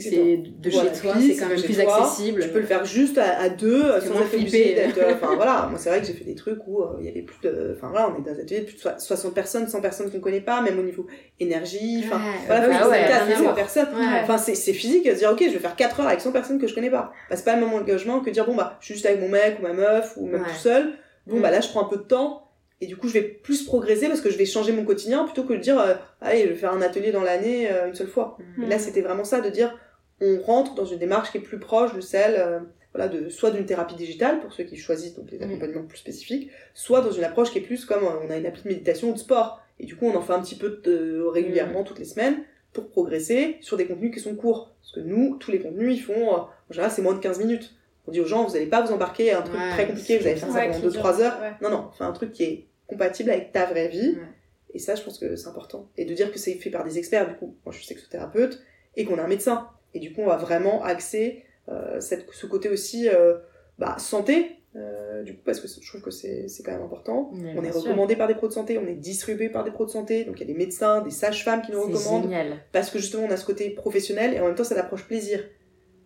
C'est 0.03 0.37
de 0.37 0.69
Voilà, 0.69 0.93
chez 0.93 0.99
toi, 1.01 1.13
c'est 1.19 1.35
quand 1.35 1.47
même 1.49 1.61
plus 1.61 1.75
toi, 1.77 1.95
accessible. 2.03 2.41
Tu 2.41 2.49
peux 2.49 2.59
le 2.59 2.65
faire 2.65 2.85
juste 2.85 3.17
à, 3.17 3.39
à 3.39 3.49
deux, 3.49 3.83
C'est 4.01 4.07
sans 4.07 4.15
être 4.21 4.33
obligé 4.33 4.63
flippé. 4.63 4.73
d'être. 4.75 4.97
euh, 4.97 5.13
Enfin 5.15 5.35
voilà, 5.35 5.67
moi 5.69 5.77
c'est 5.79 5.89
vrai 5.89 5.99
que 6.01 6.07
j'ai 6.07 6.13
fait 6.13 6.23
des 6.25 6.35
trucs 6.35 6.59
où 6.67 6.81
euh, 6.81 6.97
il 6.99 7.05
y 7.05 7.09
avait 7.09 7.21
plus 7.21 7.37
de. 7.43 7.75
Enfin 7.77 7.89
voilà, 7.89 8.09
on 8.13 8.19
est 8.19 8.25
dans 8.25 8.37
un 8.37 8.41
atelier 8.41 8.61
de 8.61 8.65
plus 8.65 8.75
de 8.75 8.79
so- 8.81 8.89
60 8.97 9.33
personnes, 9.33 9.67
100 9.67 9.81
personnes 9.81 10.11
qu'on 10.11 10.19
connaît 10.19 10.41
pas, 10.41 10.61
même 10.61 10.77
au 10.79 10.83
niveau 10.83 11.05
énergie. 11.39 12.03
Enfin 12.05 12.19
voilà, 12.47 12.67
bah 12.67 12.89
ouais, 12.89 13.03
à 13.03 13.23
rien 13.23 13.33
à 13.35 13.37
100 13.37 13.43
voir. 13.43 13.55
personnes. 13.55 13.87
Ouais. 13.95 14.19
Enfin 14.23 14.37
c'est 14.37 14.73
physique, 14.73 15.05
de 15.07 15.11
se 15.13 15.17
dire 15.19 15.31
ok, 15.31 15.39
je 15.45 15.53
vais 15.53 15.59
faire 15.59 15.75
4 15.75 15.99
heures 16.01 16.07
avec 16.07 16.21
100 16.21 16.31
personnes 16.31 16.59
que 16.59 16.67
je 16.67 16.75
connais 16.75 16.89
pas. 16.91 17.11
Bah, 17.29 17.35
c'est 17.35 17.45
pas 17.45 17.55
le 17.55 17.61
même 17.65 17.73
engagement 17.73 18.19
que 18.19 18.25
de 18.27 18.31
dire 18.31 18.45
bon 18.45 18.55
bah 18.55 18.77
je 18.79 18.85
suis 18.85 18.93
juste 18.95 19.05
avec 19.05 19.19
mon 19.21 19.29
mec 19.29 19.57
ou 19.59 19.63
ma 19.63 19.73
meuf 19.73 20.13
ou 20.17 20.25
même 20.27 20.43
tout 20.43 20.59
seul. 20.61 20.93
Bon 21.25 21.37
Mm. 21.37 21.41
bah 21.41 21.51
là 21.51 21.61
je 21.61 21.67
prends 21.69 21.81
un 21.85 21.89
peu 21.89 21.97
de 21.97 22.03
temps. 22.03 22.43
Et 22.79 22.85
du 22.85 22.95
coup, 22.95 23.07
je 23.07 23.13
vais 23.13 23.23
plus 23.23 23.63
progresser 23.63 24.07
parce 24.07 24.21
que 24.21 24.29
je 24.29 24.37
vais 24.37 24.45
changer 24.45 24.71
mon 24.71 24.83
quotidien 24.85 25.23
plutôt 25.23 25.41
que 25.45 25.53
de 25.53 25.57
dire, 25.57 25.79
euh, 25.79 25.95
allez, 26.21 26.43
je 26.43 26.49
vais 26.49 26.55
faire 26.55 26.71
un 26.73 26.81
atelier 26.83 27.11
dans 27.11 27.23
l'année 27.23 27.67
euh, 27.71 27.87
une 27.87 27.95
seule 27.95 28.07
fois. 28.07 28.37
Mm. 28.55 28.63
Et 28.63 28.67
là, 28.67 28.77
c'était 28.77 29.01
vraiment 29.01 29.23
ça, 29.23 29.41
de 29.41 29.49
dire, 29.49 29.75
on 30.21 30.39
rentre 30.41 30.73
dans 30.75 30.85
une 30.85 30.99
démarche 30.99 31.31
qui 31.31 31.37
est 31.37 31.41
plus 31.41 31.59
proche 31.59 31.93
de 31.93 32.01
celle, 32.01 32.35
euh, 32.37 32.59
voilà, 32.93 33.07
de, 33.09 33.29
soit 33.29 33.51
d'une 33.51 33.65
thérapie 33.65 33.95
digitale, 33.95 34.39
pour 34.39 34.51
ceux 34.53 34.63
qui 34.63 34.75
choisissent 34.77 35.15
donc 35.15 35.29
les 35.31 35.37
Mm. 35.39 35.43
accompagnements 35.43 35.83
plus 35.85 35.97
spécifiques, 35.99 36.49
soit 36.73 37.01
dans 37.01 37.11
une 37.11 37.23
approche 37.23 37.51
qui 37.51 37.59
est 37.59 37.61
plus 37.61 37.85
comme, 37.85 38.03
euh, 38.03 38.25
on 38.25 38.29
a 38.31 38.37
une 38.37 38.45
appli 38.45 38.63
de 38.63 38.69
méditation 38.69 39.09
ou 39.09 39.13
de 39.13 39.19
sport. 39.19 39.61
Et 39.79 39.85
du 39.85 39.95
coup, 39.95 40.07
on 40.07 40.15
en 40.15 40.21
fait 40.21 40.33
un 40.33 40.41
petit 40.41 40.55
peu 40.55 40.81
de- 40.83 41.21
régulièrement 41.21 41.83
toutes 41.83 41.99
les 41.99 42.05
semaines 42.05 42.37
pour 42.73 42.87
progresser 42.89 43.57
sur 43.61 43.77
des 43.77 43.85
contenus 43.85 44.11
qui 44.13 44.19
sont 44.19 44.35
courts. 44.35 44.71
Parce 44.81 44.93
que 44.93 44.99
nous, 45.01 45.35
tous 45.37 45.51
les 45.51 45.59
contenus, 45.59 45.95
ils 45.95 46.01
font, 46.01 46.33
euh, 46.33 46.37
en 46.39 46.49
général, 46.71 46.91
c'est 46.91 47.01
moins 47.03 47.13
de 47.13 47.19
15 47.19 47.37
minutes. 47.39 47.73
On 48.07 48.11
dit 48.11 48.19
aux 48.21 48.25
gens, 48.25 48.45
vous 48.45 48.53
n'allez 48.53 48.65
pas 48.67 48.81
vous 48.81 48.93
embarquer 48.93 49.31
à 49.33 49.39
un 49.39 49.41
truc 49.43 49.59
Ouais, 49.59 49.69
très 49.71 49.85
compliqué, 49.87 50.17
vous 50.17 50.25
allez 50.25 50.37
faire 50.37 50.49
ça 50.51 50.61
pendant 50.61 50.73
qui 50.73 50.81
2-3 50.81 51.13
dure, 51.17 51.25
heures. 51.25 51.39
ouais. 51.41 51.51
Non, 51.61 51.69
non, 51.69 51.89
fais 51.97 52.05
un 52.05 52.11
truc 52.13 52.31
qui 52.31 52.43
est 52.43 52.65
compatible 52.87 53.29
avec 53.29 53.51
ta 53.51 53.65
vraie 53.65 53.89
vie. 53.89 54.11
Ouais. 54.11 54.27
Et 54.73 54.79
ça, 54.79 54.95
je 54.95 55.01
pense 55.03 55.19
que 55.19 55.35
c'est 55.35 55.47
important. 55.47 55.89
Et 55.97 56.05
de 56.05 56.13
dire 56.13 56.31
que 56.31 56.39
c'est 56.39 56.53
fait 56.55 56.69
par 56.69 56.83
des 56.85 56.97
experts, 56.97 57.27
du 57.27 57.35
coup, 57.35 57.55
moi 57.65 57.71
je 57.73 57.77
suis 57.77 57.85
sexothérapeute, 57.87 58.61
et 58.95 59.05
qu'on 59.05 59.17
a 59.19 59.23
un 59.23 59.27
médecin. 59.27 59.67
Et 59.93 59.99
du 59.99 60.13
coup, 60.13 60.21
on 60.21 60.27
va 60.27 60.37
vraiment 60.37 60.83
axer 60.83 61.43
euh, 61.69 61.99
cette, 61.99 62.27
ce 62.31 62.45
côté 62.45 62.69
aussi 62.69 63.09
euh, 63.09 63.37
bah, 63.79 63.95
santé, 63.99 64.57
euh, 64.75 65.23
du 65.23 65.33
coup, 65.35 65.41
parce 65.45 65.59
que 65.59 65.67
je 65.67 65.87
trouve 65.89 66.01
que 66.01 66.11
c'est 66.11 66.47
c'est 66.47 66.63
quand 66.63 66.71
même 66.71 66.83
important. 66.83 67.31
Mais 67.33 67.55
On 67.57 67.63
est 67.63 67.71
sûr. 67.71 67.81
recommandé 67.81 68.15
par 68.15 68.27
des 68.27 68.35
pros 68.35 68.47
de 68.47 68.53
santé, 68.53 68.77
on 68.77 68.85
est 68.87 68.93
distribué 68.95 69.49
par 69.49 69.63
des 69.63 69.71
pros 69.71 69.85
de 69.85 69.89
santé, 69.89 70.23
donc 70.25 70.35
il 70.37 70.41
y 70.41 70.43
a 70.43 70.53
des 70.53 70.57
médecins, 70.57 71.01
des 71.01 71.09
sages-femmes 71.11 71.61
qui 71.61 71.71
nous 71.71 71.79
C'est 71.87 71.93
recommandent, 71.93 72.23
génial. 72.23 72.57
parce 72.71 72.89
que 72.89 72.99
justement 72.99 73.23
on 73.27 73.31
a 73.31 73.37
ce 73.37 73.45
côté 73.45 73.69
professionnel, 73.71 74.33
et 74.33 74.39
en 74.39 74.45
même 74.45 74.55
temps 74.55 74.63
c'est 74.63 74.75
l'approche 74.75 75.05
plaisir. 75.07 75.43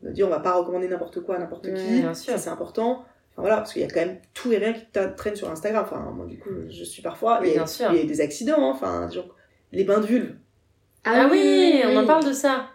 de 0.04 0.12
dire 0.12 0.26
on 0.26 0.30
va 0.30 0.40
pas 0.40 0.54
recommander 0.54 0.88
n'importe 0.88 1.20
quoi 1.22 1.36
à 1.36 1.40
n'importe 1.40 1.74
qui, 1.74 2.00
bien 2.02 2.14
sûr. 2.14 2.32
ça 2.34 2.38
c'est 2.40 2.50
important. 2.50 3.04
Enfin, 3.34 3.42
voilà, 3.44 3.58
parce 3.58 3.72
qu'il 3.74 3.82
y 3.82 3.86
a 3.86 3.88
quand 3.88 4.00
même 4.06 4.18
tout 4.34 4.52
et 4.52 4.58
rien 4.58 4.74
qui 4.74 4.86
traîne 5.16 5.36
sur 5.36 5.50
Instagram. 5.50 5.86
Enfin, 5.86 6.12
moi, 6.14 6.26
du 6.26 6.38
coup, 6.38 6.50
je 6.70 6.84
suis 6.84 7.02
parfois. 7.02 7.40
Oui, 7.42 7.48
il 7.48 7.50
y 7.52 7.54
a- 7.54 7.58
bien 7.60 7.68
sûr. 7.68 7.90
Il 7.94 7.98
y 7.98 8.02
a 8.02 8.06
des 8.06 8.20
accidents, 8.20 8.58
hein. 8.58 8.72
enfin, 8.74 9.10
les 9.72 9.86
bains 9.86 10.00
de 10.02 10.06
vulve. 10.06 10.34
Ah, 11.06 11.30
oui, 11.32 11.82
on 11.86 11.96
en 11.98 12.06
parle 12.06 12.26
de 12.26 12.34
ça. 12.34 12.66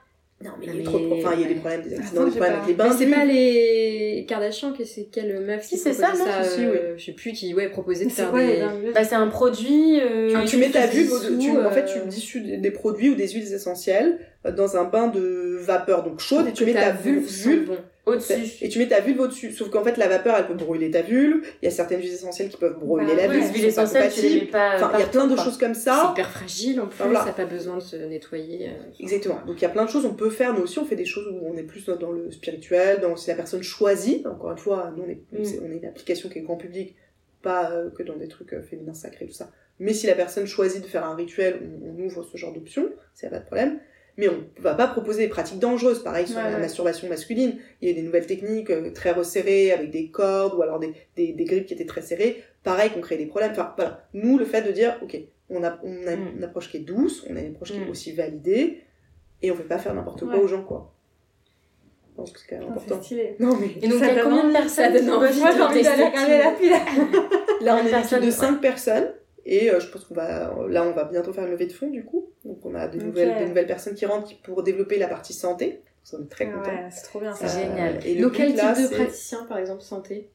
Non, 0.44 0.50
mais 0.60 0.66
il 0.66 0.76
y 0.76 0.80
a 0.82 0.84
trop 0.84 0.98
de 0.98 1.12
Enfin, 1.14 1.30
il 1.34 1.40
y 1.40 1.44
a 1.44 1.48
des 1.48 1.54
problèmes, 1.54 1.82
des 1.82 1.94
accidents, 1.94 2.24
des 2.24 2.30
problèmes 2.30 2.52
avec 2.56 2.66
les 2.66 2.74
bains 2.74 2.92
c'est 2.92 3.06
pas 3.06 3.24
les 3.24 4.26
Kardashian, 4.28 4.72
que 4.74 4.84
c'est 4.84 5.04
quelle 5.04 5.40
meuf 5.40 5.66
qui 5.66 5.78
c'est 5.78 5.92
proposait 5.92 6.24
ça, 6.24 6.58
euh, 6.58 6.94
Je 6.98 7.04
sais 7.04 7.12
plus, 7.12 7.32
qui 7.32 7.54
ouais, 7.54 7.70
proposait 7.70 8.04
de 8.04 8.10
faire 8.10 8.32
des... 8.34 8.62
Bah, 8.94 9.04
c'est 9.04 9.14
un 9.14 9.28
produit. 9.28 9.98
euh, 10.00 10.42
Tu, 10.42 10.48
tu 10.48 10.56
mets 10.58 10.68
ta 10.68 10.88
tu, 10.88 11.08
en 11.10 11.70
fait, 11.70 11.84
euh, 11.88 12.02
tu 12.02 12.08
dissus 12.08 12.40
des, 12.58 12.70
produits 12.70 13.10
ou 13.10 13.14
des 13.14 13.28
huiles 13.28 13.50
essentielles 13.52 14.18
euh, 14.44 14.52
dans 14.52 14.76
un 14.76 14.84
bain 14.84 15.08
de 15.08 15.58
vapeur, 15.62 16.02
donc 16.02 16.20
chaude, 16.20 16.46
et 16.48 16.52
tu 16.52 16.66
mets 16.66 16.74
ta 16.74 16.92
vulve 16.92 17.26
au-dessus. 18.06 18.34
et 18.62 18.68
tu 18.68 18.78
mets 18.78 18.88
ta 18.88 19.00
vulve 19.00 19.20
au-dessus. 19.20 19.52
Sauf 19.52 19.68
qu'en 19.70 19.82
fait, 19.84 19.96
la 19.96 20.08
vapeur, 20.08 20.36
elle 20.38 20.46
peut 20.46 20.54
brûler 20.54 20.90
ta 20.90 21.02
vulve. 21.02 21.44
Il 21.60 21.64
y 21.64 21.68
a 21.68 21.70
certaines 21.70 22.00
huiles 22.00 22.12
essentielles 22.12 22.48
qui 22.48 22.56
peuvent 22.56 22.78
brûler 22.78 23.06
Bah, 23.06 23.12
la 23.16 23.28
ouais, 23.28 23.34
vulve. 23.34 23.46
les 23.52 23.52
huiles 23.58 23.64
essentielles, 23.66 24.10
tu 24.12 24.20
les 24.22 24.28
mets 24.28 24.34
compatibles. 24.46 24.50
pas. 24.52 24.76
Enfin, 24.76 24.90
il 24.94 25.00
y 25.00 25.02
a 25.02 25.06
plein 25.06 25.26
de 25.26 25.36
choses 25.36 25.58
comme 25.58 25.74
C'est 25.74 25.90
ça. 25.90 26.10
hyper 26.12 26.30
fragile 26.30 26.80
en 26.80 26.86
plus, 26.86 26.96
Voilà. 27.02 27.20
ça 27.20 27.26
n'a 27.26 27.32
pas 27.32 27.44
besoin 27.44 27.76
de 27.76 27.82
se 27.82 27.96
nettoyer. 27.96 28.68
euh, 28.68 28.72
Exactement. 29.00 29.38
Donc 29.46 29.56
il 29.58 29.62
y 29.62 29.66
a 29.66 29.70
plein 29.70 29.84
de 29.84 29.90
choses 29.90 30.06
on 30.06 30.14
peut 30.14 30.30
faire. 30.30 30.54
Nous 30.54 30.62
aussi, 30.62 30.78
on 30.78 30.84
fait 30.86 30.96
des 30.96 31.04
choses 31.04 31.26
où 31.28 31.46
on 31.46 31.56
est 31.56 31.62
plus 31.64 31.84
dans, 31.86 32.12
le 32.12 32.30
spirituel, 32.30 33.00
dans 33.00 33.16
si 33.16 33.28
la 33.28 33.34
personne 33.36 33.62
choisit. 33.62 34.26
Encore 34.26 34.52
une 34.52 34.58
fois, 34.58 34.92
nous 34.96 35.02
on 35.04 35.08
est, 35.10 35.20
Mm. 35.32 35.44
c'est- 35.44 35.60
on 35.62 35.70
est 35.70 35.76
une 35.76 35.86
application 35.86 36.28
qui 36.28 36.38
est 36.38 36.42
grand 36.42 36.56
public, 36.56 36.94
pas 37.42 37.70
euh, 37.72 37.90
que 37.90 38.02
dans 38.02 38.16
des 38.16 38.28
trucs 38.28 38.52
euh, 38.52 38.62
féminins 38.62 38.94
sacrés 38.94 39.26
tout 39.26 39.32
ça. 39.32 39.50
Mais 39.78 39.92
si 39.92 40.06
la 40.06 40.14
personne 40.14 40.46
choisit 40.46 40.80
de 40.82 40.86
faire 40.86 41.04
un 41.04 41.14
rituel, 41.14 41.60
on, 41.82 41.90
on 42.00 42.04
ouvre 42.06 42.22
ce 42.24 42.36
genre 42.38 42.52
d'option, 42.52 42.88
c'est 43.14 43.28
pas 43.28 43.40
de 43.40 43.44
problème. 43.44 43.78
Mais 44.18 44.28
on 44.28 44.44
va 44.62 44.74
pas 44.74 44.86
proposer 44.86 45.22
des 45.24 45.28
pratiques 45.28 45.58
dangereuses, 45.58 46.02
pareil 46.02 46.26
sur 46.26 46.36
Ouais, 46.38 46.44
la 46.44 46.52
ouais. 46.54 46.58
masturbation 46.60 47.06
masculine. 47.08 47.58
Il 47.82 47.88
y 47.88 47.92
a 47.92 47.94
des 47.94 48.02
nouvelles 48.02 48.26
techniques 48.26 48.70
euh, 48.70 48.90
très 48.92 49.12
resserrées 49.12 49.72
avec 49.72 49.90
des 49.90 50.10
cordes 50.10 50.54
ou 50.58 50.62
alors 50.62 50.78
des, 50.78 50.94
des, 51.16 51.32
des 51.34 51.44
grippes 51.44 51.66
qui 51.66 51.74
étaient 51.74 51.84
très 51.86 52.00
serrées. 52.02 52.42
Pareil 52.62 52.90
qu'on 52.90 53.00
crée 53.02 53.18
des 53.18 53.26
problèmes. 53.26 53.50
Enfin 53.52 53.74
voilà, 53.76 54.04
nous 54.14 54.38
le 54.38 54.44
fait 54.46 54.62
de 54.62 54.72
dire 54.72 54.96
ok, 55.02 55.18
on 55.50 55.62
a, 55.62 55.78
on 55.82 56.06
a 56.06 56.16
Mm. 56.16 56.36
une 56.38 56.44
approche 56.44 56.70
qui 56.70 56.78
est 56.78 56.80
douce, 56.80 57.26
on 57.28 57.36
a 57.36 57.40
une 57.40 57.52
approche 57.52 57.72
qui 57.72 57.76
est 57.76 57.84
Mm. 57.84 57.90
aussi 57.90 58.12
validée 58.12 58.80
et 59.42 59.50
on 59.50 59.54
fait 59.54 59.64
pas 59.64 59.78
faire 59.78 59.94
n'importe 59.94 60.20
quoi 60.24 60.34
Ouais. 60.36 60.40
aux 60.40 60.46
gens 60.48 60.62
quoi. 60.64 60.92
Je 62.10 62.16
pense 62.16 62.32
que 62.32 62.40
c'est 62.40 62.46
quand 62.48 62.58
même 62.58 62.70
important. 62.70 62.94
C'est 63.00 63.04
stylé. 63.04 63.36
Non 63.38 63.54
mais 63.60 63.66
Et 63.82 63.88
donc, 63.88 63.98
il 64.00 64.06
y 64.06 64.18
a 64.18 64.22
combien 64.22 64.44
de 64.48 64.52
personnes 64.52 64.94
qui 64.94 65.04
peuvent 65.04 65.38
Moi, 65.38 65.50
j'ai 65.54 65.60
envie 65.62 65.82
d'aller 65.82 66.04
regarder 66.04 66.38
la 66.38 66.50
pile. 66.52 66.70
là 67.60 67.76
on 67.76 67.86
est 67.86 67.90
une 68.14 68.20
de 68.20 68.24
ouais. 68.24 68.30
5 68.30 68.60
personnes 68.62 69.12
et 69.46 69.70
euh, 69.70 69.80
je 69.80 69.86
pense 69.86 70.04
qu'on 70.04 70.14
va 70.14 70.52
là 70.68 70.84
on 70.84 70.92
va 70.92 71.04
bientôt 71.04 71.32
faire 71.32 71.44
une 71.44 71.52
levée 71.52 71.66
de 71.66 71.72
fonds 71.72 71.88
du 71.88 72.04
coup. 72.04 72.30
Donc 72.44 72.64
on 72.64 72.74
a 72.74 72.88
des 72.88 72.98
nouvelles 72.98 73.38
des 73.38 73.46
nouvelles 73.46 73.66
personnes 73.66 73.94
qui 73.94 74.04
rentrent 74.04 74.30
pour 74.42 74.62
développer 74.62 74.98
la 74.98 75.08
partie 75.08 75.32
santé. 75.32 75.82
On 76.12 76.22
est 76.22 76.28
très 76.28 76.46
contents. 76.46 76.70
Ouais, 76.70 76.88
c'est 76.90 77.04
trop 77.04 77.20
bien 77.20 77.32
C'est 77.32 77.48
ça. 77.48 77.60
génial. 77.60 78.06
Et 78.06 78.14
le 78.14 78.22
Donc 78.22 78.34
quel 78.34 78.48
type 78.48 78.58
là, 78.58 78.74
de 78.74 78.94
praticien 78.94 79.44
par 79.46 79.58
exemple 79.58 79.82
santé 79.82 80.30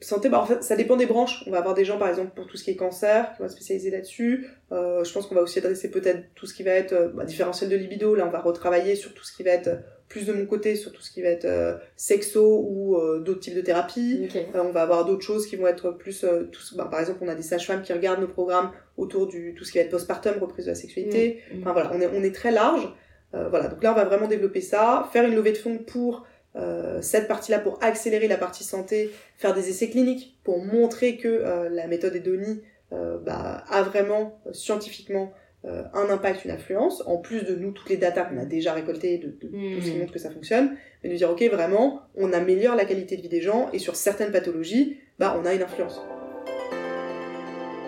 Santé, 0.00 0.28
bah 0.28 0.40
en 0.40 0.46
fait, 0.46 0.62
ça 0.62 0.76
dépend 0.76 0.96
des 0.96 1.06
branches. 1.06 1.42
On 1.48 1.50
va 1.50 1.58
avoir 1.58 1.74
des 1.74 1.84
gens, 1.84 1.98
par 1.98 2.08
exemple, 2.08 2.30
pour 2.34 2.46
tout 2.46 2.56
ce 2.56 2.62
qui 2.62 2.70
est 2.70 2.76
cancer, 2.76 3.32
qui 3.32 3.40
vont 3.40 3.46
être 3.46 3.50
spécialisés 3.50 3.90
là-dessus. 3.90 4.46
Euh, 4.70 5.02
je 5.02 5.12
pense 5.12 5.26
qu'on 5.26 5.34
va 5.34 5.42
aussi 5.42 5.58
adresser 5.58 5.90
peut-être 5.90 6.22
tout 6.36 6.46
ce 6.46 6.54
qui 6.54 6.62
va 6.62 6.70
être 6.70 6.92
euh, 6.92 7.08
bah, 7.08 7.24
différentiel 7.24 7.68
de 7.68 7.74
libido. 7.74 8.14
Là, 8.14 8.24
on 8.26 8.30
va 8.30 8.40
retravailler 8.40 8.94
sur 8.94 9.12
tout 9.12 9.24
ce 9.24 9.36
qui 9.36 9.42
va 9.42 9.50
être 9.50 9.66
euh, 9.66 9.76
plus 10.08 10.26
de 10.26 10.32
mon 10.32 10.46
côté, 10.46 10.74
sur 10.74 10.92
tout 10.92 11.02
ce 11.02 11.10
qui 11.10 11.22
va 11.22 11.28
être 11.28 11.44
euh, 11.44 11.76
sexo 11.96 12.64
ou 12.68 12.96
euh, 12.96 13.20
d'autres 13.20 13.40
types 13.40 13.54
de 13.54 13.60
thérapies. 13.60 14.22
Ok. 14.24 14.36
Euh, 14.36 14.62
on 14.64 14.72
va 14.72 14.82
avoir 14.82 15.04
d'autres 15.04 15.24
choses 15.24 15.46
qui 15.46 15.56
vont 15.56 15.66
être 15.66 15.90
plus... 15.90 16.24
euh, 16.24 16.44
tous- 16.50 16.74
bah, 16.76 16.88
par 16.90 17.00
exemple, 17.00 17.18
on 17.22 17.28
a 17.28 17.34
des 17.34 17.42
sages-femmes 17.42 17.82
qui 17.82 17.92
regardent 17.92 18.20
nos 18.20 18.28
programmes 18.28 18.70
autour 18.96 19.26
du 19.26 19.54
tout 19.54 19.64
ce 19.64 19.72
qui 19.72 19.78
va 19.78 19.84
être 19.84 19.90
postpartum, 19.90 20.38
reprise 20.40 20.64
de 20.64 20.70
la 20.70 20.74
sexualité. 20.74 21.42
Mm. 21.52 21.60
Enfin 21.60 21.72
voilà, 21.72 21.92
on 21.94 22.00
est, 22.00 22.08
on 22.14 22.22
est 22.22 22.34
très 22.34 22.50
large. 22.50 22.88
Euh, 23.34 23.48
voilà, 23.50 23.68
donc 23.68 23.82
là, 23.82 23.92
on 23.92 23.94
va 23.94 24.04
vraiment 24.04 24.26
développer 24.26 24.62
ça, 24.62 25.08
faire 25.12 25.24
une 25.24 25.34
levée 25.34 25.52
de 25.52 25.58
fonds 25.58 25.78
pour 25.78 26.26
euh, 26.56 27.02
cette 27.02 27.28
partie-là, 27.28 27.58
pour 27.58 27.78
accélérer 27.82 28.26
la 28.26 28.38
partie 28.38 28.64
santé, 28.64 29.10
faire 29.36 29.54
des 29.54 29.68
essais 29.68 29.90
cliniques 29.90 30.38
pour 30.44 30.64
montrer 30.64 31.18
que 31.18 31.28
euh, 31.28 31.68
la 31.68 31.86
méthode 31.86 32.16
Edoni 32.16 32.62
euh, 32.94 33.18
bah, 33.18 33.62
a 33.68 33.82
vraiment 33.82 34.40
scientifiquement 34.52 35.34
euh, 35.64 35.82
un 35.92 36.08
impact, 36.10 36.44
une 36.44 36.52
influence, 36.52 37.02
en 37.06 37.16
plus 37.16 37.44
de 37.44 37.54
nous, 37.54 37.72
toutes 37.72 37.90
les 37.90 37.96
datas 37.96 38.24
qu'on 38.24 38.38
a 38.38 38.44
déjà 38.44 38.72
récoltées, 38.72 39.18
de, 39.18 39.26
de 39.26 39.74
tout 39.74 39.82
ce 39.82 39.90
qui 39.90 39.98
montre 39.98 40.12
que 40.12 40.18
ça 40.18 40.30
fonctionne, 40.30 40.76
mais 41.02 41.10
de 41.10 41.16
dire, 41.16 41.30
ok, 41.30 41.42
vraiment, 41.50 42.02
on 42.16 42.32
améliore 42.32 42.76
la 42.76 42.84
qualité 42.84 43.16
de 43.16 43.22
vie 43.22 43.28
des 43.28 43.40
gens, 43.40 43.68
et 43.72 43.78
sur 43.78 43.96
certaines 43.96 44.30
pathologies, 44.30 44.98
bah, 45.18 45.36
on 45.40 45.44
a 45.44 45.54
une 45.54 45.62
influence. 45.62 46.00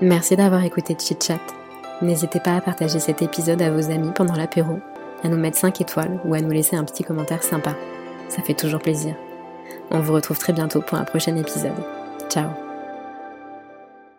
Merci 0.00 0.34
d'avoir 0.34 0.64
écouté 0.64 0.96
Chit 0.98 1.22
Chat. 1.22 1.40
N'hésitez 2.02 2.40
pas 2.40 2.56
à 2.56 2.60
partager 2.60 2.98
cet 2.98 3.22
épisode 3.22 3.60
à 3.60 3.70
vos 3.70 3.90
amis 3.90 4.10
pendant 4.14 4.34
l'apéro, 4.34 4.78
à 5.22 5.28
nous 5.28 5.36
mettre 5.36 5.58
5 5.58 5.80
étoiles 5.80 6.18
ou 6.24 6.34
à 6.34 6.40
nous 6.40 6.50
laisser 6.50 6.76
un 6.76 6.84
petit 6.84 7.04
commentaire 7.04 7.42
sympa. 7.42 7.76
Ça 8.28 8.42
fait 8.42 8.54
toujours 8.54 8.80
plaisir. 8.80 9.14
On 9.90 10.00
vous 10.00 10.14
retrouve 10.14 10.38
très 10.38 10.52
bientôt 10.52 10.80
pour 10.80 10.98
un 10.98 11.04
prochain 11.04 11.36
épisode. 11.36 11.72
Ciao 12.30 12.69